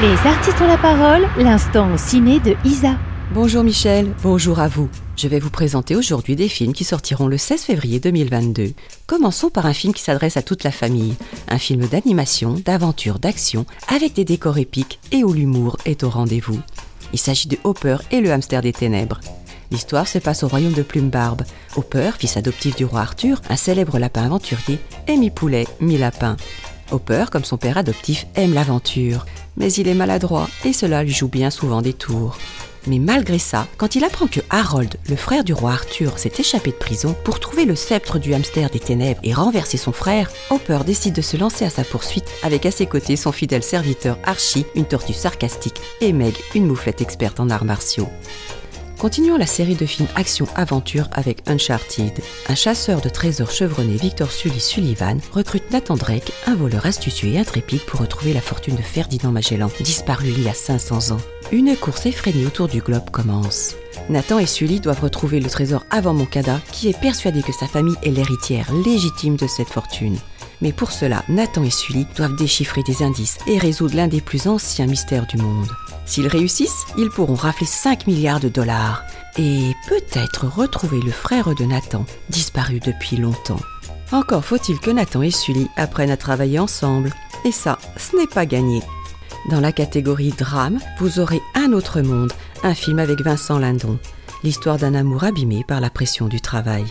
Les 0.00 0.26
artistes 0.26 0.60
ont 0.62 0.66
la 0.66 0.78
parole, 0.78 1.26
l'instant 1.36 1.94
ciné 1.98 2.40
de 2.40 2.54
Isa. 2.64 2.96
Bonjour 3.32 3.62
Michel, 3.62 4.12
bonjour 4.24 4.58
à 4.58 4.66
vous. 4.66 4.88
Je 5.16 5.28
vais 5.28 5.38
vous 5.38 5.50
présenter 5.50 5.94
aujourd'hui 5.94 6.34
des 6.34 6.48
films 6.48 6.72
qui 6.72 6.82
sortiront 6.82 7.28
le 7.28 7.38
16 7.38 7.62
février 7.62 8.00
2022. 8.00 8.72
Commençons 9.06 9.50
par 9.50 9.66
un 9.66 9.72
film 9.72 9.94
qui 9.94 10.02
s'adresse 10.02 10.36
à 10.36 10.42
toute 10.42 10.64
la 10.64 10.72
famille. 10.72 11.14
Un 11.46 11.58
film 11.58 11.86
d'animation, 11.86 12.56
d'aventure, 12.64 13.20
d'action, 13.20 13.66
avec 13.86 14.14
des 14.14 14.24
décors 14.24 14.58
épiques 14.58 14.98
et 15.12 15.22
où 15.22 15.32
l'humour 15.32 15.76
est 15.84 16.02
au 16.02 16.10
rendez-vous. 16.10 16.58
Il 17.12 17.20
s'agit 17.20 17.46
de 17.46 17.56
Hopper 17.62 17.98
et 18.10 18.20
le 18.20 18.32
hamster 18.32 18.62
des 18.62 18.72
ténèbres. 18.72 19.20
L'histoire 19.70 20.08
se 20.08 20.18
passe 20.18 20.42
au 20.42 20.48
royaume 20.48 20.72
de 20.72 20.82
Plumebarbe. 20.82 21.42
Hopper, 21.76 22.10
fils 22.18 22.36
adoptif 22.36 22.74
du 22.74 22.84
roi 22.84 23.02
Arthur, 23.02 23.40
un 23.48 23.56
célèbre 23.56 24.00
lapin 24.00 24.24
aventurier, 24.24 24.80
est 25.06 25.16
mi-poulet, 25.16 25.68
mi-lapin. 25.78 26.36
Hopper, 26.90 27.26
comme 27.30 27.44
son 27.44 27.58
père 27.58 27.78
adoptif, 27.78 28.26
aime 28.34 28.54
l'aventure, 28.54 29.24
mais 29.56 29.72
il 29.72 29.86
est 29.86 29.94
maladroit 29.94 30.48
et 30.64 30.72
cela 30.72 31.04
lui 31.04 31.12
joue 31.12 31.28
bien 31.28 31.50
souvent 31.50 31.80
des 31.80 31.92
tours. 31.92 32.36
Mais 32.86 32.98
malgré 32.98 33.38
ça, 33.38 33.66
quand 33.76 33.94
il 33.94 34.04
apprend 34.04 34.26
que 34.26 34.40
Harold, 34.50 34.96
le 35.08 35.16
frère 35.16 35.44
du 35.44 35.52
roi 35.52 35.72
Arthur, 35.72 36.18
s'est 36.18 36.32
échappé 36.38 36.70
de 36.70 36.76
prison 36.76 37.14
pour 37.24 37.40
trouver 37.40 37.64
le 37.64 37.74
sceptre 37.74 38.18
du 38.18 38.34
hamster 38.34 38.70
des 38.70 38.80
ténèbres 38.80 39.20
et 39.22 39.34
renverser 39.34 39.76
son 39.76 39.92
frère, 39.92 40.30
Hopper 40.50 40.80
décide 40.84 41.14
de 41.14 41.22
se 41.22 41.36
lancer 41.36 41.64
à 41.64 41.70
sa 41.70 41.84
poursuite 41.84 42.28
avec 42.42 42.66
à 42.66 42.70
ses 42.70 42.86
côtés 42.86 43.16
son 43.16 43.32
fidèle 43.32 43.62
serviteur 43.62 44.18
Archie, 44.24 44.66
une 44.74 44.86
tortue 44.86 45.12
sarcastique, 45.12 45.80
et 46.00 46.12
Meg, 46.12 46.34
une 46.54 46.66
mouflette 46.66 47.00
experte 47.00 47.40
en 47.40 47.50
arts 47.50 47.64
martiaux. 47.64 48.08
Continuons 49.00 49.38
la 49.38 49.46
série 49.46 49.76
de 49.76 49.86
films 49.86 50.10
action-aventure 50.14 51.08
avec 51.12 51.48
Uncharted. 51.48 52.12
Un 52.50 52.54
chasseur 52.54 53.00
de 53.00 53.08
trésors 53.08 53.50
chevronné, 53.50 53.96
Victor 53.96 54.30
Sully 54.30 54.60
Sullivan, 54.60 55.18
recrute 55.32 55.70
Nathan 55.70 55.96
Drake, 55.96 56.30
un 56.46 56.54
voleur 56.54 56.84
astucieux 56.84 57.30
et 57.30 57.38
intrépide 57.38 57.80
pour 57.86 58.00
retrouver 58.00 58.34
la 58.34 58.42
fortune 58.42 58.76
de 58.76 58.82
Ferdinand 58.82 59.32
Magellan, 59.32 59.70
disparu 59.80 60.28
il 60.28 60.42
y 60.42 60.50
a 60.50 60.52
500 60.52 61.14
ans. 61.14 61.20
Une 61.50 61.76
course 61.76 62.04
effrénée 62.04 62.44
autour 62.44 62.68
du 62.68 62.82
globe 62.82 63.08
commence. 63.08 63.74
Nathan 64.10 64.38
et 64.38 64.44
Sully 64.44 64.80
doivent 64.80 65.02
retrouver 65.02 65.40
le 65.40 65.48
trésor 65.48 65.86
avant 65.88 66.12
Moncada, 66.12 66.60
qui 66.70 66.90
est 66.90 67.00
persuadé 67.00 67.40
que 67.40 67.54
sa 67.54 67.66
famille 67.66 67.96
est 68.02 68.10
l'héritière 68.10 68.70
légitime 68.84 69.36
de 69.36 69.46
cette 69.46 69.68
fortune. 69.70 70.18
Mais 70.60 70.74
pour 70.74 70.92
cela, 70.92 71.24
Nathan 71.30 71.64
et 71.64 71.70
Sully 71.70 72.06
doivent 72.16 72.36
déchiffrer 72.36 72.82
des 72.82 73.02
indices 73.02 73.38
et 73.46 73.56
résoudre 73.56 73.96
l'un 73.96 74.08
des 74.08 74.20
plus 74.20 74.46
anciens 74.46 74.86
mystères 74.86 75.26
du 75.26 75.38
monde. 75.38 75.70
S'ils 76.06 76.26
réussissent, 76.26 76.86
ils 76.98 77.10
pourront 77.10 77.34
rafler 77.34 77.66
5 77.66 78.06
milliards 78.06 78.40
de 78.40 78.48
dollars 78.48 79.04
et 79.38 79.74
peut-être 79.88 80.46
retrouver 80.46 81.00
le 81.00 81.12
frère 81.12 81.54
de 81.54 81.64
Nathan, 81.64 82.04
disparu 82.28 82.80
depuis 82.80 83.16
longtemps. 83.16 83.60
Encore 84.12 84.44
faut-il 84.44 84.80
que 84.80 84.90
Nathan 84.90 85.22
et 85.22 85.30
Sully 85.30 85.68
apprennent 85.76 86.10
à 86.10 86.16
travailler 86.16 86.58
ensemble. 86.58 87.12
Et 87.44 87.52
ça, 87.52 87.78
ce 87.96 88.16
n'est 88.16 88.26
pas 88.26 88.44
gagné. 88.44 88.82
Dans 89.48 89.60
la 89.60 89.72
catégorie 89.72 90.34
drame, 90.36 90.78
vous 90.98 91.20
aurez 91.20 91.40
Un 91.54 91.72
autre 91.72 92.00
monde, 92.00 92.32
un 92.62 92.74
film 92.74 92.98
avec 92.98 93.20
Vincent 93.22 93.58
Lindon, 93.58 93.98
l'histoire 94.42 94.78
d'un 94.78 94.94
amour 94.94 95.24
abîmé 95.24 95.64
par 95.66 95.80
la 95.80 95.90
pression 95.90 96.26
du 96.26 96.40
travail. 96.40 96.84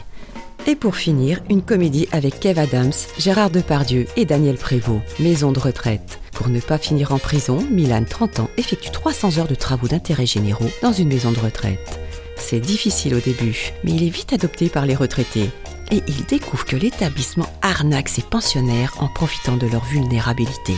Et 0.67 0.75
pour 0.75 0.95
finir, 0.95 1.41
une 1.49 1.61
comédie 1.61 2.07
avec 2.11 2.39
Kev 2.39 2.59
Adams, 2.59 2.91
Gérard 3.17 3.49
Depardieu 3.49 4.05
et 4.15 4.25
Daniel 4.25 4.57
Prévost, 4.57 5.01
Maison 5.19 5.51
de 5.51 5.59
retraite. 5.59 6.19
Pour 6.33 6.49
ne 6.49 6.59
pas 6.59 6.77
finir 6.77 7.11
en 7.11 7.17
prison, 7.17 7.65
Milan, 7.71 8.03
30 8.07 8.41
ans, 8.41 8.49
effectue 8.57 8.91
300 8.91 9.39
heures 9.39 9.47
de 9.47 9.55
travaux 9.55 9.87
d'intérêt 9.87 10.25
généraux 10.25 10.69
dans 10.81 10.93
une 10.93 11.07
maison 11.07 11.31
de 11.31 11.39
retraite. 11.39 11.99
C'est 12.35 12.59
difficile 12.59 13.15
au 13.15 13.19
début, 13.19 13.71
mais 13.83 13.91
il 13.91 14.03
est 14.03 14.09
vite 14.09 14.33
adopté 14.33 14.69
par 14.69 14.85
les 14.85 14.95
retraités. 14.95 15.49
Et 15.91 16.03
il 16.07 16.25
découvre 16.25 16.65
que 16.65 16.75
l'établissement 16.75 17.49
arnaque 17.61 18.09
ses 18.09 18.21
pensionnaires 18.21 18.93
en 18.99 19.07
profitant 19.07 19.57
de 19.57 19.67
leur 19.67 19.83
vulnérabilité. 19.85 20.75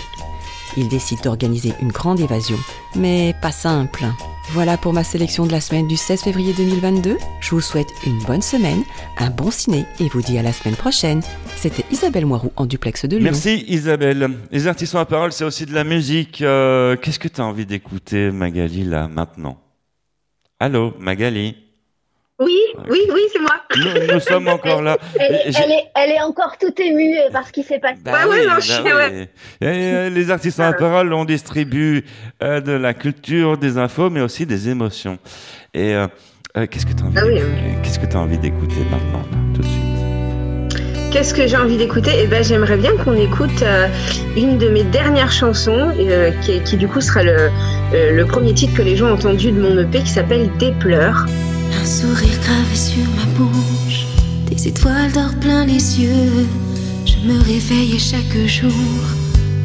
Il 0.78 0.88
décide 0.88 1.22
d'organiser 1.22 1.74
une 1.82 1.92
grande 1.92 2.22
évasion, 2.22 2.58
mais 2.96 3.36
pas 3.42 3.52
simple. 3.52 4.06
Voilà 4.54 4.76
pour 4.76 4.92
ma 4.92 5.06
sélection 5.06 5.46
de 5.46 5.52
la 5.54 5.62
semaine 5.62 5.88
du 5.88 5.96
16 5.96 6.24
février 6.24 6.52
2022. 6.54 7.18
Je 7.40 7.52
vous 7.52 7.62
souhaite 7.62 7.88
une 8.06 8.22
bonne 8.26 8.42
semaine, 8.42 8.84
un 9.18 9.30
bon 9.30 9.50
ciné 9.50 9.86
et 10.02 10.10
vous 10.10 10.22
dis 10.22 10.38
à 10.38 10.42
la 10.42 10.52
semaine 10.52 10.76
prochaine. 10.76 11.22
C'était 11.56 11.86
Isabelle 11.90 12.26
Moirou 12.26 12.52
en 12.58 12.66
duplex 12.66 13.06
de 13.06 13.16
Lyon. 13.16 13.24
Merci 13.24 13.64
Isabelle. 13.70 14.30
Les 14.52 14.68
artistes 14.68 14.94
à 14.96 15.06
parole, 15.06 15.32
c'est 15.32 15.46
aussi 15.46 15.66
de 15.66 15.74
la 15.74 15.86
musique. 15.86 16.42
Euh, 16.42 16.98
Qu'est-ce 16.98 17.20
que 17.20 17.30
tu 17.30 17.40
as 17.40 17.46
envie 17.46 17.66
d'écouter, 17.66 18.30
Magali, 18.32 18.84
là, 18.84 19.08
maintenant? 19.08 19.58
Allô, 20.60 20.96
Magali? 21.00 21.56
Oui, 22.44 22.58
oui, 22.90 23.00
oui, 23.14 23.22
c'est 23.32 23.40
moi. 23.40 23.52
nous, 23.78 24.14
nous 24.14 24.20
sommes 24.32 24.48
encore 24.48 24.82
là. 24.82 24.98
Elle, 25.20 25.36
est, 25.72 25.86
elle 25.96 26.10
est 26.12 26.22
encore 26.22 26.58
toute 26.60 26.80
émue 26.80 27.14
par 27.32 27.46
ce 27.48 27.52
qui 27.52 27.62
s'est 27.64 27.80
passé. 27.80 28.00
Bah 28.04 28.20
oui, 28.30 28.38
non, 28.48 28.56
bah 28.56 28.60
je- 28.60 28.82
oui. 28.82 29.28
Et, 29.62 29.66
euh, 29.68 30.10
les 30.10 30.32
artistes 30.32 30.60
à 30.60 30.74
parole, 30.74 31.14
on 31.14 31.24
distribue 31.26 32.04
euh, 32.42 32.60
de 32.60 32.72
la 32.72 32.94
culture, 32.94 33.58
des 33.58 33.78
infos, 33.78 34.10
mais 34.10 34.22
aussi 34.22 34.46
des 34.46 34.70
émotions. 34.70 35.20
Et 35.74 35.94
euh, 35.94 36.08
qu'est-ce 36.70 36.86
que 36.86 36.94
tu 36.94 37.04
as 37.04 37.08
envie 37.08 37.18
Ah 37.18 37.24
oui, 37.26 37.36
d'écouter? 37.36 37.78
Qu'est-ce 37.84 38.00
que 38.00 38.06
tu 38.08 38.16
as 38.18 38.20
envie 38.20 38.38
d'écouter 38.40 38.82
maintenant, 38.90 39.20
là, 39.32 39.38
tout 39.54 39.62
de 39.62 39.68
suite? 39.68 41.12
Qu'est-ce 41.12 41.34
que 41.34 41.46
j'ai 41.46 41.58
envie 41.58 41.78
d'écouter? 41.78 42.12
Eh 42.24 42.28
ben, 42.28 42.42
j'aimerais 42.44 42.78
bien 42.78 42.96
qu'on 43.04 43.14
écoute 43.16 43.64
une 44.38 44.58
de 44.58 44.70
mes 44.70 44.84
dernières 44.84 45.32
chansons, 45.32 45.92
qui, 46.42 46.62
qui 46.64 46.78
du 46.78 46.88
coup 46.88 47.02
sera 47.02 47.22
le, 47.22 47.50
le 47.92 48.24
premier 48.26 48.54
titre 48.54 48.74
que 48.78 48.82
les 48.82 48.96
gens 48.96 49.08
ont 49.10 49.14
entendu 49.16 49.52
de 49.52 49.62
mon 49.62 49.78
EP, 49.78 50.00
qui 50.00 50.10
s'appelle 50.10 50.50
Des 50.58 50.72
pleurs. 50.72 51.26
Un 51.74 51.86
sourire 51.86 52.40
gravé 52.42 52.76
sur 52.76 53.04
ma 53.16 53.26
bouche, 53.38 54.06
des 54.50 54.68
étoiles 54.68 55.12
d'or 55.12 55.34
plein 55.40 55.66
les 55.66 56.00
yeux. 56.02 56.48
Je 57.06 57.28
me 57.28 57.40
réveille 57.40 57.98
chaque 58.00 58.38
jour, 58.48 58.72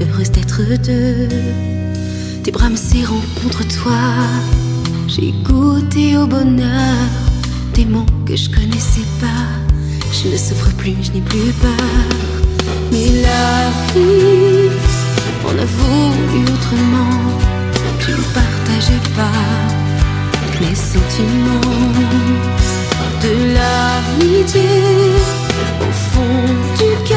heureuse 0.00 0.30
d'être 0.30 0.62
deux. 0.82 1.28
Tes 2.42 2.50
bras 2.50 2.68
me 2.68 2.76
serrant 2.76 3.22
contre 3.42 3.66
toi, 3.68 3.98
j'ai 5.08 5.32
goûté 5.44 6.16
au 6.16 6.26
bonheur, 6.26 7.08
des 7.74 7.84
mots 7.84 8.06
que 8.24 8.36
je 8.36 8.48
connaissais 8.50 9.06
pas. 9.20 9.48
Je 10.12 10.28
ne 10.28 10.36
souffre 10.36 10.70
plus, 10.76 10.94
je 11.02 11.12
n'ai 11.12 11.20
plus 11.20 11.52
peur. 11.60 12.06
Mais 12.92 13.22
la 13.22 13.70
vie, 13.92 14.70
on 15.44 15.58
a 15.58 15.64
voulu 15.64 16.44
autrement, 16.44 17.38
tu 18.00 18.12
ne 18.12 18.16
partageais 18.34 19.10
pas 19.16 19.85
mes 20.60 20.74
sentiments. 20.74 21.60
De 23.22 23.54
l'amitié 23.54 24.62
au 25.80 25.92
fond 25.92 26.44
du 26.78 27.08
cœur 27.08 27.15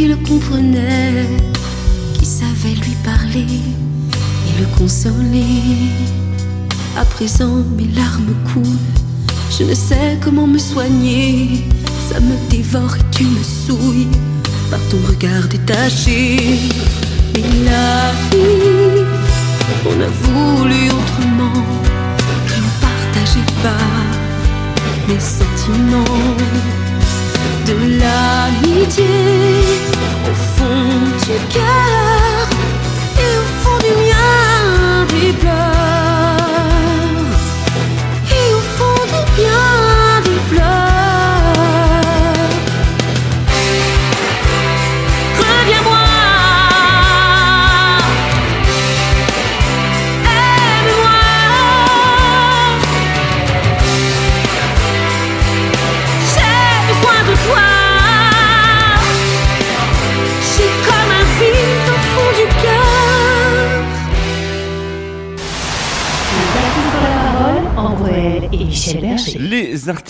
qui 0.00 0.08
le 0.08 0.16
comprenait, 0.16 1.28
qui 2.18 2.24
savait 2.24 2.74
lui 2.84 2.96
parler 3.04 3.60
et 4.48 4.60
le 4.60 4.66
consoler. 4.78 5.90
À 6.96 7.04
présent, 7.04 7.56
mes 7.76 7.88
larmes 7.94 8.34
coulent, 8.46 8.88
je 9.58 9.64
ne 9.64 9.74
sais 9.74 10.18
comment 10.24 10.46
me 10.46 10.56
soigner. 10.56 11.64
Ça 12.08 12.18
me 12.18 12.34
dévore 12.48 12.96
et 12.96 13.14
tu 13.14 13.24
me 13.24 13.42
souilles 13.42 14.08
par 14.70 14.80
ton 14.88 15.00
regard 15.06 15.46
détaché. 15.48 16.38
Mais 17.34 17.44
la 17.66 18.12
vie, 18.30 19.04
on 19.84 20.00
a 20.00 20.10
voulu 20.22 20.80
autrement, 20.98 21.62
tu 22.48 22.58
ne 22.66 22.72
partageais 22.86 23.52
pas 23.62 23.86
mes 25.08 25.20
sentiments 25.20 26.79
de 27.66 27.74
l'amitié. 28.00 29.04
Au 30.30 30.34
fond 30.56 30.90
du 31.24 31.36
cœur 31.54 32.48
et 33.18 33.38
au 33.38 33.46
fond 33.62 33.78
du 33.78 33.92
mien 34.04 35.06
des 35.08 35.32
pleurs 35.32 35.79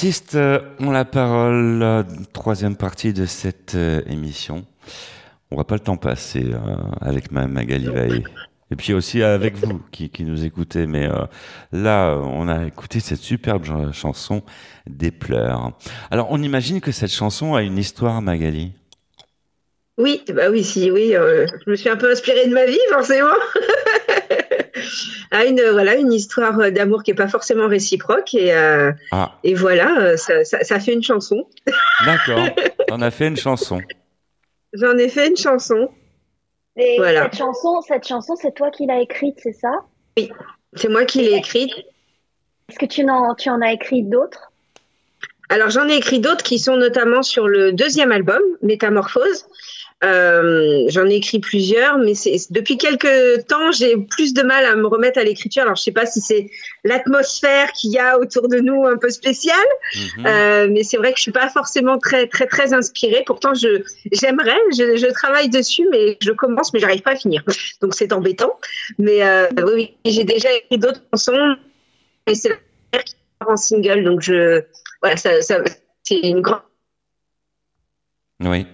artistes 0.01 0.35
euh, 0.35 0.61
ont 0.79 0.93
la 0.93 1.05
parole, 1.05 2.07
troisième 2.33 2.75
partie 2.75 3.13
de 3.13 3.27
cette 3.27 3.75
euh, 3.75 4.01
émission. 4.07 4.65
On 5.51 5.57
voit 5.57 5.67
pas 5.67 5.75
le 5.75 5.81
temps 5.81 5.99
passer 5.99 6.43
euh, 6.55 6.59
avec 7.03 7.31
ma 7.31 7.47
Magali. 7.47 8.25
Et 8.71 8.77
puis 8.77 8.95
aussi 8.95 9.23
avec 9.23 9.57
vous 9.59 9.83
qui, 9.91 10.11
nous 10.21 10.43
écoutez. 10.47 10.87
Mais 10.87 11.07
là, 11.71 12.17
on 12.17 12.49
a 12.49 12.65
écouté 12.65 12.99
cette 13.01 13.19
superbe 13.19 13.67
ch- 13.67 13.93
chanson 13.93 14.43
des 14.89 15.11
pleurs. 15.11 15.73
Alors, 16.11 16.29
on 16.31 16.43
imagine 16.43 16.81
que 16.81 16.93
cette 16.93 17.13
chanson 17.13 17.55
a 17.55 17.61
une 17.63 17.77
histoire, 17.77 18.23
Magali? 18.23 18.73
Oui, 20.01 20.23
bah 20.33 20.49
oui, 20.51 20.65
si, 20.65 20.91
oui, 20.91 21.15
euh, 21.15 21.47
je 21.67 21.71
me 21.71 21.77
suis 21.77 21.91
un 21.91 21.97
peu 21.97 22.11
inspirée 22.11 22.47
de 22.47 22.55
ma 22.55 22.65
vie, 22.65 22.79
forcément. 22.91 23.29
ah, 25.31 25.45
une, 25.45 25.61
voilà, 25.73 25.97
une 25.97 26.11
histoire 26.11 26.71
d'amour 26.73 27.03
qui 27.03 27.11
est 27.11 27.15
pas 27.15 27.29
forcément 27.29 27.69
réciproque 27.69 28.33
et, 28.33 28.55
euh, 28.55 28.93
Ah, 29.13 29.35
et 29.45 29.53
voilà, 29.53 29.99
euh, 30.01 30.17
ça, 30.17 30.43
ça, 30.45 30.65
ça 30.65 30.81
fait 30.81 30.95
une 30.95 31.03
chanson. 31.03 31.47
d'accord. 32.07 32.47
On 32.91 33.03
a 33.03 33.11
fait 33.11 33.27
une 33.29 33.37
chanson. 33.37 33.83
J'en 34.73 34.97
ai 34.97 35.11
fait 35.11 35.29
une 35.29 35.37
chanson. 35.37 35.91
Et 36.79 36.97
Voilà. 36.97 37.25
cette 37.25 37.37
chanson, 37.37 37.83
cette 37.83 38.09
chanson, 38.09 38.37
c'est 38.41 38.55
toi 38.55 38.71
qui 38.71 38.87
l'as 38.87 39.01
écrite, 39.01 39.35
c'est 39.43 39.53
ça? 39.53 39.73
C'est 40.75 40.89
moi 40.89 41.05
qui 41.05 41.21
l'ai 41.21 41.35
écrite. 41.35 41.73
Est-ce 42.71 42.79
que 42.79 42.87
tu 42.87 43.07
en, 43.07 43.35
tu 43.35 43.51
en 43.51 43.61
as 43.61 43.73
écrit 43.73 44.03
d'autres? 44.03 44.51
Alors 45.51 45.69
j'en 45.69 45.89
ai 45.89 45.97
écrit 45.97 46.21
d'autres 46.21 46.45
qui 46.45 46.61
sont 46.61 46.77
notamment 46.77 47.23
sur 47.23 47.49
le 47.49 47.73
deuxième 47.73 48.13
album, 48.13 48.41
Métamorphose. 48.63 49.47
Euh, 50.03 50.85
j'en 50.89 51.07
ai 51.07 51.17
écrit 51.17 51.41
plusieurs, 51.41 51.99
mais 51.99 52.15
depuis 52.49 52.79
quelques 52.79 53.47
temps 53.47 53.71
j'ai 53.71 53.99
plus 53.99 54.33
de 54.33 54.43
mal 54.43 54.65
à 54.65 54.75
me 54.75 54.87
remettre 54.87 55.19
à 55.19 55.25
l'écriture. 55.25 55.63
Alors 55.65 55.77
je 55.77 55.83
sais 55.83 55.93
pas 55.93 56.07
si 56.07 56.23
c'est 56.23 56.51
l'atmosphère 56.85 57.71
qu'il 57.73 57.91
y 57.91 57.99
a 57.99 58.19
autour 58.19 58.49
de 58.49 58.61
nous 58.61 58.87
un 58.87 58.97
peu 58.97 59.11
spéciale, 59.11 59.59
Mhm. 60.17 60.27
euh, 60.27 60.69
mais 60.71 60.85
c'est 60.85 60.97
vrai 60.97 61.13
que 61.13 61.19
je 61.19 61.23
suis 61.25 61.33
pas 61.33 61.51
forcément 61.51 61.99
très 61.99 62.27
très 62.29 62.47
très 62.47 62.73
inspirée. 62.73 63.25
Pourtant 63.27 63.53
je 63.53 63.83
j'aimerais, 64.11 64.57
je, 64.73 64.97
je 64.97 65.13
travaille 65.13 65.51
dessus, 65.51 65.87
mais 65.91 66.17
je 66.23 66.33
commence, 66.33 66.73
mais 66.73 66.81
j'arrive 66.81 67.03
pas 67.03 67.13
à 67.13 67.17
finir. 67.17 67.45
Donc 67.83 67.95
c'est 67.95 68.13
embêtant. 68.15 68.59
Mais 68.99 69.23
euh, 69.23 69.49
oui, 69.75 69.97
j'ai 70.07 70.25
déjà 70.25 70.51
écrit 70.51 70.79
d'autres 70.79 71.03
chansons, 71.13 71.57
et 72.27 72.35
c'est 72.35 72.49
la 72.49 72.57
première 72.91 73.05
qui 73.05 73.15
sort 73.43 73.51
en 73.51 73.57
single, 73.59 74.05
donc 74.05 74.23
je 74.23 74.63
voilà, 75.03 75.19
ça, 75.19 75.43
ça 75.43 75.59
c'est 76.05 76.21
une 76.21 76.41
grande 76.41 76.63
Oui. 78.43 78.67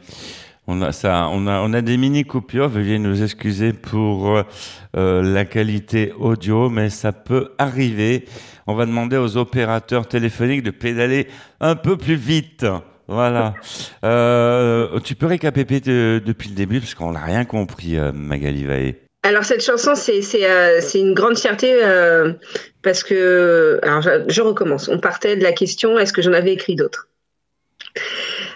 On 0.69 0.83
a, 0.83 0.93
ça, 0.93 1.29
on, 1.31 1.47
a, 1.47 1.61
on 1.61 1.73
a 1.73 1.81
des 1.81 1.97
mini 1.97 2.25
coupures. 2.25 2.69
Veuillez 2.69 2.99
nous 2.99 3.23
excuser 3.23 3.73
pour 3.73 4.43
euh, 4.97 5.23
la 5.23 5.45
qualité 5.45 6.13
audio, 6.19 6.69
mais 6.69 6.91
ça 6.91 7.13
peut 7.13 7.53
arriver. 7.59 8.25
On 8.67 8.75
va 8.75 8.85
demander 8.87 9.17
aux 9.17 9.37
opérateurs 9.37 10.09
téléphoniques 10.09 10.65
de 10.65 10.73
pédaler 10.73 11.29
un 11.61 11.77
peu 11.77 11.97
plus 11.97 12.17
vite. 12.17 12.67
Voilà. 13.07 13.55
Euh, 14.05 14.99
tu 15.01 15.15
peux 15.15 15.27
récapéper 15.27 15.79
de- 15.79 16.21
depuis 16.25 16.49
le 16.49 16.57
début 16.57 16.81
parce 16.81 16.95
qu'on 16.97 17.13
n'a 17.13 17.25
rien 17.25 17.45
compris, 17.45 17.97
euh, 17.97 18.11
Magali 18.13 18.65
Vaé. 18.65 19.01
Alors 19.23 19.45
cette 19.45 19.65
chanson, 19.65 19.95
c'est 19.95 20.21
euh, 20.45 20.81
une 20.95 21.15
grande 21.15 21.39
fierté 21.39 21.73
euh, 21.85 22.33
parce 22.83 23.05
que 23.05 23.79
alors 23.85 24.03
je 24.03 24.41
recommence. 24.41 24.89
On 24.89 24.99
partait 24.99 25.37
de 25.37 25.43
la 25.45 25.53
question 25.53 25.99
est-ce 25.99 26.13
que 26.13 26.23
j'en 26.23 26.33
avais 26.33 26.53
écrit 26.53 26.75
d'autres? 26.75 27.09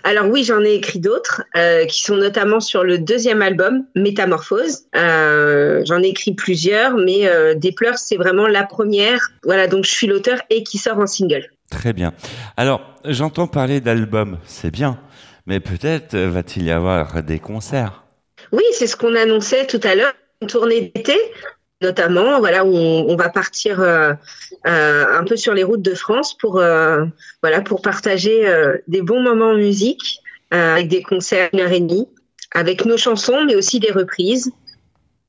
Alors 0.04 0.26
oui, 0.26 0.44
j'en 0.44 0.62
ai 0.62 0.74
écrit 0.74 0.98
d'autres 0.98 1.42
euh, 1.56 1.84
qui 1.84 2.02
sont 2.02 2.16
notamment 2.16 2.60
sur 2.60 2.84
le 2.84 2.98
deuxième 2.98 3.42
album 3.42 3.84
Métamorphose. 3.94 4.84
Euh, 4.96 5.82
j'en 5.84 6.02
ai 6.02 6.08
écrit 6.08 6.34
plusieurs, 6.34 6.96
mais 6.96 7.26
euh, 7.26 7.54
Des 7.54 7.72
pleurs, 7.72 7.98
c'est 7.98 8.16
vraiment 8.16 8.46
la 8.46 8.64
première. 8.64 9.30
Voilà, 9.44 9.66
donc 9.66 9.84
je 9.84 9.90
suis 9.90 10.06
l'auteur 10.06 10.38
et 10.50 10.62
qui 10.62 10.78
sort 10.78 10.98
en 10.98 11.06
single. 11.06 11.50
Très 11.70 11.92
bien. 11.92 12.12
Alors, 12.56 12.80
j'entends 13.04 13.46
parler 13.46 13.80
d'albums, 13.80 14.38
c'est 14.44 14.70
bien, 14.70 14.98
mais 15.46 15.60
peut-être 15.60 16.16
va-t-il 16.16 16.66
y 16.66 16.70
avoir 16.70 17.22
des 17.22 17.38
concerts? 17.38 18.04
Oui, 18.52 18.64
c'est 18.72 18.86
ce 18.86 18.96
qu'on 18.96 19.14
annonçait 19.14 19.66
tout 19.66 19.80
à 19.84 19.94
l'heure, 19.94 20.12
une 20.42 20.48
tournée 20.48 20.92
d'été, 20.94 21.16
notamment, 21.80 22.38
voilà, 22.38 22.64
où 22.64 22.74
on, 22.74 23.06
on 23.08 23.16
va 23.16 23.28
partir 23.28 23.80
euh, 23.80 24.12
euh, 24.66 25.18
un 25.18 25.24
peu 25.24 25.36
sur 25.36 25.54
les 25.54 25.64
routes 25.64 25.82
de 25.82 25.94
France 25.94 26.36
pour, 26.36 26.58
euh, 26.58 27.04
voilà, 27.42 27.60
pour 27.60 27.82
partager 27.82 28.46
des 28.88 29.02
bons 29.02 29.22
moments 29.22 29.50
en 29.50 29.56
musique, 29.56 30.20
avec 30.50 30.88
des 30.88 31.02
concerts 31.02 31.48
une 31.52 31.60
heure 31.60 31.72
et 31.72 31.80
demie, 31.80 32.08
avec 32.52 32.84
nos 32.84 32.96
chansons, 32.96 33.44
mais 33.44 33.54
aussi 33.54 33.80
des 33.80 33.92
reprises. 33.92 34.52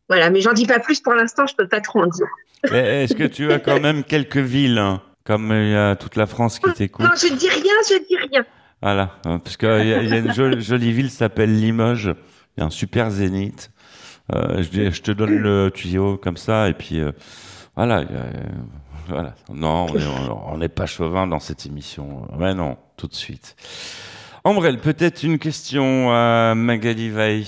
Voilà, 0.10 0.30
mais 0.30 0.42
j'en 0.42 0.54
dis 0.54 0.66
pas 0.66 0.80
plus 0.80 1.00
pour 1.00 1.14
l'instant, 1.14 1.48
je 1.48 1.56
peux 1.56 1.68
pas 1.68 1.80
trop 1.80 2.02
en 2.02 2.08
dire. 2.08 2.28
Est-ce 2.72 3.16
que 3.16 3.24
tu 3.24 3.52
as 3.52 3.60
quand 3.60 3.80
même 3.80 4.04
quelques 4.08 4.38
villes, 4.38 4.78
hein, 4.78 5.02
comme 5.24 5.52
il 5.52 5.72
y 5.72 5.76
a 5.76 5.96
toute 5.96 6.16
la 6.16 6.26
France 6.26 6.60
qui 6.60 6.72
t'écoute? 6.74 7.06
Non, 7.06 7.12
je 7.16 7.34
dis 7.34 7.50
rien, 7.50 7.74
je 7.90 8.06
dis 8.08 8.18
rien. 8.18 8.46
Voilà, 8.82 9.12
euh, 9.28 9.38
parce 9.38 9.58
qu'il 9.58 9.70
y, 9.70 9.90
y 9.90 9.94
a 9.94 10.18
une 10.18 10.34
jolie, 10.34 10.62
jolie 10.62 10.92
ville 10.92 11.10
qui 11.10 11.16
s'appelle 11.16 11.56
Limoges. 11.56 12.16
Il 12.58 12.62
y 12.62 12.64
a 12.64 12.66
un 12.66 12.72
super 12.72 13.12
zénith. 13.12 13.70
Euh, 14.34 14.64
je, 14.64 15.02
te 15.02 15.12
donne 15.12 15.38
le 15.38 15.72
tuyau 15.74 16.18
comme 16.18 16.38
ça, 16.38 16.70
et 16.70 16.74
puis 16.74 17.00
euh, 17.00 17.12
voilà. 17.76 18.04
voilà. 19.08 19.36
Non, 19.54 19.88
on 19.90 19.96
est- 19.98 20.30
on 20.54 20.58
n'est 20.58 20.70
pas 20.70 20.86
chauvin 20.86 21.28
dans 21.28 21.40
cette 21.40 21.66
émission. 21.66 22.28
Mais 22.38 22.54
non, 22.54 22.78
tout 22.98 23.08
de 23.08 23.16
suite. 23.16 23.56
Ambrelle, 24.44 24.80
peut-être 24.80 25.24
une 25.24 25.38
question 25.38 26.12
à 26.12 26.54
Magali 26.56 27.10
Vaille. 27.10 27.48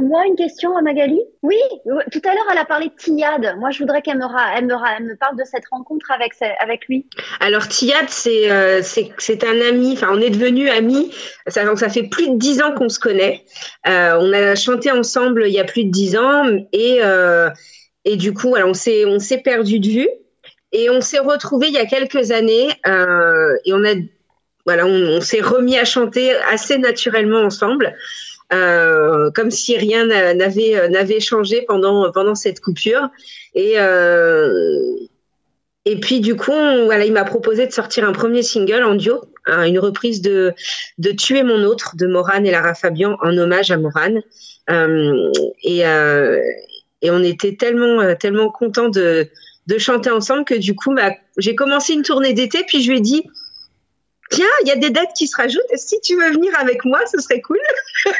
Moi, 0.00 0.26
une 0.26 0.36
question 0.36 0.76
à 0.76 0.82
Magali? 0.82 1.18
Oui, 1.42 1.56
euh, 1.86 2.00
tout 2.12 2.20
à 2.24 2.34
l'heure, 2.34 2.46
elle 2.52 2.58
a 2.58 2.64
parlé 2.64 2.86
de 2.88 2.94
Tillade. 2.94 3.56
Moi, 3.58 3.70
je 3.70 3.78
voudrais 3.78 4.02
qu'elle 4.02 4.18
me, 4.18 4.24
elle 4.56 4.66
me, 4.66 4.74
elle 4.74 5.04
me 5.04 5.16
parle 5.16 5.36
de 5.36 5.44
cette 5.44 5.66
rencontre 5.70 6.10
avec, 6.10 6.32
avec 6.60 6.86
lui. 6.86 7.06
Alors 7.40 7.62
c'est 7.62 8.50
euh, 8.50 8.82
c'est 8.82 9.44
un 9.44 9.60
ami. 9.60 9.92
Enfin, 9.94 10.08
on 10.12 10.20
est 10.20 10.30
devenus 10.30 10.70
amis. 10.70 11.12
Ça, 11.46 11.64
donc, 11.64 11.78
ça 11.78 11.88
fait 11.88 12.04
plus 12.04 12.28
de 12.30 12.36
dix 12.36 12.60
ans 12.62 12.72
qu'on 12.72 12.88
se 12.88 12.98
connaît. 12.98 13.44
Euh, 13.88 14.18
on 14.20 14.32
a 14.32 14.54
chanté 14.54 14.90
ensemble 14.90 15.46
il 15.46 15.52
y 15.52 15.60
a 15.60 15.64
plus 15.64 15.84
de 15.84 15.90
dix 15.90 16.16
ans 16.16 16.44
et 16.72 16.98
euh, 17.02 17.50
et 18.04 18.16
du 18.16 18.34
coup, 18.34 18.50
voilà, 18.50 18.66
on 18.66 18.74
s'est 18.74 19.42
perdu 19.42 19.80
de 19.80 19.88
vue 19.88 20.08
et 20.72 20.90
on 20.90 21.00
s'est 21.00 21.18
retrouvés 21.18 21.68
il 21.68 21.74
y 21.74 21.78
a 21.78 21.86
quelques 21.86 22.30
années 22.30 22.68
et 22.84 23.72
on 23.72 23.84
a 23.84 23.94
voilà, 24.64 24.84
on, 24.84 25.16
on 25.16 25.20
s'est 25.20 25.40
remis 25.40 25.78
à 25.78 25.84
chanter 25.84 26.34
assez 26.52 26.76
naturellement 26.76 27.40
ensemble. 27.40 27.96
Euh, 28.52 29.30
comme 29.32 29.50
si 29.50 29.76
rien 29.76 30.08
euh, 30.08 30.32
n'avait 30.34 31.18
changé 31.18 31.62
pendant 31.66 32.34
cette 32.36 32.60
coupure 32.60 33.08
et 33.56 33.72
euh, 33.76 34.48
puis 36.00 36.20
du 36.20 36.36
coup, 36.36 36.52
il 36.52 37.12
m'a 37.12 37.24
proposé 37.24 37.66
de 37.66 37.72
sortir 37.72 38.08
un 38.08 38.12
premier 38.12 38.44
single 38.44 38.84
en 38.84 38.94
duo, 38.94 39.24
hein, 39.46 39.64
une 39.64 39.80
reprise 39.80 40.20
de 40.20 40.52
de 40.98 41.10
Tuer 41.10 41.42
mon 41.42 41.64
autre 41.64 41.96
de 41.96 42.06
Morane 42.06 42.46
et 42.46 42.52
Lara 42.52 42.74
Fabian 42.74 43.16
en 43.20 43.36
hommage 43.36 43.72
à 43.72 43.78
Morane. 43.78 44.20
Et 44.68 45.84
on 47.10 47.22
était 47.22 47.56
tellement 47.56 48.14
tellement 48.14 48.50
contents 48.50 48.90
de 48.90 49.28
de 49.66 49.78
chanter 49.78 50.10
ensemble 50.10 50.44
que 50.44 50.54
du 50.54 50.76
coup, 50.76 50.94
bah, 50.94 51.10
j'ai 51.36 51.56
commencé 51.56 51.94
une 51.94 52.02
tournée 52.02 52.32
d'été, 52.32 52.62
puis 52.66 52.82
je 52.82 52.90
lui 52.90 52.98
ai 52.98 53.00
dit 53.00 53.24
Tiens, 54.30 54.46
il 54.62 54.68
y 54.68 54.72
a 54.72 54.76
des 54.76 54.90
dates 54.90 55.12
qui 55.16 55.26
se 55.26 55.36
rajoutent. 55.36 55.62
Si 55.76 56.00
tu 56.00 56.16
veux 56.16 56.32
venir 56.32 56.52
avec 56.58 56.84
moi, 56.84 57.00
ce 57.06 57.20
serait 57.20 57.40
cool. 57.40 57.58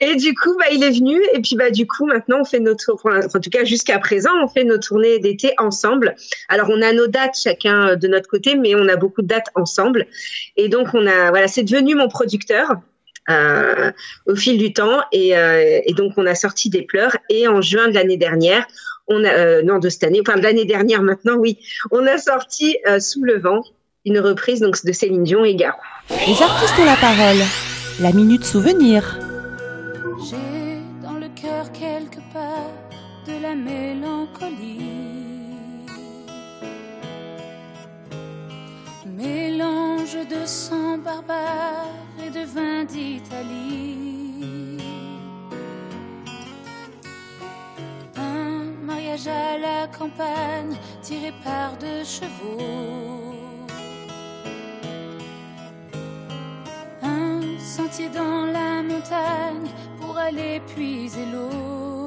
et 0.00 0.16
du 0.16 0.34
coup, 0.34 0.56
bah, 0.58 0.66
il 0.72 0.82
est 0.82 0.90
venu. 0.90 1.20
Et 1.32 1.40
puis, 1.40 1.56
bah, 1.56 1.70
du 1.70 1.86
coup, 1.86 2.06
maintenant, 2.06 2.40
on 2.40 2.44
fait 2.44 2.60
notre, 2.60 2.96
en 3.04 3.40
tout 3.40 3.50
cas, 3.50 3.64
jusqu'à 3.64 3.98
présent, 3.98 4.30
on 4.42 4.48
fait 4.48 4.64
nos 4.64 4.78
tournées 4.78 5.18
d'été 5.18 5.54
ensemble. 5.58 6.16
Alors, 6.48 6.68
on 6.70 6.82
a 6.82 6.92
nos 6.92 7.06
dates 7.06 7.36
chacun 7.42 7.90
euh, 7.90 7.96
de 7.96 8.08
notre 8.08 8.28
côté, 8.28 8.56
mais 8.56 8.74
on 8.74 8.88
a 8.88 8.96
beaucoup 8.96 9.22
de 9.22 9.28
dates 9.28 9.48
ensemble. 9.54 10.06
Et 10.56 10.68
donc, 10.68 10.88
on 10.94 11.06
a, 11.06 11.30
voilà, 11.30 11.48
c'est 11.48 11.62
devenu 11.62 11.94
mon 11.94 12.08
producteur. 12.08 12.72
euh, 13.30 13.92
au 14.26 14.34
fil 14.34 14.58
du 14.58 14.72
temps 14.72 15.00
et, 15.12 15.36
euh, 15.36 15.80
et 15.84 15.92
donc 15.92 16.14
on 16.16 16.26
a 16.26 16.34
sorti 16.34 16.70
des 16.70 16.82
pleurs 16.82 17.16
et 17.28 17.46
en 17.46 17.60
juin 17.60 17.86
de 17.86 17.94
l'année 17.94 18.16
dernière 18.16 18.66
on 19.06 19.22
a 19.24 19.32
euh, 19.32 19.62
non 19.62 19.78
de 19.78 19.88
cette 19.88 20.02
année 20.02 20.20
enfin 20.26 20.36
de 20.36 20.42
l'année 20.42 20.64
dernière 20.64 21.02
maintenant 21.02 21.36
oui 21.36 21.58
on 21.92 22.04
a 22.06 22.18
sorti 22.18 22.78
euh, 22.88 22.98
sous 22.98 23.22
le 23.22 23.38
vent 23.38 23.62
une 24.04 24.18
reprise 24.18 24.60
donc 24.60 24.84
de 24.84 24.92
Céline 24.92 25.24
Dion 25.24 25.44
et 25.44 25.54
Garou 25.54 25.80
Les 26.26 26.42
artistes 26.42 26.74
ont 26.78 26.84
la 26.84 26.96
parole. 26.96 27.38
La 28.00 28.12
minute 28.12 28.44
souvenir. 28.44 29.18
J'ai 30.28 30.80
dans 31.02 31.18
le 31.18 31.28
cœur 31.40 31.70
quelque 31.72 32.18
part 32.32 32.70
de 33.26 33.40
la 33.40 33.54
mélancolie. 33.54 34.78
Mélange 39.06 40.16
de 40.28 40.46
sang 40.46 40.98
barbare 40.98 41.86
et 42.26 42.30
de 42.30 42.44
vin 42.44 42.84
d'Italie. 42.84 44.78
Un 48.16 48.64
mariage 48.84 49.28
à 49.28 49.58
la 49.58 49.86
campagne 49.86 50.76
tiré 51.02 51.32
par 51.44 51.76
deux 51.78 52.04
chevaux. 52.04 53.51
Sentier 57.62 58.08
dans 58.08 58.46
la 58.46 58.82
montagne 58.82 59.70
pour 60.00 60.18
aller 60.18 60.60
puiser 60.74 61.24
l'eau. 61.32 62.01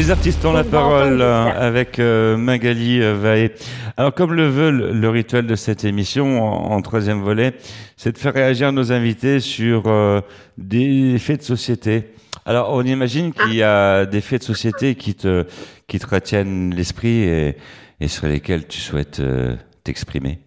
Les 0.00 0.10
artistes 0.10 0.42
ont 0.46 0.54
la 0.54 0.64
parole 0.64 1.20
euh, 1.20 1.52
avec 1.54 1.98
euh, 1.98 2.38
Magali 2.38 3.02
euh, 3.02 3.14
Vaé. 3.14 3.52
Alors, 3.98 4.14
comme 4.14 4.32
le 4.32 4.48
veut 4.48 4.70
le, 4.70 5.08
rituel 5.10 5.46
de 5.46 5.54
cette 5.56 5.84
émission, 5.84 6.42
en, 6.42 6.72
en 6.72 6.80
troisième 6.80 7.20
volet, 7.20 7.52
c'est 7.98 8.12
de 8.12 8.16
faire 8.16 8.32
réagir 8.32 8.72
nos 8.72 8.92
invités 8.92 9.40
sur 9.40 9.88
euh, 9.88 10.22
des 10.56 11.18
faits 11.18 11.40
de 11.40 11.44
société. 11.44 12.14
Alors, 12.46 12.72
on 12.72 12.82
imagine 12.82 13.34
qu'il 13.34 13.52
y 13.52 13.62
a 13.62 14.06
des 14.06 14.22
faits 14.22 14.40
de 14.40 14.46
société 14.46 14.94
qui 14.94 15.14
te, 15.14 15.44
qui 15.86 15.98
te 15.98 16.06
retiennent 16.06 16.74
l'esprit 16.74 17.24
et, 17.24 17.56
et 18.00 18.08
sur 18.08 18.26
lesquels 18.26 18.66
tu 18.66 18.80
souhaites 18.80 19.20
euh, 19.20 19.54
t'exprimer. 19.84 20.38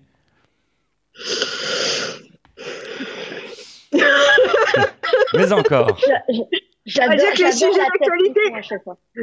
Mais 5.35 5.51
encore. 5.51 5.95
Va 7.07 7.15
dire 7.15 7.31
que 7.33 7.43
les 7.43 7.51
sujets 7.51 7.77
d'actualité, 7.77 8.41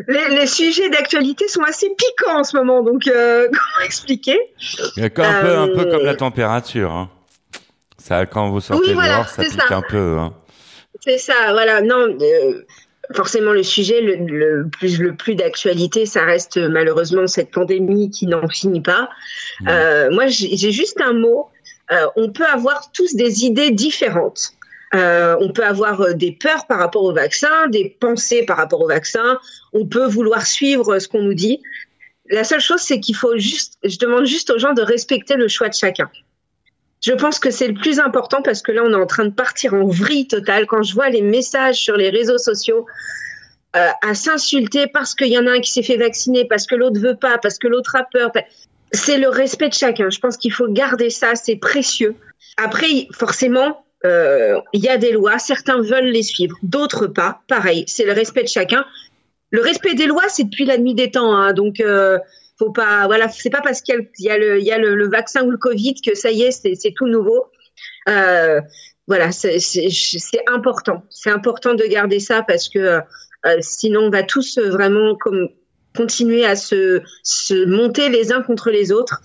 les, 0.09 0.37
les 0.37 0.47
sujets 0.47 0.89
d'actualité 0.91 1.47
sont 1.49 1.63
assez 1.63 1.89
piquants 1.91 2.39
en 2.41 2.45
ce 2.45 2.57
moment, 2.57 2.83
donc 2.83 3.07
euh, 3.07 3.47
comment 3.53 3.85
expliquer? 3.85 4.39
Un, 4.97 5.09
peu, 5.11 5.23
un 5.23 5.69
peu 5.69 5.81
Euh, 5.87 5.91
comme 5.91 6.05
la 6.05 6.15
température. 6.15 6.91
Hein. 6.93 7.11
Ça, 7.99 8.25
quand 8.27 8.49
vous 8.51 8.61
sortez 8.61 8.89
Oui, 8.89 8.95
voilà, 8.95 9.17
dehors, 9.17 9.29
ça 9.29 9.43
c'est 9.43 9.51
pique 9.51 9.63
ça. 9.69 9.77
un 9.77 9.83
peu. 9.83 10.17
Hein. 10.19 10.35
C'est 11.01 11.19
ça, 11.19 11.35
voilà. 11.51 11.83
Non, 11.83 12.17
euh, 12.21 12.65
forcément, 13.15 13.53
le 13.53 13.63
sujet 13.63 14.01
le, 14.01 14.17
le 14.17 14.69
plus, 14.69 14.99
le 14.99 15.15
plus 15.15 15.35
d'actualité, 15.35 16.07
ça 16.07 16.25
reste 16.25 16.57
malheureusement 16.57 17.27
cette 17.27 17.51
pandémie 17.51 18.11
qui 18.11 18.27
n'en 18.27 18.49
finit 18.49 18.81
pas. 18.81 19.11
Euh, 19.69 20.09
moi, 20.11 20.27
j'ai 20.29 20.57
j'ai 20.57 20.73
juste 20.73 21.01
un 21.01 21.13
mot. 21.13 21.49
Euh, 21.93 22.07
on 22.17 22.31
peut 22.31 22.47
avoir 22.47 22.91
tous 22.93 23.15
des 23.17 23.45
idées 23.45 23.71
différentes. 23.71 24.53
Euh, 24.95 25.37
on 25.39 25.53
peut 25.53 25.65
avoir 25.65 26.01
euh, 26.01 26.13
des 26.15 26.33
peurs 26.33 26.67
par 26.67 26.79
rapport 26.79 27.05
au 27.05 27.13
vaccin, 27.13 27.69
des 27.69 27.97
pensées 28.01 28.45
par 28.45 28.57
rapport 28.57 28.81
au 28.81 28.89
vaccin. 28.89 29.39
On 29.73 29.87
peut 29.87 30.07
vouloir 30.07 30.47
suivre 30.47 30.99
ce 30.99 31.07
qu'on 31.07 31.23
nous 31.23 31.35
dit. 31.35 31.63
La 32.29 32.45
seule 32.45 32.61
chose, 32.61 32.81
c'est 32.81 33.01
qu'il 33.01 33.15
faut 33.15 33.37
juste, 33.39 33.79
je 33.85 33.99
demande 33.99 34.27
juste 34.27 34.51
aux 34.51 34.59
gens 34.59 34.73
de 34.73 34.83
respecter 34.83 35.37
le 35.37 35.49
choix 35.49 35.69
de 35.69 35.75
chacun. 35.75 36.11
Je 37.03 37.13
pense 37.13 37.39
que 37.39 37.51
c'est 37.51 37.69
le 37.69 37.75
plus 37.75 37.99
important 37.99 38.43
parce 38.43 38.63
que 38.63 38.73
là, 38.73 38.83
on 38.85 38.93
est 38.93 39.03
en 39.03 39.07
train 39.07 39.25
de 39.25 39.33
partir 39.33 39.75
en 39.75 39.87
vrille 39.87 40.27
totale. 40.27 40.67
Quand 40.67 40.83
je 40.83 40.95
vois 40.95 41.09
les 41.09 41.23
messages 41.23 41.77
sur 41.77 41.97
les 41.97 42.11
réseaux 42.11 42.39
sociaux 42.39 42.87
euh, 43.77 43.89
à 44.03 44.15
s'insulter 44.15 44.87
parce 44.87 45.15
qu'il 45.15 45.29
y 45.29 45.39
en 45.39 45.47
a 45.47 45.53
un 45.53 45.61
qui 45.61 45.71
s'est 45.71 45.83
fait 45.83 45.97
vacciner, 45.97 46.45
parce 46.45 46.67
que 46.67 46.75
l'autre 46.75 47.01
veut 47.01 47.17
pas, 47.17 47.39
parce 47.39 47.59
que 47.59 47.69
l'autre 47.69 47.97
a 47.97 48.03
peur, 48.03 48.33
c'est 48.93 49.19
le 49.19 49.29
respect 49.29 49.69
de 49.69 49.75
chacun. 49.75 50.11
Je 50.11 50.19
pense 50.19 50.37
qu'il 50.37 50.53
faut 50.53 50.69
garder 50.69 51.09
ça, 51.09 51.37
c'est 51.37 51.57
précieux. 51.57 52.17
Après, 52.57 53.09
forcément, 53.13 53.69
euh, 53.69 53.90
il 54.05 54.81
y 54.81 54.89
a 54.89 54.97
des 54.97 55.13
lois, 55.13 55.39
certains 55.39 55.81
veulent 55.81 56.11
les 56.11 56.23
suivre, 56.23 56.57
d'autres 56.63 57.07
pas. 57.07 57.43
Pareil, 57.49 57.85
c'est 57.87 58.05
le 58.05 58.13
respect 58.13 58.43
de 58.43 58.49
chacun. 58.49 58.85
Le 59.51 59.61
respect 59.61 59.95
des 59.95 60.07
lois, 60.07 60.29
c'est 60.29 60.45
depuis 60.45 60.65
la 60.65 60.79
nuit 60.79 60.95
des 60.95 61.11
temps, 61.11 61.35
hein, 61.35 61.53
donc 61.53 61.81
euh, 61.81 62.19
faut 62.59 62.71
pas, 62.71 63.07
voilà, 63.07 63.29
c'est 63.29 63.51
pas 63.51 63.63
parce 63.63 63.81
qu'il 63.81 64.09
y 64.19 64.31
a, 64.31 64.39
le- 64.39 65.09
vaccin 65.09 65.43
ou 65.43 65.51
le 65.51 65.57
Covid 65.57 65.95
que 65.95 66.15
ça 66.15 66.31
y 66.31 66.43
est, 66.43 66.53
c'est 66.53 66.93
tout 66.95 67.09
nouveau. 67.09 67.47
Euh, 68.09 68.61
voilà, 69.09 69.33
c'est 69.33 69.59
important. 70.47 71.03
C'est 71.11 71.31
important 71.31 71.75
de 71.75 71.85
garder 71.85 72.21
ça 72.21 72.43
parce 72.47 72.69
que 72.69 72.79
euh, 73.47 73.57
sinon 73.61 74.03
on 74.03 74.11
va 74.11 74.23
tous 74.23 74.59
euh, 74.59 74.71
vraiment 74.71 75.17
continuer 75.97 76.45
à 76.45 76.55
se 76.55 77.65
monter 77.65 78.09
les 78.09 78.33
uns 78.33 78.43
contre 78.43 78.71
les 78.71 78.93
autres. 78.93 79.21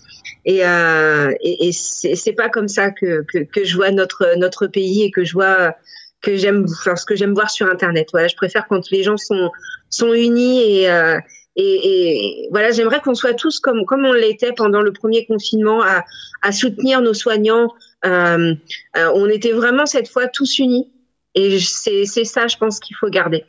Et, 0.46 0.64
euh, 0.64 1.34
et, 1.41 1.72
c'est 1.72 2.34
pas 2.34 2.50
comme 2.50 2.68
ça 2.68 2.91
que, 2.91 3.24
que, 3.24 3.64
je 3.64 3.76
vois 3.76 3.89
notre, 3.91 4.38
notre 4.38 4.68
pays 4.68 5.04
et 5.04 5.12
que 5.12 5.24
je 5.24 5.34
vois 5.34 5.76
que 6.22 6.36
j'aime 6.36 6.66
enfin, 6.70 6.96
j'aime 7.12 7.34
voir 7.34 7.50
sur 7.50 7.68
internet. 7.70 8.10
Voilà, 8.12 8.28
je 8.28 8.36
préfère 8.36 8.68
quand 8.68 8.89
les 8.91 9.04
gens 9.04 9.18
sont 9.18 9.52
sont 9.89 10.14
unis 10.14 10.88
euh, 10.88 11.20
et, 11.56 11.64
et 11.64 12.50
voilà, 12.52 12.72
j'aimerais 12.72 13.00
qu'on 13.00 13.16
soit 13.16 13.34
tous 13.34 13.60
comme 13.60 13.86
comme 13.86 14.06
on 14.06 14.14
l'était 14.14 14.52
pendant 14.52 14.82
le 14.82 14.91
premier 14.91 15.26
confinement 15.26 15.82
à, 15.82 16.52
soutenir 16.52 17.02
nos 17.02 17.14
soignants. 17.14 17.74
Euh, 18.06 18.54
euh, 18.98 19.12
on 19.16 19.28
était 19.30 19.52
vraiment 19.52 19.88
cette 19.88 20.10
fois 20.10 20.28
tous 20.28 20.60
unis 20.60 20.91
et 21.34 21.60
c'est 21.60 22.06
ça, 22.06 22.48
je 22.48 22.58
pense 22.58 22.80
qu'il 22.80 22.96
faut 22.96 23.10
garder. 23.10 23.46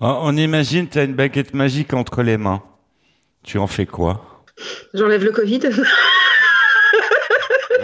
On 0.00 0.36
imagine, 0.36 0.88
tu 0.88 0.98
as 0.98 1.04
une 1.04 1.14
baguette 1.14 1.54
magique 1.54 1.92
entre 1.94 2.22
les 2.22 2.36
mains. 2.36 2.62
Tu 3.44 3.58
en 3.58 3.66
fais 3.66 3.86
quoi? 3.86 4.31
J'enlève 4.94 5.24
le 5.24 5.32
Covid. 5.32 5.60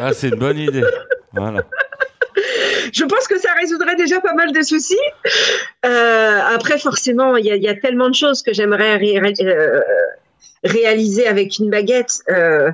Ah, 0.00 0.12
c'est 0.12 0.28
une 0.28 0.36
bonne 0.36 0.58
idée. 0.58 0.84
Voilà. 1.32 1.64
je 2.92 3.04
pense 3.04 3.26
que 3.26 3.36
ça 3.38 3.48
résoudrait 3.60 3.96
déjà 3.96 4.20
pas 4.20 4.32
mal 4.34 4.52
de 4.52 4.62
soucis. 4.62 4.94
Euh, 5.84 6.38
après, 6.54 6.78
forcément, 6.78 7.36
il 7.36 7.46
y 7.46 7.50
a, 7.50 7.56
il 7.56 7.62
y 7.64 7.68
a 7.68 7.74
tellement 7.74 8.08
de 8.08 8.14
choses 8.14 8.42
que 8.42 8.52
j'aimerais 8.52 8.96
ré- 8.96 9.18
ré- 9.18 9.32
euh, 9.42 9.80
réaliser 10.62 11.26
avec 11.26 11.58
une 11.58 11.68
baguette, 11.70 12.20
euh, 12.30 12.70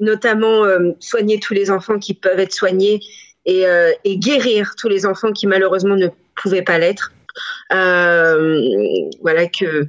notamment 0.00 0.64
soigner 1.00 1.40
tous 1.40 1.54
les 1.54 1.70
enfants 1.70 1.98
qui 1.98 2.12
peuvent 2.12 2.40
être 2.40 2.52
soignés 2.52 3.00
et, 3.46 3.64
et 4.04 4.18
guérir 4.18 4.74
tous 4.76 4.88
les 4.88 5.06
enfants 5.06 5.32
qui 5.32 5.46
malheureusement 5.46 5.96
ne 5.96 6.08
pouvaient 6.42 6.60
pas 6.62 6.76
l'être. 6.78 7.12
Voilà 7.70 9.46
que 9.48 9.86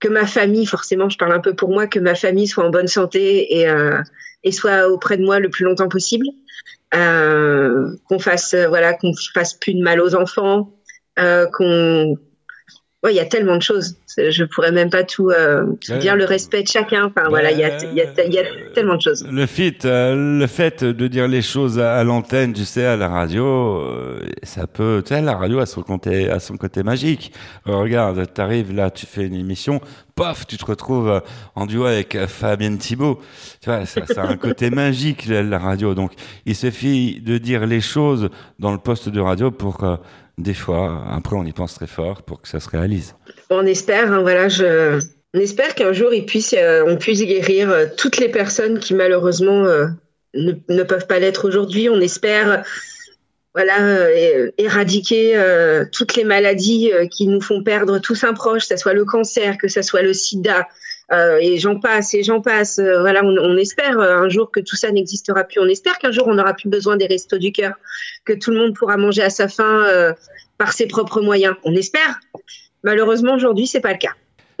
que 0.00 0.08
ma 0.08 0.26
famille, 0.26 0.66
forcément, 0.66 1.08
je 1.08 1.18
parle 1.18 1.32
un 1.32 1.40
peu 1.40 1.54
pour 1.54 1.70
moi, 1.70 1.86
que 1.86 1.98
ma 1.98 2.14
famille 2.14 2.48
soit 2.48 2.64
en 2.64 2.70
bonne 2.70 2.88
santé 2.88 3.58
et, 3.58 3.68
euh, 3.68 3.98
et 4.42 4.52
soit 4.52 4.88
auprès 4.88 5.16
de 5.16 5.24
moi 5.24 5.38
le 5.38 5.50
plus 5.50 5.64
longtemps 5.64 5.88
possible. 5.88 6.26
Euh, 6.92 7.94
qu'on 8.08 8.18
fasse, 8.18 8.54
euh, 8.54 8.66
voilà, 8.66 8.94
qu'on 8.94 9.12
fasse 9.32 9.54
plus 9.54 9.74
de 9.74 9.82
mal 9.82 10.00
aux 10.00 10.16
enfants, 10.16 10.74
euh, 11.20 11.46
ouais, 13.02 13.12
il 13.12 13.16
y 13.16 13.20
a 13.20 13.24
tellement 13.24 13.56
de 13.56 13.62
choses. 13.62 13.96
Je 14.16 14.44
pourrais 14.44 14.72
même 14.72 14.90
pas 14.90 15.04
tout, 15.04 15.30
euh, 15.30 15.64
tout 15.84 15.96
dire. 15.98 16.16
Le 16.16 16.24
respect 16.24 16.62
de 16.62 16.68
chacun. 16.68 17.06
Enfin, 17.06 17.28
voilà, 17.28 17.50
il 17.50 17.58
y 17.58 17.64
a, 17.64 17.68
y, 17.92 18.00
a, 18.00 18.24
il 18.26 18.32
y 18.34 18.38
a 18.38 18.44
tellement 18.74 18.96
de 18.96 19.00
choses. 19.00 19.26
Le 19.30 19.46
fait, 19.46 19.84
euh, 19.84 20.38
le 20.38 20.46
fait 20.46 20.84
de 20.84 21.06
dire 21.08 21.28
les 21.28 21.42
choses 21.42 21.78
à, 21.78 21.96
à 21.96 22.04
l'antenne, 22.04 22.52
tu 22.52 22.64
sais, 22.64 22.84
à 22.84 22.96
la 22.96 23.08
radio, 23.08 23.44
euh, 23.44 24.20
ça 24.42 24.66
peut, 24.66 25.02
tu 25.04 25.14
sais, 25.14 25.22
la 25.22 25.36
radio 25.36 25.60
a 25.60 25.66
son 25.66 25.82
côté, 25.82 26.28
a 26.28 26.40
son 26.40 26.56
côté 26.56 26.82
magique. 26.82 27.32
Euh, 27.66 27.76
regarde, 27.76 28.32
t'arrives 28.32 28.74
là, 28.74 28.90
tu 28.90 29.06
fais 29.06 29.26
une 29.26 29.34
émission, 29.34 29.80
paf, 30.14 30.46
tu 30.46 30.56
te 30.56 30.64
retrouves 30.64 31.22
en 31.54 31.66
duo 31.66 31.84
avec 31.86 32.18
Fabienne 32.26 32.78
Thibault. 32.78 33.20
Tu 33.62 33.70
vois, 33.70 33.86
ça, 33.86 34.04
ça 34.06 34.22
a 34.24 34.28
un 34.28 34.36
côté 34.36 34.70
magique, 34.70 35.26
la, 35.26 35.42
la 35.42 35.58
radio. 35.58 35.94
Donc, 35.94 36.12
il 36.44 36.54
suffit 36.54 37.20
de 37.20 37.38
dire 37.38 37.66
les 37.66 37.80
choses 37.80 38.28
dans 38.58 38.72
le 38.72 38.78
poste 38.78 39.08
de 39.08 39.20
radio 39.20 39.50
pour 39.50 39.98
des 40.40 40.54
fois, 40.54 41.04
après, 41.10 41.36
on 41.36 41.44
y 41.44 41.52
pense 41.52 41.74
très 41.74 41.86
fort 41.86 42.22
pour 42.22 42.42
que 42.42 42.48
ça 42.48 42.60
se 42.60 42.68
réalise. 42.68 43.14
On 43.50 43.66
espère, 43.66 44.12
hein, 44.12 44.22
voilà, 44.22 44.48
on 45.32 45.38
espère 45.38 45.74
qu'un 45.74 45.92
jour 45.92 46.10
euh, 46.10 46.84
on 46.86 46.96
puisse 46.96 47.22
guérir 47.22 47.70
euh, 47.70 47.86
toutes 47.96 48.16
les 48.16 48.28
personnes 48.28 48.80
qui 48.80 48.94
malheureusement 48.94 49.64
euh, 49.64 49.86
ne, 50.34 50.82
peuvent 50.82 51.06
pas 51.06 51.20
l'être 51.20 51.46
aujourd'hui. 51.46 51.88
On 51.88 52.00
espère, 52.00 52.64
voilà, 53.54 54.08
éradiquer 54.58 55.36
toutes 55.92 56.14
les 56.14 56.22
maladies 56.22 56.92
qui 57.10 57.26
nous 57.26 57.40
font 57.40 57.64
perdre 57.64 57.98
tous 57.98 58.22
un 58.22 58.32
proche, 58.32 58.68
que 58.68 58.76
ce 58.76 58.76
soit 58.76 58.92
le 58.92 59.04
cancer, 59.04 59.58
que 59.58 59.66
ce 59.66 59.82
soit 59.82 60.02
le 60.02 60.12
sida, 60.12 60.68
euh, 61.12 61.38
et 61.40 61.58
j'en 61.58 61.78
passe, 61.80 62.14
et 62.14 62.22
j'en 62.22 62.40
passe. 62.40 62.78
Euh, 62.78 63.00
voilà, 63.00 63.24
on, 63.24 63.36
on 63.36 63.56
espère 63.56 63.98
euh, 63.98 64.18
un 64.18 64.28
jour 64.28 64.50
que 64.50 64.60
tout 64.60 64.76
ça 64.76 64.90
n'existera 64.90 65.44
plus. 65.44 65.60
On 65.60 65.66
espère 65.66 65.98
qu'un 65.98 66.12
jour 66.12 66.28
on 66.28 66.34
n'aura 66.34 66.54
plus 66.54 66.68
besoin 66.68 66.96
des 66.96 67.06
restos 67.06 67.38
du 67.38 67.52
cœur, 67.52 67.74
que 68.24 68.32
tout 68.32 68.50
le 68.50 68.58
monde 68.58 68.74
pourra 68.74 68.96
manger 68.96 69.22
à 69.22 69.30
sa 69.30 69.48
faim 69.48 69.84
euh, 69.86 70.12
par 70.58 70.72
ses 70.72 70.86
propres 70.86 71.20
moyens. 71.20 71.54
On 71.64 71.74
espère. 71.74 72.20
Malheureusement, 72.82 73.34
aujourd'hui, 73.34 73.66
c'est 73.66 73.80
pas 73.80 73.92
le 73.92 73.98
cas. 73.98 74.12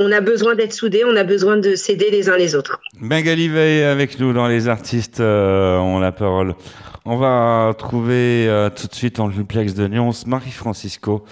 On 0.02 0.10
a 0.12 0.22
besoin 0.22 0.54
d'être 0.54 0.72
soudés, 0.72 1.04
on 1.04 1.14
a 1.14 1.24
besoin 1.24 1.58
de 1.58 1.74
s'aider 1.74 2.10
les 2.10 2.30
uns 2.30 2.36
les 2.38 2.54
autres. 2.54 2.80
Bengali 3.00 3.48
Veil 3.48 3.82
avec 3.82 4.18
nous 4.18 4.32
dans 4.32 4.48
les 4.48 4.66
artistes 4.66 5.20
euh, 5.20 5.76
ont 5.76 5.98
la 5.98 6.10
parole. 6.10 6.54
On 7.04 7.16
va 7.16 7.74
trouver 7.76 8.46
euh, 8.48 8.70
tout 8.70 8.86
de 8.86 8.94
suite 8.94 9.20
en 9.20 9.28
duplex 9.28 9.74
de 9.74 9.86
Nyons 9.86 10.12
Marie-Francisco 10.26 11.24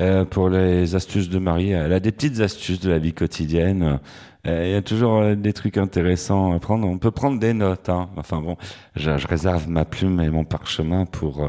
euh, 0.00 0.24
pour 0.24 0.48
les 0.48 0.94
astuces 0.94 1.28
de 1.28 1.38
Marie. 1.38 1.72
Elle 1.72 1.92
a 1.92 2.00
des 2.00 2.12
petites 2.12 2.40
astuces 2.40 2.80
de 2.80 2.90
la 2.90 2.98
vie 2.98 3.12
quotidienne. 3.12 4.00
Euh, 4.48 4.64
Il 4.66 4.72
y 4.72 4.74
a 4.74 4.82
toujours 4.82 5.18
euh, 5.18 5.34
des 5.34 5.52
trucs 5.52 5.76
intéressants 5.76 6.52
à 6.52 6.58
prendre. 6.58 6.86
On 6.88 6.98
peut 6.98 7.10
prendre 7.10 7.38
des 7.38 7.52
notes. 7.52 7.88
Hein. 7.88 8.08
Enfin 8.16 8.40
bon, 8.40 8.56
je, 8.96 9.16
je 9.18 9.26
réserve 9.26 9.68
ma 9.68 9.84
plume 9.84 10.20
et 10.20 10.30
mon 10.30 10.44
parchemin 10.44 11.04
pour 11.04 11.44
euh, 11.44 11.48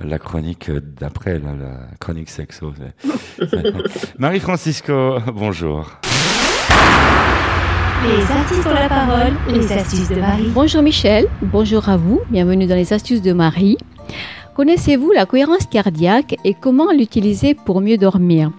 la 0.00 0.18
chronique 0.18 0.70
d'après, 0.70 1.38
la, 1.38 1.52
la 1.52 1.78
chronique 1.98 2.30
sexo. 2.30 2.72
Marie-Francisco, 4.18 5.18
bonjour. 5.34 5.90
Les 8.04 8.22
artistes 8.30 8.66
ont 8.66 8.74
la 8.74 8.88
parole, 8.88 9.32
les 9.48 9.72
astuces 9.72 10.08
de 10.10 10.20
Marie. 10.20 10.50
Bonjour 10.54 10.82
Michel, 10.82 11.26
bonjour 11.42 11.88
à 11.88 11.96
vous, 11.96 12.20
bienvenue 12.30 12.66
dans 12.66 12.76
les 12.76 12.92
astuces 12.92 13.22
de 13.22 13.32
Marie. 13.32 13.78
Connaissez-vous 14.54 15.10
la 15.12 15.26
cohérence 15.26 15.66
cardiaque 15.66 16.36
et 16.44 16.54
comment 16.54 16.92
l'utiliser 16.92 17.54
pour 17.54 17.80
mieux 17.80 17.96
dormir? 17.96 18.52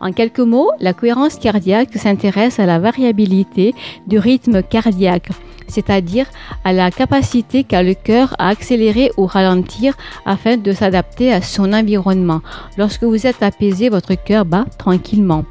En 0.00 0.12
quelques 0.12 0.40
mots, 0.40 0.70
la 0.80 0.94
cohérence 0.94 1.36
cardiaque 1.36 1.94
s'intéresse 1.94 2.58
à 2.58 2.66
la 2.66 2.78
variabilité 2.78 3.74
du 4.06 4.18
rythme 4.18 4.62
cardiaque, 4.62 5.28
c'est-à-dire 5.68 6.26
à 6.64 6.72
la 6.72 6.90
capacité 6.90 7.64
qu'a 7.64 7.82
le 7.82 7.94
cœur 7.94 8.34
à 8.38 8.48
accélérer 8.48 9.10
ou 9.16 9.26
ralentir 9.26 9.94
afin 10.26 10.56
de 10.56 10.72
s'adapter 10.72 11.32
à 11.32 11.42
son 11.42 11.72
environnement. 11.72 12.40
Lorsque 12.76 13.04
vous 13.04 13.26
êtes 13.26 13.42
apaisé, 13.42 13.88
votre 13.88 14.14
cœur 14.14 14.44
bat 14.44 14.64
tranquillement. 14.78 15.44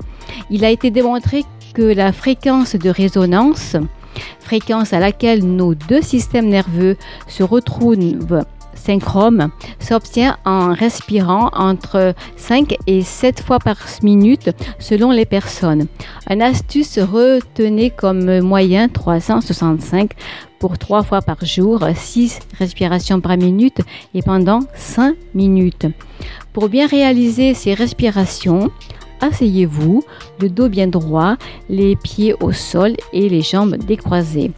Il 0.49 0.65
a 0.65 0.70
été 0.70 0.91
démontré 0.91 1.45
que 1.74 1.82
la 1.82 2.11
fréquence 2.11 2.76
de 2.76 2.89
résonance, 2.89 3.76
fréquence 4.39 4.93
à 4.93 4.99
laquelle 4.99 5.43
nos 5.45 5.76
deux 5.76 6.01
systèmes 6.01 6.49
nerveux 6.49 6.97
se 7.28 7.43
retrouvent 7.43 8.43
synchrome 8.80 9.49
s'obtient 9.80 10.38
en 10.45 10.73
respirant 10.73 11.49
entre 11.53 12.13
5 12.38 12.75
et 12.88 13.01
7 13.01 13.41
fois 13.41 13.59
par 13.59 13.77
minute 14.01 14.49
selon 14.80 15.11
les 15.11 15.25
personnes. 15.25 15.88
Un 16.27 16.41
astuce 16.41 16.99
retenait 16.99 17.91
comme 17.91 18.39
moyen 18.41 18.88
365 18.88 20.11
pour 20.59 20.77
3 20.77 21.03
fois 21.03 21.21
par 21.21 21.43
jour, 21.45 21.84
6 21.93 22.39
respirations 22.57 23.21
par 23.21 23.38
minute 23.38 23.82
et 24.13 24.21
pendant 24.21 24.61
5 24.75 25.15
minutes. 25.34 25.88
Pour 26.53 26.69
bien 26.69 26.88
réaliser 26.88 27.53
ces 27.53 27.73
respirations, 27.73 28.69
asseyez-vous, 29.21 30.03
le 30.39 30.49
dos 30.49 30.69
bien 30.69 30.88
droit, 30.88 31.36
les 31.69 31.95
pieds 31.95 32.34
au 32.39 32.51
sol 32.51 32.95
et 33.13 33.30
les 33.30 33.41
jambes 33.41 33.77
décroisées. 33.77 34.51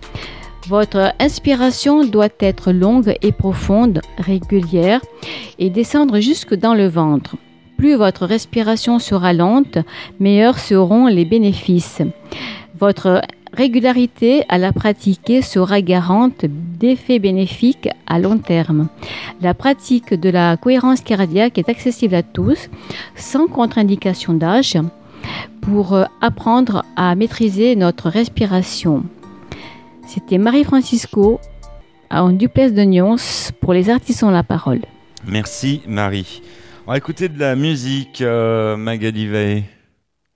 Votre 0.67 1.13
inspiration 1.19 2.05
doit 2.05 2.29
être 2.39 2.71
longue 2.71 3.15
et 3.21 3.31
profonde, 3.31 4.01
régulière 4.17 5.01
et 5.59 5.69
descendre 5.69 6.19
jusque 6.19 6.53
dans 6.53 6.75
le 6.75 6.87
ventre. 6.87 7.35
Plus 7.77 7.95
votre 7.95 8.25
respiration 8.25 8.99
sera 8.99 9.33
lente, 9.33 9.79
meilleurs 10.19 10.59
seront 10.59 11.07
les 11.07 11.25
bénéfices. 11.25 12.01
Votre 12.79 13.21
régularité 13.53 14.43
à 14.49 14.57
la 14.57 14.71
pratiquer 14.71 15.41
sera 15.41 15.81
garante 15.81 16.45
d'effets 16.45 17.19
bénéfiques 17.19 17.89
à 18.07 18.19
long 18.19 18.37
terme. 18.37 18.87
La 19.41 19.53
pratique 19.53 20.13
de 20.13 20.29
la 20.29 20.57
cohérence 20.57 21.01
cardiaque 21.01 21.57
est 21.57 21.69
accessible 21.69 22.15
à 22.15 22.23
tous, 22.23 22.69
sans 23.15 23.47
contre-indication 23.47 24.33
d'âge, 24.33 24.77
pour 25.61 25.97
apprendre 26.21 26.85
à 26.95 27.15
maîtriser 27.15 27.75
notre 27.75 28.09
respiration. 28.09 29.03
C'était 30.07 30.37
Marie-Francisco 30.37 31.39
en 32.09 32.31
duplex 32.31 32.73
de 32.73 32.81
Nyons 32.83 33.15
pour 33.61 33.73
les 33.73 33.89
artistes 33.89 34.23
ont 34.23 34.31
la 34.31 34.43
parole. 34.43 34.81
Merci 35.25 35.81
Marie. 35.87 36.41
On 36.87 36.91
va 36.91 36.97
écouter 36.97 37.29
de 37.29 37.39
la 37.39 37.55
musique, 37.55 38.21
euh, 38.21 38.75
Magali 38.75 39.27
Veil. 39.27 39.63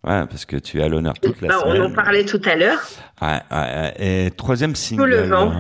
Ouais, 0.03 0.26
parce 0.28 0.45
que 0.45 0.57
tu 0.57 0.80
es 0.80 0.84
à 0.84 0.88
l'honneur 0.88 1.16
toute 1.20 1.41
la 1.41 1.59
semaine. 1.59 1.82
On 1.82 1.86
en 1.86 1.91
parlait 1.91 2.26
tout 2.26 2.41
à 2.45 2.55
l'heure. 2.55 2.80
Ouais, 3.22 3.39
ouais, 3.51 3.93
et 4.28 4.32
troisième 4.32 4.76
single. 4.76 5.01
Sous 5.01 5.07
le 5.07 5.22
vent. 5.24 5.51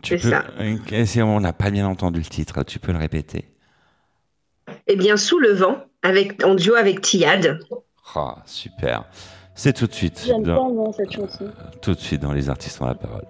Tu 0.00 0.18
C'est 0.18 0.30
peux, 0.30 1.04
ça. 1.04 1.26
On 1.26 1.40
n'a 1.40 1.52
pas 1.52 1.70
bien 1.70 1.86
entendu 1.86 2.20
le 2.20 2.26
titre, 2.26 2.62
tu 2.62 2.78
peux 2.78 2.92
le 2.92 2.98
répéter. 2.98 3.44
Eh 4.86 4.96
bien, 4.96 5.16
Sous 5.16 5.38
le 5.40 5.52
vent, 5.52 5.84
avec, 6.02 6.44
en 6.44 6.54
duo 6.54 6.74
avec 6.76 7.00
Tiad. 7.00 7.58
Oh, 8.14 8.32
super. 8.46 9.04
C'est 9.58 9.72
tout 9.72 9.86
de 9.86 9.94
suite. 9.94 10.22
J'aime 10.26 10.42
dans- 10.42 10.66
tellement 10.66 10.92
cette 10.92 11.10
chanson. 11.12 11.46
tout 11.80 11.94
de 11.94 11.98
suite 11.98 12.20
dans 12.20 12.32
les 12.32 12.48
artistes 12.50 12.80
ont 12.82 12.86
la 12.86 12.94
parole. 12.94 13.24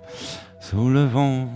Sous 0.61 0.89
le 0.89 1.05
vent. 1.05 1.49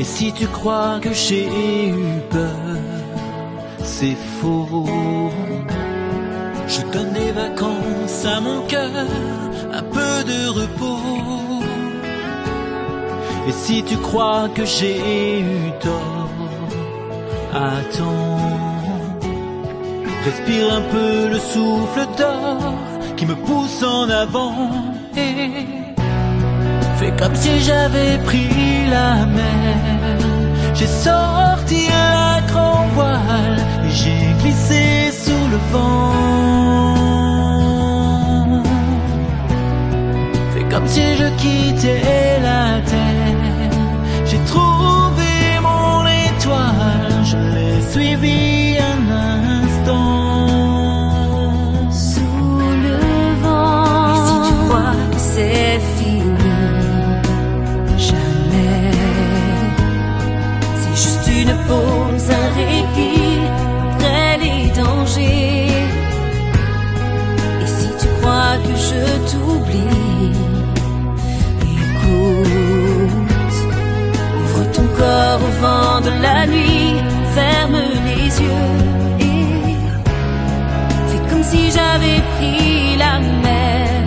Et 0.00 0.04
si 0.04 0.32
tu 0.32 0.46
crois 0.46 0.98
que 1.00 1.12
j'ai 1.12 1.46
eu 1.88 1.94
peur, 2.30 2.76
c'est 3.84 4.16
faux. 4.40 5.30
Je 6.66 6.80
donne 6.92 7.12
des 7.12 7.30
vacances 7.32 8.24
à 8.24 8.40
mon 8.40 8.62
cœur, 8.62 8.90
un 9.72 9.82
peu 9.82 10.14
de 10.32 10.48
repos. 10.48 10.98
Et 13.48 13.52
si 13.52 13.82
tu 13.84 13.96
crois 13.96 14.48
que 14.54 14.64
j'ai 14.64 15.40
eu 15.40 15.70
tort, 15.80 16.30
attends. 17.52 18.82
Respire 20.24 20.72
un 20.72 20.82
peu 20.82 21.28
le 21.28 21.38
souffle 21.38 22.06
d'or 22.16 22.74
qui 23.16 23.26
me 23.26 23.34
pousse 23.34 23.82
en 23.82 24.08
avant. 24.08 24.70
Et 25.16 25.72
Fais 27.02 27.12
comme 27.18 27.34
si 27.34 27.60
j'avais 27.60 28.18
pris 28.18 28.86
la 28.88 29.26
mer. 29.26 30.18
J'ai 30.74 30.86
sorti 30.86 31.88
la 31.88 32.40
grand 32.46 32.86
voile 32.94 33.58
et 33.84 33.90
j'ai 33.90 34.24
glissé 34.40 35.10
sous 35.10 35.46
le 35.50 35.58
vent. 35.72 36.12
Fais 40.54 40.64
comme 40.70 40.86
si 40.86 41.02
je 41.16 41.28
quittais 41.40 42.40
la 42.40 42.80
terre. 42.88 43.01
Suivi 48.22 48.78
un 48.78 49.02
instant. 49.62 50.46
Sous 51.90 52.60
le 52.86 52.98
vent. 53.42 54.12
Et 54.12 54.18
si 54.26 54.34
tu 54.48 54.54
crois 54.66 54.96
que 55.12 55.18
c'est 55.18 55.80
fini, 55.96 56.22
jamais. 57.98 58.90
C'est 60.80 60.96
juste 61.04 61.26
une 61.40 61.54
pause, 61.68 62.28
un 62.30 62.48
répit 62.60 63.40
après 63.90 64.32
les 64.42 64.62
dangers. 64.80 65.84
Et 67.62 67.66
si 67.66 67.88
tu 68.00 68.06
crois 68.20 68.56
que 68.66 68.74
je 68.88 69.02
t'oublie, 69.30 70.32
écoute. 71.80 73.58
Ouvre 74.38 74.62
ton 74.72 74.86
corps 74.98 75.40
au 75.48 75.52
vent 75.62 75.96
de 76.00 76.12
la 76.22 76.46
nuit, 76.46 76.94
ferme 77.34 77.80
et 78.40 79.76
Fais 81.08 81.30
comme 81.30 81.42
si 81.42 81.70
j'avais 81.70 82.20
pris 82.36 82.96
la 82.96 83.18
mer. 83.18 84.04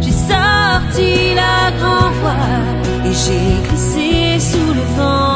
J'ai 0.00 0.12
sorti 0.12 1.34
la 1.34 1.70
grand 1.78 2.10
voile 2.20 3.06
et 3.06 3.12
j'ai 3.12 3.68
glissé 3.68 4.38
sous 4.38 4.74
le 4.74 4.82
vent. 4.96 5.29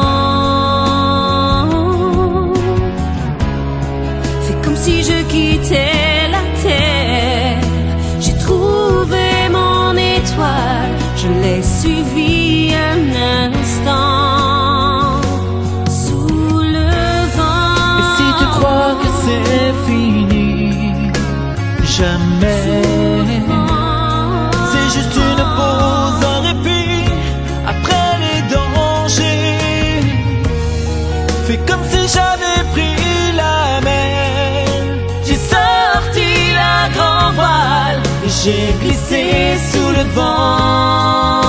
J'ai 38.44 38.74
glissé 38.78 39.56
sous 39.70 39.90
le 39.98 40.04
vent. 40.12 41.40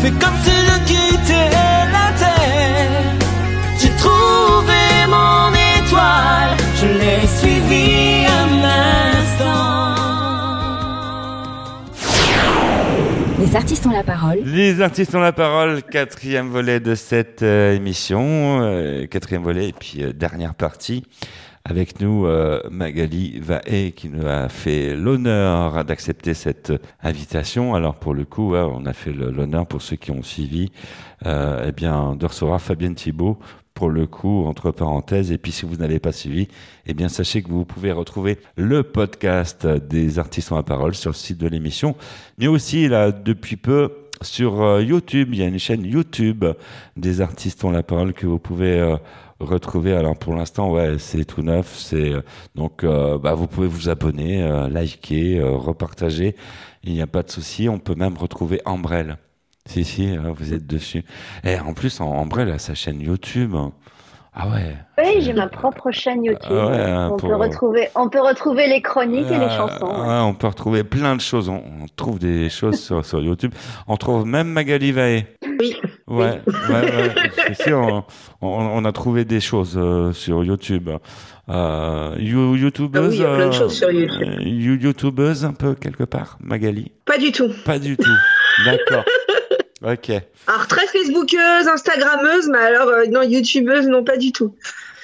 Fais 0.00 0.10
comme 0.10 0.38
si 0.42 0.50
je 0.50 0.76
quittais 0.88 1.50
la 1.96 2.08
terre. 2.18 3.14
J'ai 3.78 3.94
trouvé 4.02 4.82
mon 5.08 5.50
étoile, 5.78 6.56
je 6.80 6.86
l'ai 6.98 7.22
suivi 7.38 8.26
un 8.26 8.50
instant. 9.14 9.94
Les 13.38 13.54
artistes 13.54 13.86
ont 13.86 13.92
la 13.92 14.02
parole. 14.02 14.38
Les 14.44 14.80
artistes 14.80 15.14
ont 15.14 15.20
la 15.20 15.32
parole, 15.32 15.84
quatrième 15.84 16.48
volet 16.48 16.80
de 16.80 16.96
cette 16.96 17.42
euh, 17.42 17.76
émission, 17.76 18.60
euh, 18.62 19.06
quatrième 19.06 19.44
volet 19.44 19.68
et 19.68 19.72
puis 19.72 20.02
euh, 20.02 20.12
dernière 20.12 20.54
partie. 20.54 21.04
Avec 21.68 22.00
nous, 22.00 22.26
euh, 22.26 22.60
Magali 22.70 23.40
Vaé, 23.40 23.90
qui 23.90 24.08
nous 24.08 24.24
a 24.24 24.48
fait 24.48 24.94
l'honneur 24.94 25.84
d'accepter 25.84 26.32
cette 26.32 26.72
invitation. 27.02 27.74
Alors 27.74 27.96
pour 27.96 28.14
le 28.14 28.24
coup, 28.24 28.54
on 28.54 28.86
a 28.86 28.92
fait 28.92 29.12
l'honneur 29.12 29.66
pour 29.66 29.82
ceux 29.82 29.96
qui 29.96 30.12
ont 30.12 30.22
suivi, 30.22 30.70
euh, 31.26 31.64
eh 31.66 31.72
bien, 31.72 32.14
de 32.14 32.24
recevoir 32.24 32.60
Fabienne 32.60 32.94
Thibault. 32.94 33.40
Pour 33.74 33.90
le 33.90 34.06
coup, 34.06 34.46
entre 34.46 34.70
parenthèses, 34.70 35.32
et 35.32 35.38
puis 35.38 35.50
si 35.50 35.66
vous 35.66 35.74
n'avez 35.74 35.98
pas 35.98 36.12
suivi, 36.12 36.46
eh 36.86 36.94
bien 36.94 37.08
sachez 37.08 37.42
que 37.42 37.48
vous 37.48 37.64
pouvez 37.64 37.90
retrouver 37.90 38.38
le 38.56 38.84
podcast 38.84 39.66
des 39.66 40.20
artistes 40.20 40.52
la 40.52 40.62
parole 40.62 40.94
sur 40.94 41.10
le 41.10 41.16
site 41.16 41.38
de 41.38 41.48
l'émission, 41.48 41.96
mais 42.38 42.46
aussi 42.46 42.86
là 42.86 43.10
depuis 43.10 43.56
peu 43.56 43.90
sur 44.22 44.62
euh, 44.62 44.82
YouTube. 44.82 45.30
Il 45.32 45.38
y 45.38 45.42
a 45.42 45.46
une 45.46 45.58
chaîne 45.58 45.84
YouTube 45.84 46.44
des 46.96 47.20
artistes 47.20 47.64
ont 47.64 47.70
la 47.70 47.82
parole 47.82 48.12
que 48.12 48.26
vous 48.26 48.38
pouvez 48.38 48.78
euh, 48.78 48.96
retrouver. 49.40 49.94
Alors 49.94 50.16
pour 50.16 50.34
l'instant, 50.34 50.70
ouais, 50.70 50.96
c'est 50.98 51.24
tout 51.24 51.42
neuf. 51.42 51.74
C'est 51.76 52.12
euh, 52.14 52.22
donc 52.54 52.84
euh, 52.84 53.18
bah, 53.18 53.34
vous 53.34 53.46
pouvez 53.46 53.66
vous 53.68 53.88
abonner, 53.88 54.42
euh, 54.42 54.68
liker, 54.68 55.38
euh, 55.38 55.50
repartager. 55.56 56.34
Il 56.84 56.92
n'y 56.92 57.02
a 57.02 57.06
pas 57.06 57.22
de 57.22 57.30
souci. 57.30 57.68
On 57.68 57.78
peut 57.78 57.94
même 57.94 58.16
retrouver 58.16 58.60
Ambrelle 58.64 59.16
Si, 59.66 59.84
si, 59.84 60.16
euh, 60.16 60.30
vous 60.36 60.54
êtes 60.54 60.66
dessus. 60.66 61.04
Et 61.44 61.58
en 61.58 61.74
plus, 61.74 62.00
vrai, 62.30 62.44
là, 62.44 62.58
sa 62.58 62.74
chaîne 62.74 63.00
YouTube. 63.00 63.54
hein. 63.54 63.72
Ah 64.38 64.48
ouais. 64.50 64.76
Oui, 64.98 65.22
j'ai 65.22 65.32
ma 65.32 65.46
propre 65.48 65.90
chaîne 65.90 66.22
YouTube. 66.22 66.52
Ah 66.52 66.66
ouais, 66.66 66.76
hein, 66.80 67.08
on, 67.10 67.16
pour- 67.16 67.30
peut 67.30 67.36
retrouver, 67.36 67.88
on 67.94 68.10
peut 68.10 68.20
retrouver 68.20 68.66
les 68.68 68.82
chroniques 68.82 69.26
et 69.30 69.38
les 69.38 69.46
Euh, 69.46 69.56
chansons. 69.56 69.86
ouais. 69.86 70.06
ouais, 70.08 70.18
on 70.20 70.34
peut 70.34 70.46
retrouver 70.46 70.84
plein 70.84 71.16
de 71.16 71.22
choses. 71.22 71.48
On, 71.48 71.54
on 71.56 71.86
trouve 71.96 72.18
des 72.18 72.50
choses 72.50 72.78
sur, 72.78 73.02
sur 73.04 73.22
YouTube. 73.22 73.54
On 73.88 73.96
trouve 73.96 74.26
même 74.26 74.48
Magali 74.48 74.92
Vaé. 74.92 75.26
Oui. 75.58 75.74
Ouais, 76.08 76.40
on, 77.72 78.02
on- 78.40 78.48
on 78.78 78.84
a 78.84 78.92
trouvé 78.92 79.24
des 79.24 79.40
choses 79.40 79.74
euh, 79.76 80.12
sur 80.12 80.44
YouTube. 80.44 80.88
Euh, 81.48 82.14
you- 82.18 82.54
YouTubeuse. 82.56 83.04
Ah 83.04 83.08
oui, 83.08 83.16
il 83.16 83.22
y 83.22 83.24
a 83.24 83.34
plein 83.34 83.48
de 83.48 83.52
choses 83.52 83.74
sur 83.76 83.90
YouTube. 83.90 84.22
euh, 84.22 84.42
you- 84.42 84.78
YouTubeuse 84.80 85.44
un 85.44 85.52
peu 85.52 85.74
quelque 85.74 86.04
part, 86.04 86.38
Magali? 86.40 86.92
Pas 87.04 87.18
du 87.18 87.32
tout. 87.32 87.50
Pas 87.64 87.78
du 87.78 87.96
tout. 87.96 88.16
D'accord. 88.64 89.04
Ok. 89.82 90.10
Alors 90.46 90.66
très 90.68 90.86
Facebookeuse, 90.86 91.68
Instagrammeuse, 91.68 92.48
mais 92.48 92.58
alors 92.58 92.88
euh, 92.88 93.04
non 93.12 93.20
YouTubeuse, 93.22 93.86
non 93.88 94.02
pas 94.04 94.16
du 94.16 94.32
tout. 94.32 94.56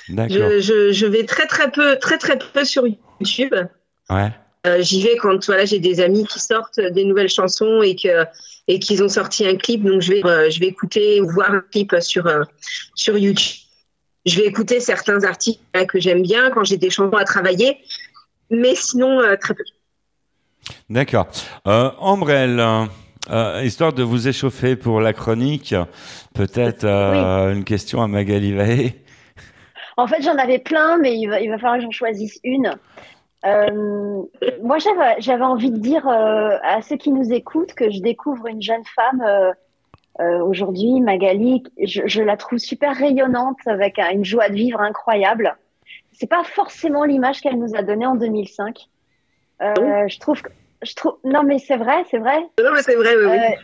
D'accord. 0.08 0.34
Je, 0.38 0.60
je, 0.60 0.92
je 0.92 1.06
vais 1.06 1.24
très 1.24 1.46
très 1.46 1.70
peu, 1.70 1.96
très 2.00 2.16
très 2.16 2.38
peu 2.38 2.64
sur 2.64 2.84
YouTube. 2.86 3.54
Ouais. 4.08 4.30
Euh, 4.66 4.80
J'y 4.80 5.02
vais 5.02 5.16
quand 5.16 5.44
voilà 5.46 5.64
j'ai 5.64 5.80
des 5.80 6.00
amis 6.00 6.24
qui 6.26 6.38
sortent 6.38 6.78
des 6.78 7.04
nouvelles 7.04 7.28
chansons 7.28 7.82
et 7.82 7.96
que 7.96 8.24
et 8.68 8.78
qu'ils 8.78 9.02
ont 9.02 9.08
sorti 9.08 9.46
un 9.46 9.56
clip, 9.56 9.82
donc 9.82 10.02
je 10.02 10.12
vais 10.12 10.24
euh, 10.24 10.50
je 10.50 10.60
vais 10.60 10.66
écouter 10.66 11.20
ou 11.20 11.28
voir 11.28 11.50
un 11.50 11.62
clip 11.72 11.96
sur 12.00 12.26
euh, 12.26 12.44
sur 12.94 13.18
YouTube. 13.18 13.58
Je 14.24 14.38
vais 14.38 14.46
écouter 14.46 14.78
certains 14.78 15.24
artistes 15.24 15.60
là, 15.74 15.84
que 15.84 15.98
j'aime 15.98 16.22
bien 16.22 16.50
quand 16.50 16.62
j'ai 16.62 16.76
des 16.76 16.90
chansons 16.90 17.16
à 17.16 17.24
travailler, 17.24 17.78
mais 18.50 18.76
sinon 18.76 19.20
euh, 19.20 19.34
très 19.36 19.54
peu. 19.54 19.64
D'accord. 20.88 21.26
Euh, 21.66 21.90
Ambrelle, 21.98 22.62
euh, 23.30 23.62
histoire 23.64 23.92
de 23.92 24.04
vous 24.04 24.28
échauffer 24.28 24.76
pour 24.76 25.00
la 25.00 25.12
chronique, 25.12 25.74
peut-être 26.34 26.84
euh, 26.84 27.52
une 27.52 27.64
question 27.64 28.00
à 28.00 28.06
Magali 28.06 28.52
Vaé. 28.52 28.94
En 29.96 30.06
fait, 30.06 30.22
j'en 30.22 30.36
avais 30.36 30.58
plein, 30.58 30.98
mais 30.98 31.16
il 31.16 31.28
va, 31.28 31.40
il 31.40 31.50
va 31.50 31.58
falloir 31.58 31.76
que 31.76 31.82
j'en 31.82 31.90
choisisse 31.90 32.38
une. 32.44 32.74
Euh, 33.44 34.22
moi, 34.62 34.78
j'avais, 34.78 35.44
envie 35.44 35.70
de 35.70 35.78
dire 35.78 36.06
euh, 36.08 36.56
à 36.62 36.80
ceux 36.82 36.96
qui 36.96 37.10
nous 37.10 37.32
écoutent 37.32 37.74
que 37.74 37.90
je 37.90 38.00
découvre 38.00 38.46
une 38.46 38.62
jeune 38.62 38.84
femme 38.94 39.22
euh, 39.26 39.52
euh, 40.20 40.38
aujourd'hui, 40.44 41.00
Magali. 41.00 41.64
Je, 41.82 42.02
je 42.06 42.22
la 42.22 42.36
trouve 42.36 42.58
super 42.58 42.94
rayonnante, 42.94 43.58
avec 43.66 43.98
un- 43.98 44.10
une 44.10 44.24
joie 44.24 44.48
de 44.48 44.54
vivre 44.54 44.80
incroyable. 44.80 45.56
C'est 46.12 46.28
pas 46.28 46.44
forcément 46.44 47.04
l'image 47.04 47.40
qu'elle 47.40 47.58
nous 47.58 47.74
a 47.74 47.82
donnée 47.82 48.06
en 48.06 48.14
2005. 48.14 48.86
Euh, 49.62 50.06
je 50.08 50.18
trouve, 50.20 50.40
que- 50.42 50.50
je 50.82 50.94
trouve, 50.94 51.16
non 51.24 51.42
mais 51.42 51.58
c'est 51.58 51.76
vrai, 51.76 52.04
c'est 52.10 52.18
vrai. 52.18 52.38
Non 52.62 52.70
mais 52.74 52.82
c'est 52.82 52.94
vrai, 52.96 53.14
oui, 53.16 53.24
oui. 53.26 53.38
Euh, 53.38 53.56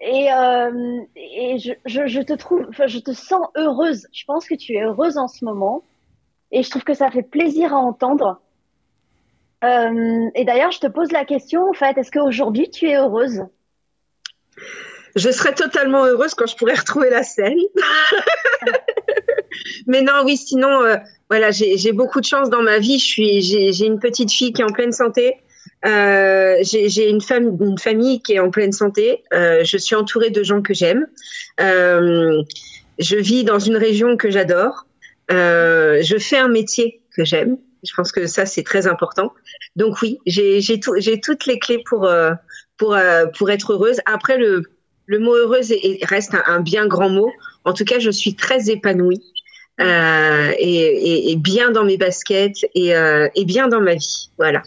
et 0.00 0.32
euh, 0.32 1.00
et 1.16 1.58
je, 1.58 1.72
je, 1.86 2.06
je 2.06 2.20
te 2.20 2.34
trouve, 2.34 2.66
je 2.86 2.98
te 2.98 3.12
sens 3.12 3.46
heureuse. 3.56 4.06
Je 4.12 4.24
pense 4.26 4.46
que 4.46 4.54
tu 4.54 4.74
es 4.74 4.82
heureuse 4.82 5.16
en 5.16 5.28
ce 5.28 5.44
moment. 5.44 5.82
Et 6.52 6.62
je 6.62 6.70
trouve 6.70 6.84
que 6.84 6.94
ça 6.94 7.10
fait 7.10 7.22
plaisir 7.22 7.72
à 7.74 7.78
entendre. 7.78 8.40
Euh, 9.64 10.30
et 10.34 10.44
d'ailleurs, 10.44 10.70
je 10.70 10.80
te 10.80 10.86
pose 10.86 11.12
la 11.12 11.24
question, 11.24 11.68
en 11.68 11.72
fait, 11.72 11.96
est-ce 11.98 12.10
qu'aujourd'hui 12.10 12.70
tu 12.70 12.88
es 12.88 12.96
heureuse? 12.96 13.42
Je 15.14 15.30
serais 15.30 15.54
totalement 15.54 16.04
heureuse 16.04 16.34
quand 16.34 16.46
je 16.46 16.56
pourrais 16.56 16.74
retrouver 16.74 17.08
la 17.08 17.22
scène. 17.22 17.58
Mais 19.86 20.02
non, 20.02 20.22
oui, 20.24 20.36
sinon, 20.36 20.82
euh, 20.82 20.96
voilà, 21.30 21.50
j'ai 21.50 21.92
beaucoup 21.92 22.20
de 22.20 22.26
chance 22.26 22.50
dans 22.50 22.62
ma 22.62 22.78
vie. 22.78 22.98
J'ai 22.98 23.86
une 23.86 23.98
petite 23.98 24.30
fille 24.30 24.52
qui 24.52 24.60
est 24.60 24.64
en 24.64 24.72
pleine 24.72 24.92
santé. 24.92 25.36
Euh, 25.86 26.56
j'ai 26.62 27.08
une, 27.08 27.20
famille 27.20 28.20
qui 28.20 28.34
est 28.34 28.40
en 28.40 28.50
pleine 28.50 28.72
santé. 28.72 29.22
Je 29.32 29.76
suis 29.78 29.94
entourée 29.94 30.30
de 30.30 30.42
gens 30.42 30.60
que 30.60 30.74
j'aime. 30.74 31.06
Je 31.58 33.16
vis 33.16 33.44
dans 33.44 33.58
une 33.58 33.76
région 33.76 34.18
que 34.18 34.30
j'adore. 34.30 34.86
Je 35.30 36.16
fais 36.18 36.38
un 36.38 36.48
métier 36.48 37.00
que 37.16 37.24
j'aime. 37.24 37.56
Je 37.88 37.94
pense 37.94 38.12
que 38.12 38.26
ça, 38.26 38.46
c'est 38.46 38.62
très 38.62 38.86
important. 38.86 39.32
Donc 39.76 40.00
oui, 40.02 40.18
j'ai 40.26 40.60
j'ai 40.60 40.80
tout- 40.80 40.94
j'ai 40.98 41.20
toutes 41.20 41.46
les 41.46 41.58
clés 41.58 41.82
pour, 41.88 42.04
euh, 42.04 42.32
pour, 42.78 42.94
euh, 42.94 43.26
pour 43.38 43.50
être 43.50 43.72
heureuse. 43.72 44.00
Après, 44.06 44.36
le, 44.38 44.62
le 45.06 45.18
mot 45.18 45.34
heureuse 45.34 45.70
est- 45.72 45.80
est- 45.84 46.04
reste 46.04 46.34
un, 46.34 46.42
un 46.46 46.60
bien 46.60 46.86
grand 46.86 47.08
mot. 47.08 47.30
En 47.64 47.72
tout 47.72 47.84
cas, 47.84 47.98
je 47.98 48.10
suis 48.10 48.34
très 48.34 48.70
épanouie 48.70 49.22
euh, 49.80 50.52
et, 50.58 50.74
et- 50.74 51.30
et 51.32 51.36
bien 51.36 51.70
dans 51.70 51.84
mes 51.84 51.96
baskets 51.96 52.64
et, 52.74 52.94
euh, 52.96 53.28
et 53.34 53.44
bien 53.44 53.68
dans 53.68 53.80
ma 53.80 53.94
vie. 53.94 54.30
Voilà. 54.38 54.62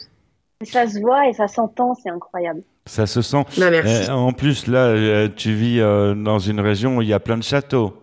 Ça 0.64 0.88
se 0.88 1.00
voit 1.00 1.28
et 1.30 1.34
ça 1.34 1.48
s'entend, 1.48 1.96
c'est 1.96 2.10
incroyable. 2.10 2.62
Ça 2.86 3.06
se 3.06 3.22
sent. 3.22 3.44
Bah, 3.58 3.70
merci. 3.72 4.10
Euh, 4.10 4.14
en 4.14 4.34
plus, 4.34 4.68
là, 4.68 5.28
tu 5.30 5.54
vis 5.54 5.80
euh, 5.80 6.16
dans 6.16 6.40
une 6.40 6.60
région 6.60 6.98
où 6.98 7.02
il 7.02 7.08
y 7.08 7.14
a 7.14 7.20
plein 7.20 7.38
de 7.38 7.44
châteaux. 7.44 7.94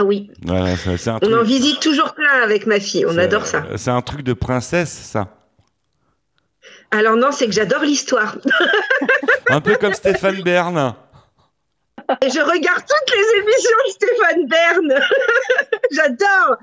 Ah 0.00 0.04
oui, 0.04 0.30
Voilà, 0.44 0.74
un 0.74 1.18
on 1.22 1.32
en 1.32 1.42
visite 1.42 1.80
toujours 1.80 2.14
plein 2.14 2.40
avec 2.44 2.66
ma 2.66 2.78
fille. 2.78 3.04
On 3.04 3.18
adore 3.18 3.46
ça. 3.46 3.64
C'est 3.76 3.90
un 3.90 4.00
truc 4.00 4.22
de 4.22 4.32
princesse, 4.32 4.92
ça. 4.92 5.34
Alors 6.92 7.16
non, 7.16 7.32
c'est 7.32 7.46
que 7.46 7.52
j'adore 7.52 7.82
l'histoire. 7.82 8.36
Un 9.50 9.60
peu 9.60 9.74
comme 9.76 9.92
Stéphane 9.94 10.40
Bern. 10.42 10.94
Et 12.22 12.30
je 12.30 12.40
regarde 12.40 12.82
toutes 12.86 13.14
les 13.14 13.40
émissions 13.42 13.76
de 13.86 13.90
Stéphane 13.90 14.46
Bern. 14.46 15.00
J'adore. 15.90 16.56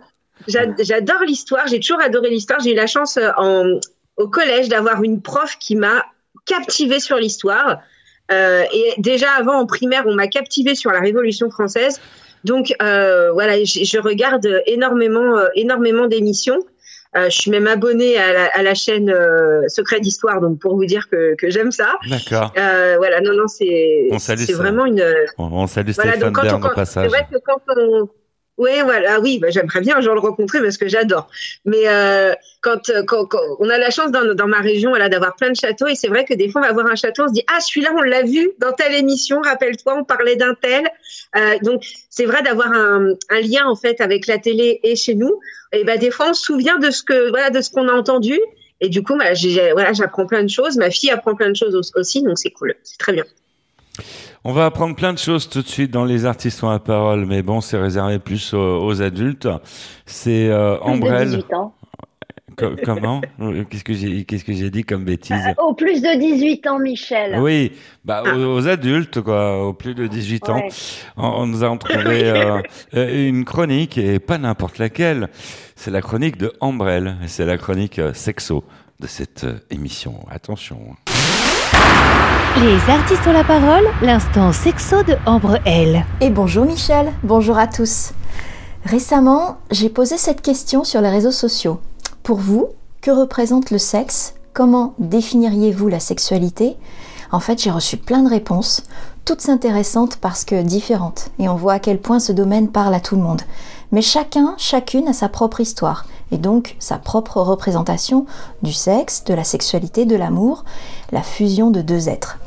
J'a- 0.48 0.84
J'adore 0.84 1.22
l'histoire. 1.22 1.68
J'ai 1.68 1.80
toujours 1.80 2.02
adoré 2.02 2.30
l'histoire. 2.30 2.60
J'ai 2.62 2.72
eu 2.72 2.76
la 2.76 2.88
chance 2.88 3.18
euh, 3.18 3.30
en, 3.38 3.80
au 4.18 4.28
collège 4.30 4.70
d'avoir 4.70 5.04
une 5.04 5.22
prof 5.22 5.58
qui 5.60 5.76
m'a 5.76 6.06
captivée 6.46 7.00
sur 7.00 7.18
l'histoire. 7.18 7.80
Euh, 8.32 8.64
et 8.74 8.94
déjà 8.98 9.32
avant 9.34 9.60
en 9.60 9.66
primaire, 9.68 10.04
on 10.08 10.16
m'a 10.16 10.28
captivée 10.28 10.74
sur 10.74 10.90
la 10.92 11.00
Révolution 11.02 11.52
française. 11.52 12.00
Donc 12.46 12.74
euh, 12.82 13.32
voilà, 13.34 13.64
je, 13.64 14.00
regarde 14.00 14.48
énormément, 14.68 15.38
euh, 15.38 15.48
énormément 15.56 16.08
d'émissions. 16.08 16.60
Euh, 17.16 17.30
je 17.30 17.38
suis 17.38 17.50
même 17.50 17.66
abonnée 17.66 18.18
à 18.18 18.34
la, 18.34 18.46
à 18.48 18.62
la 18.62 18.76
chaîne 18.76 19.10
euh, 19.10 19.68
Secret 19.70 20.00
d'Histoire, 20.02 20.42
donc 20.42 20.60
pour 20.60 20.76
vous 20.76 20.86
dire 20.86 21.10
que, 21.10 21.36
que 21.36 21.50
j'aime 21.50 21.72
ça. 21.72 21.98
D'accord. 22.10 22.54
Euh, 22.58 22.96
voilà, 22.98 23.22
non, 23.22 23.34
non, 23.34 23.48
c'est 23.48 24.10
vraiment 24.54 24.86
une. 24.86 25.04
On, 25.38 25.46
on 25.46 25.68
salue 25.68 25.92
Voilà, 25.96 26.12
Stéphane 26.12 26.34
Bern 26.34 26.66
au 26.66 26.70
passage. 26.70 27.10
C'est 27.10 27.18
vrai 27.18 27.28
que 27.32 27.38
quand 27.44 27.62
on. 27.76 28.10
Ouais, 28.58 28.84
voilà, 28.84 29.20
oui, 29.20 29.38
bah, 29.40 29.50
j'aimerais 29.50 29.82
bien 29.82 29.98
un 29.98 30.02
jour 30.02 30.14
le 30.14 30.22
rencontrer 30.22 30.62
parce 30.62 30.78
que 30.78 30.88
j'adore. 30.88 31.28
Mais 31.66 31.90
euh, 31.90 32.34
quand, 32.62 32.90
euh, 32.90 33.04
quand, 33.04 33.26
quand 33.26 33.42
on 33.60 33.70
a 33.70 33.78
la 33.78 33.90
chance 33.90 34.12
dans, 34.12 34.34
dans 34.34 34.48
ma 34.48 34.62
région 34.62 34.92
voilà, 34.92 35.10
d'avoir 35.10 35.36
plein 35.36 35.50
de 35.50 35.58
châteaux, 35.58 35.88
et 35.88 35.96
c'est 35.96 36.08
vrai 36.08 36.24
que 36.24 36.34
des 36.34 36.48
fois 36.50 36.62
on 36.62 36.64
va 36.64 36.72
voir 36.72 36.88
un 36.88 36.96
château, 36.96 37.24
on 37.24 37.28
se 37.28 37.34
dit 37.34 37.44
ah 37.54 37.60
celui-là 37.60 37.94
on 37.98 38.02
l'a 38.02 38.24
vu 38.24 38.52
dans 38.60 38.72
telle 38.72 38.94
émission, 38.94 39.42
rappelle-toi, 39.42 39.96
on 40.00 40.04
parlait 40.06 40.38
d'un 40.38 40.54
tel. 40.54 40.90
Euh, 41.36 41.58
donc 41.64 41.86
c'est 42.10 42.26
vrai 42.26 42.44
d'avoir 42.44 42.72
un, 42.72 43.16
lien 43.42 43.66
en 43.66 43.76
fait 43.76 44.00
avec 44.00 44.26
la 44.26 44.38
télé 44.38 44.80
et 44.84 44.96
chez 44.96 45.16
nous. 45.16 45.38
Et 45.74 45.84
ben 45.84 46.00
des 46.00 46.10
fois 46.10 46.30
on 46.30 46.34
se 46.34 46.44
souvient 46.44 46.80
de 46.80 46.92
ce 46.92 47.04
que 47.04 47.30
voilà 47.30 47.50
de 47.50 47.60
qu'on 47.74 47.90
a 47.90 47.94
entendu. 47.94 48.40
Et 48.82 48.90
du 48.90 49.04
coup, 49.04 49.18
bah, 49.18 49.32
voilà, 49.72 49.94
j'apprends 49.94 50.26
plein 50.26 50.44
de 50.44 50.50
choses. 50.50 50.76
Ma 50.78 50.92
fille 50.92 51.10
apprend 51.10 51.34
plein 51.34 51.50
de 51.50 51.56
choses 51.56 51.76
au- 51.76 52.00
aussi, 52.00 52.22
donc 52.22 52.38
c'est 52.38 52.52
cool, 52.52 52.76
c'est 52.84 52.98
très 52.98 53.14
bien. 53.14 53.24
On 54.48 54.54
va 54.54 54.66
apprendre 54.66 54.96
plein 54.96 55.12
de 55.12 55.18
choses 55.18 55.50
tout 55.50 55.64
de 55.64 55.68
suite 55.68 55.90
dans 55.90 56.06
les 56.06 56.26
artistes 56.26 56.64
ont 56.64 56.70
la 56.70 56.78
parole, 56.80 57.26
mais 57.26 57.42
bon, 57.42 57.62
c'est 57.62 57.80
réservé 57.80 58.20
plus 58.20 58.54
aux, 58.54 58.86
aux 58.86 59.02
adultes. 59.02 59.48
C'est 60.06 60.50
euh, 60.50 60.76
Plus 60.78 60.86
de 60.86 60.92
Ambrelle. 60.92 61.30
18 61.30 61.54
ans. 61.56 61.74
Co- 62.56 62.76
comment? 62.86 63.22
Qu'est-ce 63.70 63.84
que 63.84 63.94
j'ai 63.94 64.24
Qu'est-ce 64.24 64.46
que 64.46 64.54
j'ai 64.54 64.70
dit 64.70 64.84
comme 64.84 65.04
bêtise? 65.04 65.32
Euh, 65.48 65.62
Au 65.64 65.74
plus 65.74 66.00
de 66.02 66.20
18 66.20 66.68
ans, 66.68 66.78
Michel. 66.80 67.38
Oui, 67.40 67.72
bah 68.06 68.22
aux, 68.24 68.58
aux 68.58 68.68
adultes 68.68 69.20
quoi, 69.22 69.66
aux 69.66 69.74
plus 69.74 69.96
de 69.96 70.06
18 70.06 70.50
ans. 70.50 70.58
Ouais. 70.58 70.70
On, 71.18 71.28
on 71.28 71.48
nous 71.48 71.64
a 71.64 71.78
trouvé 71.78 72.24
euh, 72.30 72.62
euh, 72.94 73.28
une 73.30 73.46
chronique 73.46 73.98
et 73.98 74.20
pas 74.20 74.38
n'importe 74.38 74.78
laquelle. 74.78 75.30
C'est 75.76 75.92
la 75.92 76.02
chronique 76.02 76.38
de 76.38 76.54
Ambrelle. 76.62 77.18
Et 77.24 77.28
C'est 77.28 77.46
la 77.46 77.58
chronique 77.58 78.00
sexo 78.14 78.64
de 79.00 79.08
cette 79.08 79.46
émission. 79.72 80.20
Attention. 80.30 80.96
Les 82.64 82.90
artistes 82.90 83.28
ont 83.28 83.34
la 83.34 83.44
parole, 83.44 83.84
l'instant 84.02 84.54
sexo 84.54 85.04
de 85.04 85.18
Ambre 85.26 85.60
L. 85.66 86.06
Et 86.22 86.30
bonjour 86.30 86.64
Michel, 86.64 87.12
bonjour 87.22 87.58
à 87.58 87.68
tous. 87.68 88.14
Récemment, 88.86 89.58
j'ai 89.72 89.90
posé 89.90 90.18
cette 90.18 90.42
question 90.42 90.86
sur 90.86 91.02
les 91.02 91.10
réseaux 91.10 91.32
sociaux. 91.32 91.82
Pour 92.24 92.38
vous, 92.38 92.70
que 93.02 93.12
représente 93.12 93.72
le 93.72 93.78
sexe? 93.78 94.36
Comment 94.54 94.94
définiriez-vous 95.00 95.90
la 95.90 96.00
sexualité? 96.00 96.78
En 97.34 97.42
fait, 97.42 97.62
j'ai 97.62 97.72
reçu 97.72 97.98
plein 97.98 98.24
de 98.24 98.30
réponses, 98.30 98.84
toutes 99.26 99.50
intéressantes 99.50 100.16
parce 100.16 100.46
que 100.46 100.62
différentes, 100.62 101.32
et 101.40 101.50
on 101.50 101.56
voit 101.56 101.74
à 101.74 101.80
quel 101.80 102.00
point 102.00 102.22
ce 102.22 102.32
domaine 102.32 102.70
parle 102.70 102.94
à 102.94 103.02
tout 103.02 103.18
le 103.18 103.22
monde. 103.22 103.42
Mais 103.92 104.02
chacun, 104.02 104.56
chacune 104.58 105.10
a 105.10 105.14
sa 105.14 105.28
propre 105.28 105.60
histoire, 105.60 106.06
et 106.32 106.38
donc 106.38 106.78
sa 106.80 107.00
propre 107.00 107.42
représentation 107.42 108.26
du 108.62 108.72
sexe, 108.72 109.26
de 109.26 109.34
la 109.34 109.44
sexualité, 109.44 110.06
de 110.06 110.16
l'amour, 110.16 110.64
la 111.12 111.22
fusion 111.22 111.70
de 111.70 111.82
deux 111.82 112.08
êtres. 112.08 112.38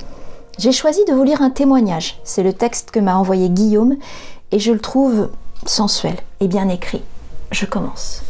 J'ai 0.58 0.72
choisi 0.72 1.04
de 1.04 1.12
vous 1.12 1.22
lire 1.22 1.40
un 1.40 1.50
témoignage. 1.50 2.18
C'est 2.24 2.42
le 2.42 2.52
texte 2.52 2.90
que 2.90 2.98
m'a 2.98 3.16
envoyé 3.16 3.48
Guillaume 3.48 3.94
et 4.50 4.58
je 4.58 4.72
le 4.72 4.80
trouve 4.80 5.30
sensuel 5.64 6.16
et 6.40 6.48
bien 6.48 6.68
écrit. 6.68 7.02
Je 7.52 7.64
commence. 7.64 8.24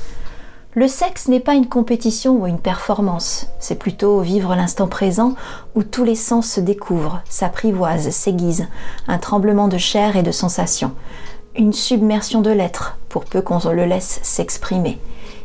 Le 0.74 0.88
sexe 0.88 1.28
n'est 1.28 1.40
pas 1.40 1.54
une 1.54 1.70
compétition 1.70 2.36
ou 2.36 2.46
une 2.46 2.58
performance, 2.58 3.46
c'est 3.58 3.78
plutôt 3.78 4.20
vivre 4.20 4.54
l'instant 4.54 4.88
présent 4.88 5.34
où 5.74 5.82
tous 5.82 6.04
les 6.04 6.14
sens 6.14 6.46
se 6.46 6.60
découvrent, 6.60 7.22
s'apprivoisent, 7.30 8.10
s'aiguisent, 8.10 8.68
un 9.08 9.18
tremblement 9.18 9.66
de 9.66 9.78
chair 9.78 10.16
et 10.16 10.22
de 10.22 10.30
sensations, 10.30 10.92
une 11.56 11.72
submersion 11.72 12.42
de 12.42 12.50
l'être, 12.50 12.98
pour 13.08 13.24
peu 13.24 13.40
qu'on 13.40 13.58
le 13.70 13.86
laisse 13.86 14.20
s'exprimer. 14.22 14.98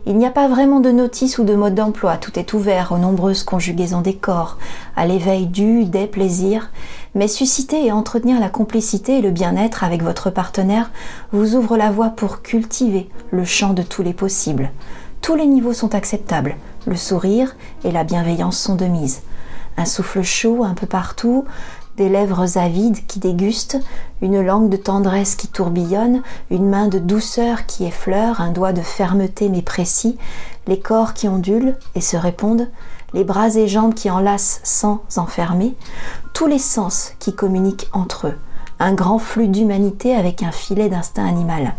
Il 0.06 0.18
n'y 0.18 0.26
a 0.26 0.32
pas 0.32 0.50
vraiment 0.50 0.82
de 0.82 0.92
notice 0.92 1.38
ou 1.38 1.46
de 1.46 1.56
mode 1.56 1.76
d'emploi, 1.76 2.18
tout 2.18 2.38
est 2.38 2.52
ouvert 2.52 2.92
aux 2.92 2.98
nombreuses 2.98 3.44
conjugaisons 3.44 4.02
des 4.02 4.16
corps, 4.16 4.58
à 4.98 5.06
l'éveil 5.06 5.48
du, 5.48 5.86
des 5.86 6.08
plaisirs, 6.08 6.72
mais 7.16 7.30
susciter 7.30 7.86
et 7.86 7.92
entretenir 7.94 8.42
la 8.42 8.50
complicité 8.50 9.20
et 9.20 9.22
le 9.22 9.32
bien-être 9.32 9.86
avec 9.86 10.04
votre 10.04 10.30
partenaire 10.30 10.92
vous 11.32 11.56
ouvre 11.56 11.78
la 11.78 11.90
voie 11.90 12.10
pour 12.10 12.42
cultiver 12.42 13.10
le 13.32 13.46
champ 13.46 13.74
de 13.74 13.82
tous 13.82 14.04
les 14.04 14.12
possibles. 14.12 14.72
Tous 15.22 15.36
les 15.36 15.48
niveaux 15.48 15.72
sont 15.72 15.96
acceptables, 15.96 16.58
le 16.86 16.98
sourire 16.98 17.56
et 17.86 17.92
la 17.92 18.04
bienveillance 18.04 18.60
sont 18.60 18.76
de 18.76 18.86
mise. 18.86 19.22
Un 19.78 19.86
souffle 19.86 20.22
chaud 20.22 20.66
un 20.66 20.74
peu 20.74 20.86
partout, 20.86 21.46
des 21.98 22.10
lèvres 22.10 22.58
avides 22.58 23.06
qui 23.08 23.20
dégustent, 23.20 23.80
une 24.22 24.42
langue 24.42 24.70
de 24.70 24.78
tendresse 24.78 25.36
qui 25.36 25.48
tourbillonne, 25.48 26.22
une 26.50 26.68
main 26.68 26.88
de 26.88 27.00
douceur 27.00 27.66
qui 27.66 27.86
effleure, 27.86 28.42
un 28.42 28.52
doigt 28.52 28.74
de 28.74 28.82
fermeté 28.82 29.50
mais 29.50 29.62
précis, 29.62 30.18
les 30.68 30.80
corps 30.80 31.14
qui 31.14 31.28
ondulent 31.28 31.76
et 31.96 32.02
se 32.02 32.18
répondent, 32.18 32.70
les 33.14 33.24
bras 33.24 33.56
et 33.56 33.68
jambes 33.68 33.94
qui 33.94 34.10
enlacent 34.10 34.60
sans 34.64 35.02
enfermer, 35.18 35.76
tous 36.34 36.48
les 36.48 36.60
sens 36.60 37.14
qui 37.20 37.36
communiquent 37.36 37.90
entre 37.94 38.28
eux, 38.28 38.38
un 38.80 38.94
grand 38.94 39.20
flux 39.20 39.48
d'humanité 39.48 40.16
avec 40.16 40.42
un 40.42 40.52
filet 40.52 40.90
d'instinct 40.90 41.28
animal. 41.28 41.76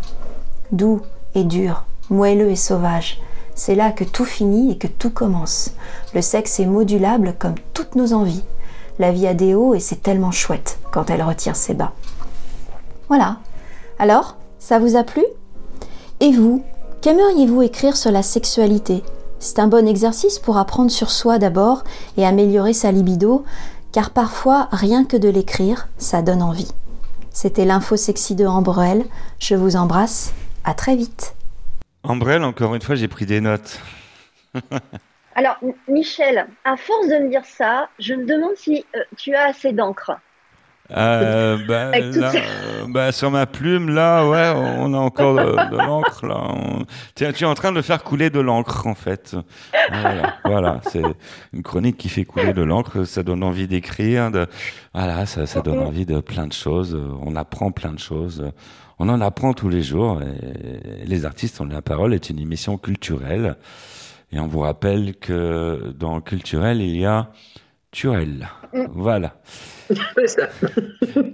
Doux 0.71 1.01
et 1.33 1.43
dur, 1.43 1.83
moelleux 2.09 2.49
et 2.49 2.55
sauvage, 2.55 3.21
c'est 3.53 3.75
là 3.75 3.91
que 3.91 4.03
tout 4.03 4.25
finit 4.25 4.71
et 4.71 4.77
que 4.77 4.87
tout 4.87 5.09
commence. 5.09 5.71
Le 6.13 6.21
sexe 6.21 6.59
est 6.59 6.65
modulable 6.65 7.35
comme 7.39 7.55
toutes 7.73 7.95
nos 7.95 8.13
envies. 8.13 8.43
La 8.99 9.11
vie 9.11 9.27
a 9.27 9.33
des 9.33 9.53
hauts 9.53 9.75
et 9.75 9.79
c'est 9.79 10.01
tellement 10.01 10.31
chouette 10.31 10.79
quand 10.91 11.09
elle 11.09 11.23
retire 11.23 11.55
ses 11.55 11.73
bas. 11.73 11.93
Voilà. 13.07 13.37
Alors, 13.99 14.37
ça 14.59 14.79
vous 14.79 14.95
a 14.95 15.03
plu? 15.03 15.23
Et 16.19 16.31
vous, 16.31 16.63
qu'aimeriez-vous 17.01 17.61
écrire 17.61 17.97
sur 17.97 18.11
la 18.11 18.23
sexualité? 18.23 19.03
C'est 19.39 19.59
un 19.59 19.67
bon 19.67 19.87
exercice 19.87 20.39
pour 20.39 20.57
apprendre 20.57 20.91
sur 20.91 21.11
soi 21.11 21.37
d'abord 21.37 21.83
et 22.17 22.25
améliorer 22.25 22.73
sa 22.73 22.91
libido, 22.91 23.43
car 23.91 24.09
parfois, 24.09 24.69
rien 24.71 25.05
que 25.05 25.17
de 25.17 25.29
l'écrire, 25.29 25.87
ça 25.97 26.21
donne 26.21 26.41
envie. 26.41 26.71
C'était 27.31 27.65
l'info 27.65 27.97
sexy 27.97 28.33
de 28.33 28.45
Ambrel. 28.45 29.05
Je 29.39 29.55
vous 29.55 29.75
embrasse. 29.75 30.33
À 30.63 30.73
très 30.73 30.95
vite. 30.95 31.35
Ambrelle, 32.03 32.43
encore 32.43 32.75
une 32.75 32.81
fois, 32.81 32.95
j'ai 32.95 33.07
pris 33.07 33.25
des 33.25 33.41
notes. 33.41 33.79
Alors, 35.35 35.57
Michel, 35.89 36.47
à 36.63 36.77
force 36.77 37.07
de 37.09 37.15
me 37.15 37.29
dire 37.29 37.43
ça, 37.43 37.89
je 37.99 38.13
me 38.13 38.25
demande 38.25 38.55
si 38.55 38.85
euh, 38.95 38.99
tu 39.17 39.35
as 39.35 39.47
assez 39.47 39.73
d'encre. 39.73 40.13
Euh, 40.91 41.57
bah, 42.87 43.11
sur 43.11 43.31
ma 43.31 43.45
plume, 43.45 43.89
là, 43.89 44.25
ouais, 44.29 44.53
on 44.55 44.93
a 44.93 44.97
encore 44.97 45.35
de, 45.35 45.75
l'encre, 45.75 46.25
là. 46.25 46.53
tu 47.15 47.25
es 47.25 47.43
en 47.43 47.55
train 47.55 47.73
de 47.73 47.81
faire 47.81 48.03
couler 48.03 48.29
de 48.29 48.39
l'encre, 48.39 48.87
en 48.87 48.95
fait. 48.95 49.35
Voilà, 49.91 50.35
voilà. 50.45 50.79
c'est 50.83 51.01
une 51.51 51.63
chronique 51.63 51.97
qui 51.97 52.07
fait 52.07 52.23
couler 52.23 52.53
de 52.53 52.61
l'encre. 52.61 53.03
Ça 53.03 53.23
donne 53.23 53.43
envie 53.43 53.67
d'écrire. 53.67 54.31
De... 54.31 54.47
Voilà, 54.93 55.25
ça, 55.25 55.45
ça 55.47 55.61
donne 55.61 55.79
envie 55.79 56.05
de 56.05 56.21
plein 56.21 56.47
de 56.47 56.53
choses. 56.53 56.97
On 57.21 57.35
apprend 57.35 57.71
plein 57.71 57.91
de 57.91 57.99
choses 57.99 58.51
on 58.99 59.09
en 59.09 59.21
apprend 59.21 59.53
tous 59.53 59.69
les 59.69 59.81
jours. 59.81 60.21
Et 60.21 61.05
les 61.05 61.25
artistes 61.25 61.59
ont 61.61 61.65
la 61.65 61.81
parole 61.81 62.13
est 62.13 62.29
une 62.29 62.39
émission 62.39 62.77
culturelle. 62.77 63.57
Et 64.35 64.39
on 64.39 64.47
vous 64.47 64.59
rappelle 64.59 65.15
que 65.15 65.93
dans 65.97 66.19
culturel, 66.19 66.81
il 66.81 66.97
y 66.97 67.05
a 67.05 67.31
Turel. 67.91 68.49
Mm. 68.73 68.85
Voilà. 68.91 69.41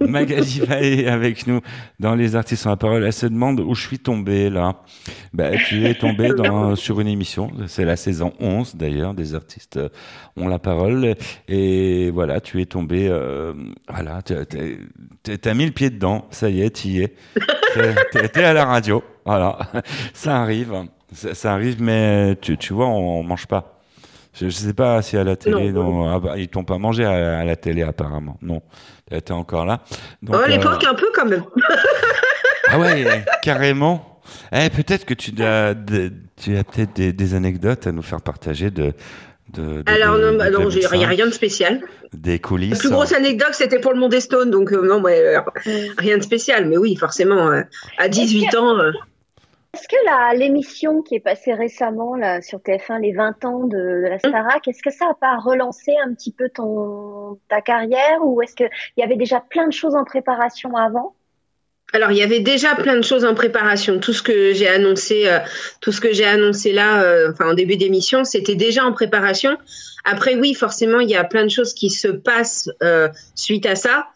Magali 0.00 0.62
est 0.70 1.08
avec 1.08 1.48
nous 1.48 1.60
dans 1.98 2.14
Les 2.14 2.36
Artistes 2.36 2.64
ont 2.66 2.70
la 2.70 2.76
parole. 2.76 3.02
Elle 3.02 3.12
se 3.12 3.26
demande 3.26 3.58
où 3.58 3.74
je 3.74 3.84
suis 3.84 3.98
tombé 3.98 4.50
là. 4.50 4.82
Ben, 5.32 5.58
tu 5.66 5.84
es 5.84 5.94
tombé 5.94 6.28
dans, 6.36 6.76
sur 6.76 7.00
une 7.00 7.08
émission. 7.08 7.50
C'est 7.66 7.84
la 7.84 7.96
saison 7.96 8.34
11 8.38 8.76
d'ailleurs 8.76 9.14
des 9.14 9.34
Artistes 9.34 9.80
ont 10.36 10.46
la 10.46 10.60
parole. 10.60 11.16
Et 11.48 12.12
voilà, 12.12 12.40
tu 12.40 12.60
es 12.60 12.66
tombé. 12.66 13.08
Euh, 13.08 13.52
voilà, 13.88 14.22
tu 14.22 14.34
as 14.34 15.54
mis 15.54 15.66
le 15.66 15.72
pied 15.72 15.90
dedans. 15.90 16.28
Ça 16.30 16.48
y 16.48 16.62
est, 16.62 16.70
tu 16.70 16.88
y 16.88 17.02
es. 17.02 17.14
Tu 18.12 18.18
es 18.18 18.44
à 18.44 18.52
la 18.52 18.66
radio. 18.66 19.02
Voilà, 19.24 19.58
ça 20.14 20.40
arrive. 20.40 20.86
Ça, 21.12 21.52
arrive, 21.52 21.82
mais 21.82 22.36
tu, 22.40 22.56
tu 22.56 22.72
vois, 22.72 22.86
on, 22.86 23.20
on 23.20 23.22
mange 23.22 23.46
pas. 23.46 23.82
Je 24.34 24.46
ne 24.46 24.50
sais 24.50 24.72
pas 24.72 25.02
si 25.02 25.16
à 25.16 25.24
la 25.24 25.36
télé, 25.36 25.72
non. 25.72 26.08
Ah 26.10 26.18
bah, 26.18 26.34
ils 26.38 26.48
t'ont 26.48 26.64
pas 26.64 26.78
mangé 26.78 27.04
à, 27.04 27.44
la 27.44 27.56
télé 27.56 27.82
apparemment. 27.82 28.38
Non, 28.40 28.62
tu 29.08 29.16
étais 29.16 29.32
encore 29.32 29.66
là. 29.66 29.80
Donc, 30.22 30.36
oh, 30.38 30.42
à 30.42 30.48
l'époque, 30.48 30.82
euh, 30.84 30.90
un 30.90 30.94
peu 30.94 31.10
quand 31.14 31.26
même. 31.26 31.44
ah 32.68 32.78
ouais, 32.78 33.24
carrément. 33.42 34.20
Eh, 34.52 34.70
peut-être 34.70 35.04
que 35.04 35.12
tu 35.12 35.32
as, 35.42 35.74
tu 36.36 36.56
as 36.56 36.64
peut-être 36.64 36.94
des, 36.94 37.34
anecdotes 37.34 37.86
à 37.86 37.92
nous 37.92 38.00
faire 38.00 38.22
partager 38.22 38.70
de. 38.70 38.94
de, 39.52 39.82
Alors 39.84 40.16
non, 40.16 40.38
bah, 40.38 40.48
non, 40.48 40.70
il 40.70 40.78
n'y 40.78 41.04
a 41.04 41.08
rien 41.08 41.26
de 41.26 41.32
spécial. 41.32 41.82
Des 42.14 42.38
coulisses. 42.38 42.72
La 42.72 42.78
plus 42.78 42.90
grosse 42.90 43.12
anecdote, 43.12 43.52
c'était 43.52 43.80
pour 43.80 43.92
le 43.92 44.00
Monde 44.00 44.18
Stone, 44.18 44.50
donc 44.50 44.72
euh, 44.72 44.80
non, 44.80 45.02
euh, 45.06 45.40
rien 45.98 46.16
de 46.16 46.22
spécial. 46.22 46.66
Mais 46.66 46.78
oui, 46.78 46.96
forcément, 46.96 47.50
à 47.98 48.08
18 48.08 48.54
ans. 48.56 48.78
Est-ce 49.74 49.88
que 49.88 50.38
l'émission 50.38 51.00
qui 51.00 51.14
est 51.14 51.20
passée 51.20 51.54
récemment 51.54 52.14
sur 52.42 52.58
TF1, 52.58 53.00
les 53.00 53.12
20 53.12 53.44
ans 53.46 53.66
de, 53.66 54.06
la 54.06 54.18
Starac, 54.18 54.68
est-ce 54.68 54.82
que 54.82 54.90
ça 54.90 55.06
n'a 55.06 55.14
pas 55.14 55.38
relancé 55.38 55.92
un 56.04 56.12
petit 56.12 56.30
peu 56.30 56.50
ton, 56.50 57.38
ta 57.48 57.62
carrière 57.62 58.18
ou 58.22 58.42
est-ce 58.42 58.54
qu'il 58.54 58.68
y 58.98 59.02
avait 59.02 59.16
déjà 59.16 59.40
plein 59.40 59.66
de 59.66 59.72
choses 59.72 59.94
en 59.94 60.04
préparation 60.04 60.76
avant? 60.76 61.14
Alors 61.94 62.10
il 62.10 62.18
y 62.18 62.22
avait 62.22 62.40
déjà 62.40 62.74
plein 62.74 62.96
de 62.96 63.02
choses 63.02 63.24
en 63.24 63.34
préparation. 63.34 63.98
Tout 63.98 64.12
ce 64.12 64.22
que 64.22 64.52
j'ai 64.52 64.68
annoncé, 64.68 65.26
euh, 65.26 65.38
tout 65.80 65.90
ce 65.90 66.02
que 66.02 66.12
j'ai 66.12 66.26
annoncé 66.26 66.72
là, 66.72 67.02
euh, 67.02 67.32
enfin 67.32 67.50
en 67.50 67.54
début 67.54 67.76
d'émission, 67.76 68.24
c'était 68.24 68.54
déjà 68.54 68.84
en 68.84 68.92
préparation. 68.92 69.56
Après 70.04 70.34
oui, 70.34 70.52
forcément 70.52 71.00
il 71.00 71.08
y 71.08 71.16
a 71.16 71.24
plein 71.24 71.44
de 71.44 71.50
choses 71.50 71.72
qui 71.72 71.88
se 71.88 72.08
passent 72.08 72.68
euh, 72.82 73.08
suite 73.34 73.64
à 73.64 73.74
ça, 73.74 74.08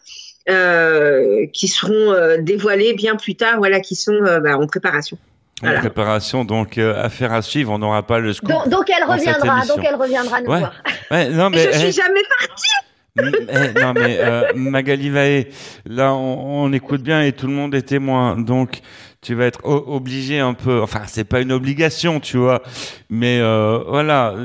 qui 1.51 1.67
seront 1.67 2.37
dévoilées 2.39 2.93
bien 2.93 3.15
plus 3.15 3.35
tard, 3.35 3.57
voilà, 3.57 3.79
qui 3.79 3.95
sont 3.95 4.19
bah, 4.41 4.57
en 4.57 4.65
préparation. 4.65 5.17
En 5.63 5.79
préparation, 5.79 6.45
donc 6.45 6.77
euh, 6.77 7.03
affaire 7.03 7.33
à 7.33 7.41
suivre, 7.41 7.71
on 7.71 7.79
n'aura 7.79 8.05
pas 8.05 8.19
le 8.19 8.31
scoop. 8.31 8.49
Donc, 8.49 8.69
donc 8.69 8.89
elle 8.95 9.03
reviendra, 9.03 9.65
donc 9.65 9.79
elle 9.83 9.95
reviendra 9.95 10.41
nous 10.41 10.45
voir. 10.45 10.73
non, 11.11 11.49
mais, 11.49 11.73
je 11.73 11.79
suis 11.79 11.91
jamais 11.91 12.21
partie. 12.39 12.73
Eh, 13.19 13.79
non 13.81 13.93
mais 13.95 14.19
euh, 14.19 14.51
Magali 14.53 15.09
Vaé, 15.09 15.49
là 15.87 16.13
on, 16.13 16.65
on, 16.65 16.71
écoute 16.71 17.01
bien 17.01 17.23
et 17.23 17.31
tout 17.31 17.47
le 17.47 17.53
monde 17.53 17.73
est 17.73 17.81
témoin, 17.81 18.37
donc 18.37 18.81
tu 19.21 19.33
vas 19.33 19.45
être 19.45 19.65
obligé 19.65 20.39
un 20.39 20.53
peu, 20.53 20.81
enfin 20.81 21.01
c'est 21.07 21.23
pas 21.23 21.41
une 21.41 21.51
obligation, 21.51 22.19
tu 22.19 22.37
vois, 22.37 22.61
mais 23.09 23.39
euh, 23.41 23.83
voilà, 23.87 24.35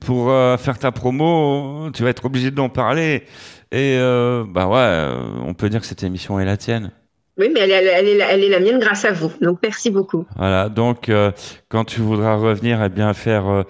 pour 0.00 0.30
euh, 0.30 0.56
faire 0.56 0.78
ta 0.78 0.92
promo, 0.92 1.90
tu 1.94 2.02
vas 2.02 2.10
être 2.10 2.24
obligé 2.24 2.50
d'en 2.50 2.68
parler 2.68 3.24
et 3.72 3.96
euh, 3.98 4.44
bah 4.48 4.66
ouais, 4.66 5.18
on 5.44 5.54
peut 5.54 5.68
dire 5.68 5.80
que 5.80 5.86
cette 5.86 6.02
émission 6.02 6.38
est 6.38 6.44
la 6.44 6.56
tienne. 6.56 6.92
Oui, 7.38 7.50
mais 7.54 7.60
elle, 7.60 7.70
elle, 7.70 8.42
est 8.42 8.48
la, 8.48 8.60
mienne 8.60 8.80
grâce 8.80 9.04
à 9.04 9.12
vous. 9.12 9.32
Donc 9.40 9.60
merci 9.62 9.90
beaucoup. 9.90 10.26
Voilà. 10.36 10.68
Donc 10.68 11.08
euh, 11.08 11.30
quand 11.68 11.84
tu 11.84 12.00
voudras 12.00 12.34
revenir, 12.34 12.82
eh 12.82 12.88
bien 12.88 13.14
faire 13.14 13.46
euh, 13.46 13.62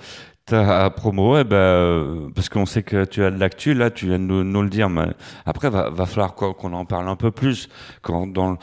ta 0.47 0.89
promo, 0.89 1.37
eh 1.39 1.45
ben, 1.45 1.57
euh, 1.57 2.29
parce 2.35 2.49
qu'on 2.49 2.65
sait 2.65 2.83
que 2.83 3.05
tu 3.05 3.23
as 3.23 3.31
de 3.31 3.39
l'actu, 3.39 3.75
là, 3.75 3.91
tu 3.91 4.07
viens 4.07 4.19
de 4.19 4.25
nous, 4.25 4.63
le 4.63 4.71
dire, 4.71 4.89
mais 4.89 5.09
après, 5.45 5.69
va, 5.69 5.91
va 5.91 6.07
falloir 6.07 6.35
qu'on 6.35 6.73
en 6.73 6.87
parle 6.87 7.09
un 7.09 7.17
peu 7.17 7.31
plus, 7.31 7.69
quand, 8.01 8.27
dans, 8.27 8.57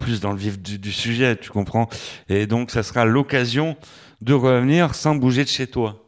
plus 0.00 0.20
dans 0.20 0.32
le 0.32 0.38
vif 0.38 0.58
du, 0.58 0.90
sujet, 0.90 1.36
tu 1.36 1.50
comprends? 1.50 1.88
Et 2.28 2.48
donc, 2.48 2.72
ça 2.72 2.82
sera 2.82 3.04
l'occasion 3.04 3.76
de 4.20 4.34
revenir 4.34 4.96
sans 4.96 5.14
bouger 5.14 5.44
de 5.44 5.48
chez 5.48 5.68
toi. 5.68 6.02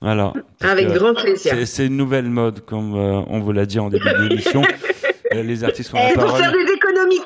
Voilà. 0.00 0.32
Avec 0.60 0.88
grand 0.88 1.14
plaisir. 1.14 1.54
C'est 1.64 1.86
une 1.86 1.96
nouvelle 1.96 2.28
mode, 2.28 2.64
comme 2.64 2.94
on 2.96 3.38
vous 3.38 3.52
l'a 3.52 3.66
dit 3.66 3.78
en 3.78 3.88
début 3.88 4.12
d'émission. 4.18 4.62
les 5.32 5.62
artistes 5.62 5.94
ont 5.94 5.98
la 5.98 6.12
parole. 6.14 6.42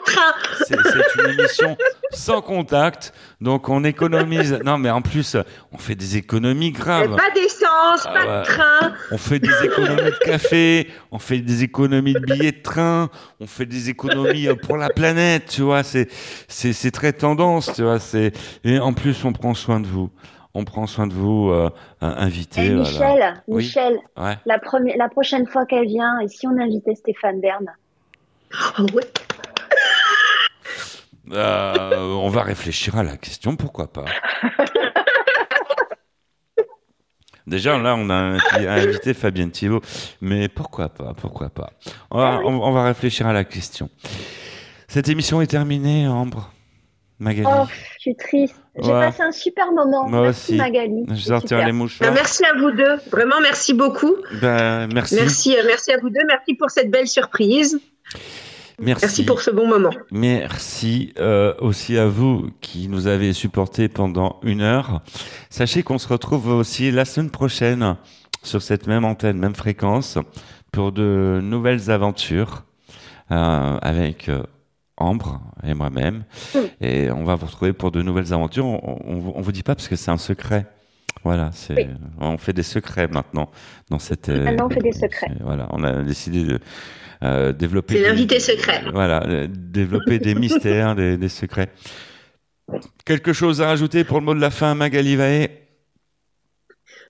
Train. 0.04 0.32
C'est 0.66 0.76
une 1.22 1.38
émission 1.38 1.76
sans 2.10 2.40
contact, 2.40 3.12
donc 3.40 3.68
on 3.68 3.84
économise. 3.84 4.58
Non, 4.64 4.78
mais 4.78 4.90
en 4.90 5.02
plus, 5.02 5.36
on 5.72 5.78
fait 5.78 5.94
des 5.94 6.16
économies 6.16 6.70
graves. 6.70 7.16
pas 7.16 7.30
d'essence, 7.34 8.04
pas 8.04 8.24
de 8.24 8.30
ah 8.30 8.42
train. 8.44 8.92
On 9.10 9.18
fait 9.18 9.38
des 9.38 9.64
économies 9.64 10.10
de 10.10 10.24
café, 10.24 10.88
on 11.10 11.18
fait 11.18 11.38
des 11.38 11.62
économies 11.62 12.14
de 12.14 12.20
billets 12.20 12.52
de 12.52 12.62
train, 12.62 13.10
on 13.40 13.46
fait 13.46 13.66
des 13.66 13.90
économies 13.90 14.48
euh, 14.48 14.54
pour 14.54 14.76
la 14.76 14.88
planète, 14.88 15.46
tu 15.46 15.62
vois. 15.62 15.82
C'est 15.82 16.08
c'est 16.48 16.90
très 16.90 17.12
tendance, 17.12 17.72
tu 17.74 17.82
vois. 17.82 17.98
C'est 17.98 18.32
et 18.64 18.78
en 18.78 18.92
plus, 18.92 19.24
on 19.24 19.32
prend 19.32 19.54
soin 19.54 19.80
de 19.80 19.86
vous 19.86 20.10
on 20.58 20.64
prend 20.64 20.86
soin 20.86 21.06
de 21.06 21.12
vous, 21.12 21.50
euh, 21.50 21.68
invité. 22.00 22.64
Eh, 22.64 22.70
Michel, 22.70 23.42
Michel, 23.46 23.98
la, 24.16 24.58
première, 24.58 24.96
la 24.96 25.10
prochaine 25.10 25.46
fois 25.46 25.66
qu'elle 25.66 25.86
vient, 25.86 26.18
et 26.20 26.28
si 26.28 26.46
on 26.46 26.58
invitait 26.58 26.94
Stéphane 26.94 27.40
Bern? 27.42 27.66
Ah 28.54 28.82
ouais. 28.94 29.02
Euh, 31.32 32.04
on 32.06 32.28
va 32.28 32.42
réfléchir 32.42 32.96
à 32.96 33.02
la 33.02 33.16
question, 33.16 33.56
pourquoi 33.56 33.92
pas 33.92 34.04
Déjà, 37.46 37.78
là, 37.78 37.94
on 37.96 38.10
a 38.10 38.14
invité, 38.14 38.66
invité 38.68 39.14
Fabienne 39.14 39.52
Thibault, 39.52 39.80
mais 40.20 40.48
pourquoi 40.48 40.88
pas, 40.88 41.14
pourquoi 41.14 41.48
pas. 41.48 41.70
On 42.10 42.18
va, 42.18 42.40
on- 42.44 42.60
on 42.60 42.72
va 42.72 42.82
réfléchir 42.84 43.26
à 43.28 43.32
la 43.32 43.44
question. 43.44 43.88
Cette 44.88 45.08
émission 45.08 45.40
est 45.40 45.46
terminée, 45.46 46.08
Ambre. 46.08 46.50
Magali. 47.20 47.46
Oh, 47.48 47.64
je 47.94 48.00
suis 48.00 48.16
triste. 48.16 48.56
J'ai 48.82 48.92
Ouais. 48.92 49.00
passé 49.00 49.22
un 49.22 49.32
super 49.32 49.72
moment. 49.72 50.06
Moi 50.08 50.22
Merci 50.22 50.50
aussi. 50.52 50.56
Magali. 50.58 51.04
Je 51.08 51.14
sortir 51.14 51.58
les 51.58 51.64
Ben, 51.66 51.72
mouchoirs. 51.72 52.12
merci 52.12 52.44
à 52.44 52.52
vous 52.58 52.70
deux. 52.72 52.96
Vraiment, 53.10 53.40
merci 53.40 53.72
beaucoup. 53.72 54.14
Ben, 54.42 54.86
merci. 54.92 55.14
Merci, 55.14 55.56
euh, 55.56 55.62
merci 55.66 55.92
à 55.92 55.98
vous 55.98 56.10
deux. 56.10 56.20
Merci 56.28 56.54
pour 56.54 56.70
cette 56.70 56.90
belle 56.90 57.08
surprise. 57.08 57.80
Merci. 58.78 59.04
Merci 59.06 59.24
pour 59.24 59.40
ce 59.40 59.50
bon 59.50 59.66
moment. 59.66 59.90
Merci 60.10 61.14
euh, 61.18 61.54
aussi 61.60 61.96
à 61.96 62.06
vous 62.06 62.50
qui 62.60 62.88
nous 62.88 63.06
avez 63.06 63.32
supportés 63.32 63.88
pendant 63.88 64.38
une 64.42 64.60
heure. 64.60 65.00
Sachez 65.48 65.82
qu'on 65.82 65.98
se 65.98 66.08
retrouve 66.08 66.48
aussi 66.48 66.90
la 66.90 67.04
semaine 67.06 67.30
prochaine 67.30 67.96
sur 68.42 68.60
cette 68.62 68.86
même 68.86 69.04
antenne, 69.04 69.38
même 69.38 69.54
fréquence, 69.54 70.18
pour 70.72 70.92
de 70.92 71.40
nouvelles 71.42 71.90
aventures 71.90 72.64
euh, 73.30 73.78
avec 73.80 74.28
euh, 74.28 74.42
Ambre 74.98 75.40
et 75.66 75.74
moi-même. 75.74 76.24
Et 76.80 77.10
on 77.10 77.24
va 77.24 77.34
vous 77.34 77.46
retrouver 77.46 77.72
pour 77.72 77.90
de 77.90 78.02
nouvelles 78.02 78.32
aventures. 78.32 78.66
On, 78.66 79.32
on 79.34 79.40
vous 79.40 79.52
dit 79.52 79.62
pas 79.62 79.74
parce 79.74 79.88
que 79.88 79.96
c'est 79.96 80.10
un 80.10 80.16
secret. 80.18 80.66
Voilà, 81.24 81.50
c'est 81.52 81.74
Oui. 81.74 81.86
on 82.20 82.38
fait 82.38 82.52
des 82.52 82.62
secrets 82.62 83.08
maintenant 83.08 83.50
dans 83.90 83.98
cette. 83.98 84.28
Maintenant, 84.28 84.66
on 84.66 84.70
fait 84.70 84.80
des 84.80 84.92
secrets. 84.92 85.32
Voilà, 85.40 85.66
on 85.72 85.82
a 85.82 86.02
décidé 86.02 86.44
de 86.44 86.60
euh, 87.22 87.52
développer. 87.52 87.94
C'est 87.94 88.02
l'invité 88.02 88.40
secret. 88.40 88.82
Voilà, 88.92 89.22
euh, 89.26 89.46
développer 89.50 90.18
des 90.18 90.34
mystères, 90.36 90.94
des, 90.94 91.16
des 91.16 91.28
secrets. 91.28 91.68
Quelque 93.04 93.32
chose 93.32 93.62
à 93.62 93.66
rajouter 93.66 94.04
pour 94.04 94.18
le 94.18 94.24
mot 94.24 94.34
de 94.34 94.40
la 94.40 94.50
fin, 94.50 94.74
Magali 94.74 95.16
Vaé 95.16 95.66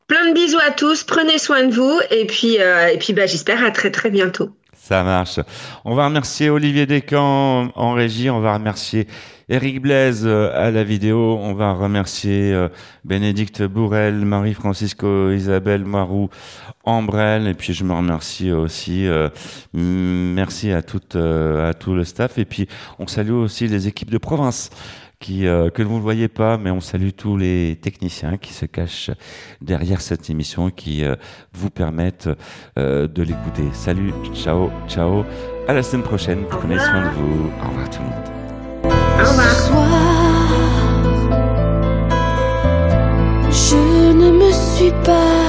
Plein 0.07 0.29
de 0.29 0.35
bisous 0.35 0.59
à 0.65 0.71
tous. 0.71 1.03
Prenez 1.03 1.39
soin 1.39 1.65
de 1.65 1.75
vous. 1.75 1.99
Et 2.11 2.27
puis, 2.27 2.61
euh, 2.61 2.89
et 2.89 2.99
puis 2.99 3.13
bah, 3.13 3.27
j'espère 3.27 3.65
à 3.65 3.71
très, 3.71 3.91
très 3.91 4.11
bientôt. 4.11 4.51
Ça 4.73 5.03
marche. 5.03 5.41
On 5.85 5.95
va 5.95 6.05
remercier 6.05 6.49
Olivier 6.49 6.87
Descamps 6.87 7.73
en 7.75 7.93
régie. 7.93 8.31
On 8.31 8.41
va 8.41 8.55
remercier 8.55 9.09
Eric 9.49 9.81
Blaise 9.81 10.25
euh, 10.27 10.51
à 10.55 10.71
la 10.73 10.83
vidéo. 10.83 11.39
On 11.41 11.55
va 11.55 11.73
remercier 11.73 12.53
euh, 12.53 12.69
Bénédicte 13.05 13.63
Bourrel, 13.63 14.25
Marie-Francisco, 14.25 15.31
Isabelle 15.31 15.85
Marou, 15.85 16.31
Ambrelle. 16.85 17.47
Et 17.47 17.55
puis 17.55 17.73
je 17.73 17.85
me 17.85 17.93
remercie 17.93 18.51
aussi. 18.51 19.07
euh, 19.07 19.29
merci 19.73 20.73
à 20.73 20.83
toute, 20.83 21.15
à 21.17 21.75
tout 21.75 21.95
le 21.95 22.05
staff. 22.05 22.39
Et 22.39 22.45
puis 22.45 22.69
on 22.99 23.07
salue 23.07 23.31
aussi 23.31 23.69
les 23.69 23.87
équipes 23.89 24.11
de 24.11 24.19
province. 24.19 24.71
Qui, 25.19 25.47
euh, 25.47 25.71
que 25.71 25.83
vous 25.83 25.97
ne 25.97 26.03
voyez 26.03 26.29
pas, 26.29 26.59
mais 26.59 26.71
on 26.71 26.81
salue 26.83 27.09
tous 27.17 27.39
les 27.39 27.79
techniciens 27.81 28.37
qui 28.37 28.53
se 28.53 28.67
cachent 28.67 29.11
derrière 29.63 30.03
cette 30.03 30.29
émission, 30.29 30.69
qui 30.69 31.05
euh, 31.05 31.17
vous 31.55 31.71
permettent 31.71 32.29
euh, 32.79 33.09
de 33.09 33.23
l'écouter. 33.23 33.65
Salut, 33.73 34.13
ciao, 34.35 34.71
ciao. 34.87 35.25
À 35.69 35.73
la 35.73 35.83
semaine 35.83 36.05
prochaine. 36.05 36.45
Prenez 36.51 36.79
soin 36.79 37.01
de 37.07 37.15
vous. 37.15 37.51
Au 37.65 37.69
revoir 37.69 37.89
tout 37.89 38.03
le 38.03 38.09
monde. 38.09 38.36
Ce 39.25 39.67
soir, 39.67 40.03
je 43.51 44.13
ne 44.13 44.31
me 44.31 44.53
suis 44.53 44.93
pas 45.05 45.46